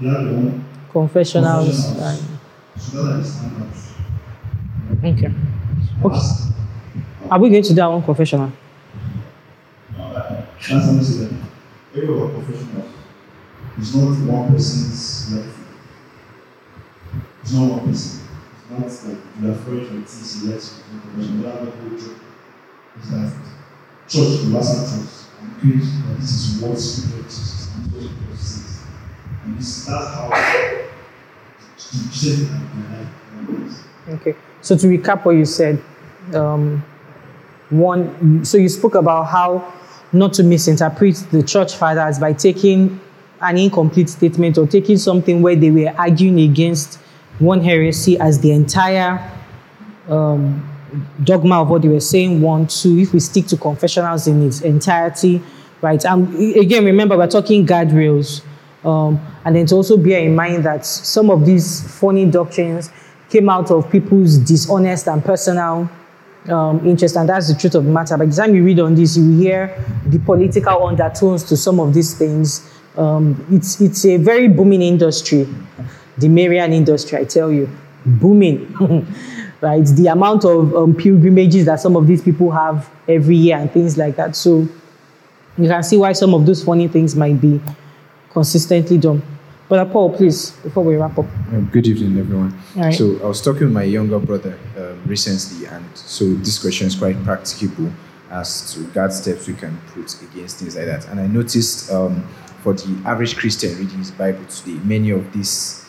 [0.00, 1.66] their own, Confessionals.
[1.66, 2.00] Confessionals.
[2.00, 2.80] right.
[2.80, 3.92] so that are the standards.
[5.04, 5.32] Okay.
[6.04, 6.18] Okay.
[7.30, 8.52] Are we going to do our own confessional?
[10.68, 11.28] that's how I
[11.96, 12.90] every of our professionals
[13.78, 15.56] is not one person's life.
[17.42, 18.26] It's not one person.
[18.52, 21.42] It's not like you are afraid of things you like to do professional.
[21.42, 22.20] That's the whole job.
[22.98, 23.32] It's that
[24.08, 27.92] church, the last church, and preach that this is what scripture teaches and
[29.56, 30.80] this, that's how life.
[34.08, 34.34] Okay.
[34.60, 35.82] So to recap what you said,
[36.34, 36.84] um,
[37.70, 39.72] one, so you spoke about how
[40.12, 43.00] not to misinterpret the church fathers by taking
[43.40, 46.96] an incomplete statement or taking something where they were arguing against
[47.38, 49.32] one heresy as the entire
[50.08, 50.68] um,
[51.24, 52.42] dogma of what they were saying.
[52.42, 55.40] One, two, if we stick to confessionals in its entirety,
[55.82, 56.04] right?
[56.04, 58.42] And again, remember, we're talking guardrails.
[58.84, 62.90] Um, and then to also bear in mind that some of these funny doctrines
[63.28, 65.88] came out of people's dishonest and personal
[66.48, 68.16] um, interest, and that's the truth of the matter.
[68.16, 71.92] By the time you read on this, you hear the political undertones to some of
[71.92, 72.68] these things.
[72.96, 75.46] Um, it's it's a very booming industry,
[76.18, 77.18] the Marian industry.
[77.18, 77.68] I tell you,
[78.04, 78.74] booming.
[79.60, 83.70] right, the amount of um, pilgrimages that some of these people have every year and
[83.70, 84.34] things like that.
[84.34, 84.66] So
[85.60, 87.60] you can see why some of those funny things might be
[88.30, 89.22] consistently done.
[89.68, 91.26] But Paul, please, before we wrap up.
[91.52, 92.58] Um, good evening, everyone.
[92.74, 92.92] Right.
[92.92, 96.96] So I was talking with my younger brother um, recently, and so this question is
[96.96, 97.92] quite practicable
[98.30, 101.06] as to guard steps we can put against things like that.
[101.08, 102.26] And I noticed um,
[102.62, 105.79] for the average Christian reading his Bible today, many of these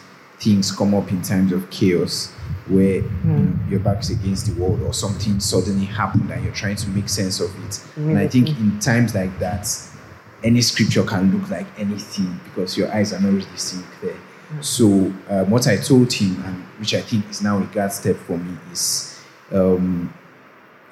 [0.41, 2.31] things come up in times of chaos
[2.67, 6.53] where you know, your back is against the wall or something suddenly happened and you're
[6.53, 7.83] trying to make sense of it.
[7.95, 9.67] And I think in times like that,
[10.43, 14.17] any scripture can look like anything because your eyes are not really seeing clear.
[14.59, 18.17] So um, what I told him, and which I think is now a guard step
[18.17, 19.19] for me, is
[19.51, 20.13] um,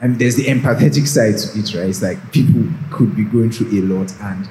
[0.02, 1.90] I mean, there's the empathetic side to it, right?
[1.90, 4.48] It's like people could be going through a lot, and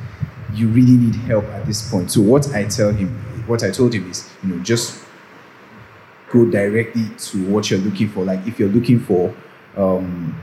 [0.52, 2.10] you really need help at this point.
[2.10, 5.04] So what I tell him, what I told him is, you know, just
[6.30, 8.24] go directly to what you're looking for.
[8.24, 9.34] Like if you're looking for
[9.76, 10.38] um,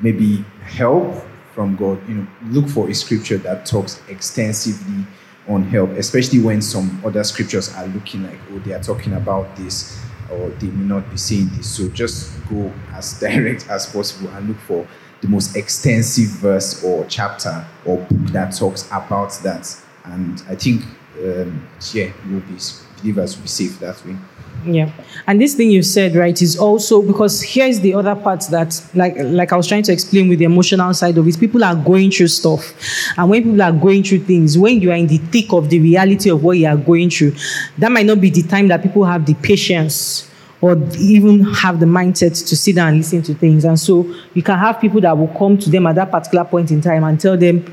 [0.00, 5.04] maybe help from God, you know, look for a scripture that talks extensively
[5.48, 9.56] on help, especially when some other scriptures are looking like, oh, they are talking about
[9.56, 10.00] this
[10.30, 11.66] or they may not be saying this.
[11.68, 14.86] So just go as direct as possible and look for
[15.20, 19.76] the most extensive verse or chapter or book that talks about that.
[20.04, 20.84] And I think,
[21.24, 22.56] um, yeah, will be
[23.00, 24.16] believers will be safe that way.
[24.64, 24.90] Yeah.
[25.26, 29.14] And this thing you said, right, is also because here's the other part that like
[29.16, 31.38] like I was trying to explain with the emotional side of it.
[31.38, 32.74] People are going through stuff.
[33.16, 35.78] And when people are going through things, when you are in the thick of the
[35.78, 37.34] reality of what you are going through,
[37.78, 40.28] that might not be the time that people have the patience
[40.60, 43.64] or even have the mindset to sit down and listen to things.
[43.64, 46.72] And so you can have people that will come to them at that particular point
[46.72, 47.64] in time and tell them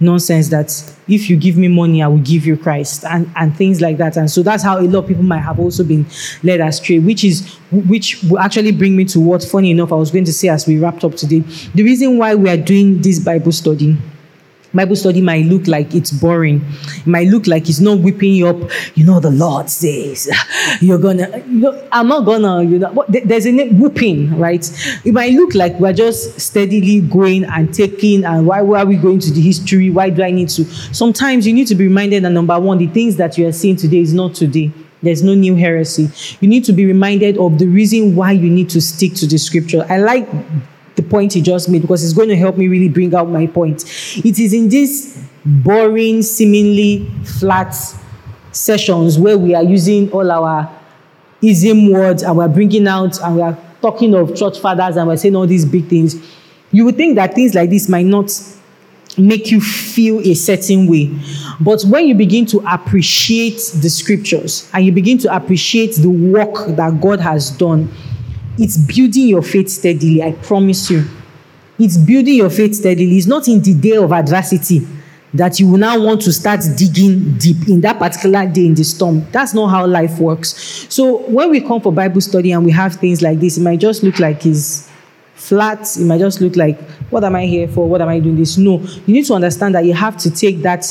[0.00, 0.70] nonsense that
[1.08, 4.16] if you give me money, I will give you Christ and, and things like that.
[4.16, 6.06] And so that's how a lot of people might have also been
[6.42, 10.10] led astray, which is which will actually bring me to what funny enough I was
[10.10, 11.40] going to say as we wrapped up today.
[11.74, 13.96] The reason why we are doing this Bible study
[14.72, 16.64] Bible study might look like it's boring.
[16.96, 18.70] It might look like it's not whipping you up.
[18.94, 20.30] You know, the Lord says,
[20.80, 24.64] you're gonna, you know, I'm not gonna, you know, there's a name, whipping, right?
[25.04, 28.96] It might look like we're just steadily going and taking, and why, why are we
[28.96, 29.90] going to the history?
[29.90, 30.64] Why do I need to?
[30.64, 33.76] Sometimes you need to be reminded that number one, the things that you are seeing
[33.76, 34.70] today is not today.
[35.02, 36.10] There's no new heresy.
[36.40, 39.38] You need to be reminded of the reason why you need to stick to the
[39.38, 39.84] scripture.
[39.88, 40.28] I like
[41.00, 43.46] the point he just made because it's going to help me really bring out my
[43.46, 43.84] point.
[44.24, 47.74] It is in these boring, seemingly flat
[48.52, 50.70] sessions where we are using all our
[51.42, 55.16] ism words and we're bringing out and we are talking of church fathers and we're
[55.16, 56.16] saying all these big things.
[56.70, 58.30] You would think that things like this might not
[59.18, 61.10] make you feel a certain way.
[61.60, 66.66] But when you begin to appreciate the scriptures and you begin to appreciate the work
[66.76, 67.90] that God has done,
[68.60, 70.22] it's building your faith steadily.
[70.22, 71.04] I promise you.
[71.78, 73.16] It's building your faith steadily.
[73.16, 74.86] It's not in the day of adversity
[75.32, 78.84] that you will now want to start digging deep in that particular day in the
[78.84, 79.24] storm.
[79.30, 80.86] That's not how life works.
[80.92, 83.80] So when we come for Bible study and we have things like this, it might
[83.80, 84.90] just look like it's
[85.34, 85.96] flat.
[85.96, 86.80] It might just look like,
[87.10, 87.88] what am I here for?
[87.88, 88.58] What am I doing this?
[88.58, 90.84] No, you need to understand that you have to take that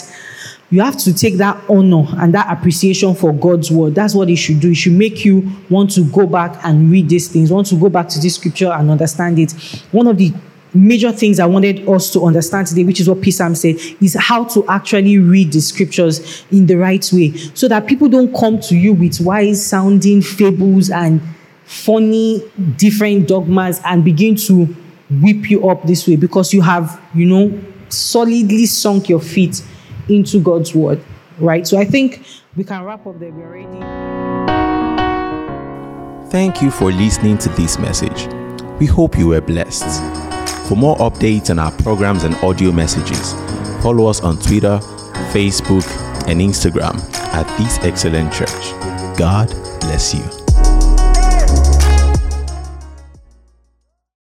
[0.72, 3.96] you have to take that honor and that appreciation for God's word.
[3.96, 4.72] That's what it should do.
[4.72, 7.90] It should make you want to go back and read these things, want to go
[7.90, 9.52] back to this scripture and understand it.
[9.92, 10.32] One of the
[10.74, 13.32] major things I wanted us to understand today, which is what P.
[13.32, 18.08] said, is how to actually read the scriptures in the right way so that people
[18.08, 21.20] don't come to you with wise sounding fables and
[21.66, 22.44] funny
[22.78, 24.66] different dogmas and begin to
[25.22, 27.60] whip you up this way because you have, you know,
[27.90, 29.64] solidly sunk your feet
[30.10, 31.04] into God's word,
[31.40, 31.66] right?
[31.68, 32.26] So I think
[32.56, 33.32] we can wrap up there.
[33.32, 33.80] We're already.
[36.30, 38.28] Thank you for listening to this message.
[38.80, 40.02] We hope you were blessed.
[40.68, 43.34] For more updates on our programs and audio messages,
[43.82, 44.80] follow us on Twitter,
[45.32, 45.86] Facebook,
[46.28, 47.00] and Instagram
[47.34, 48.72] at This Excellent Church.
[49.18, 49.50] God
[49.80, 50.39] bless you.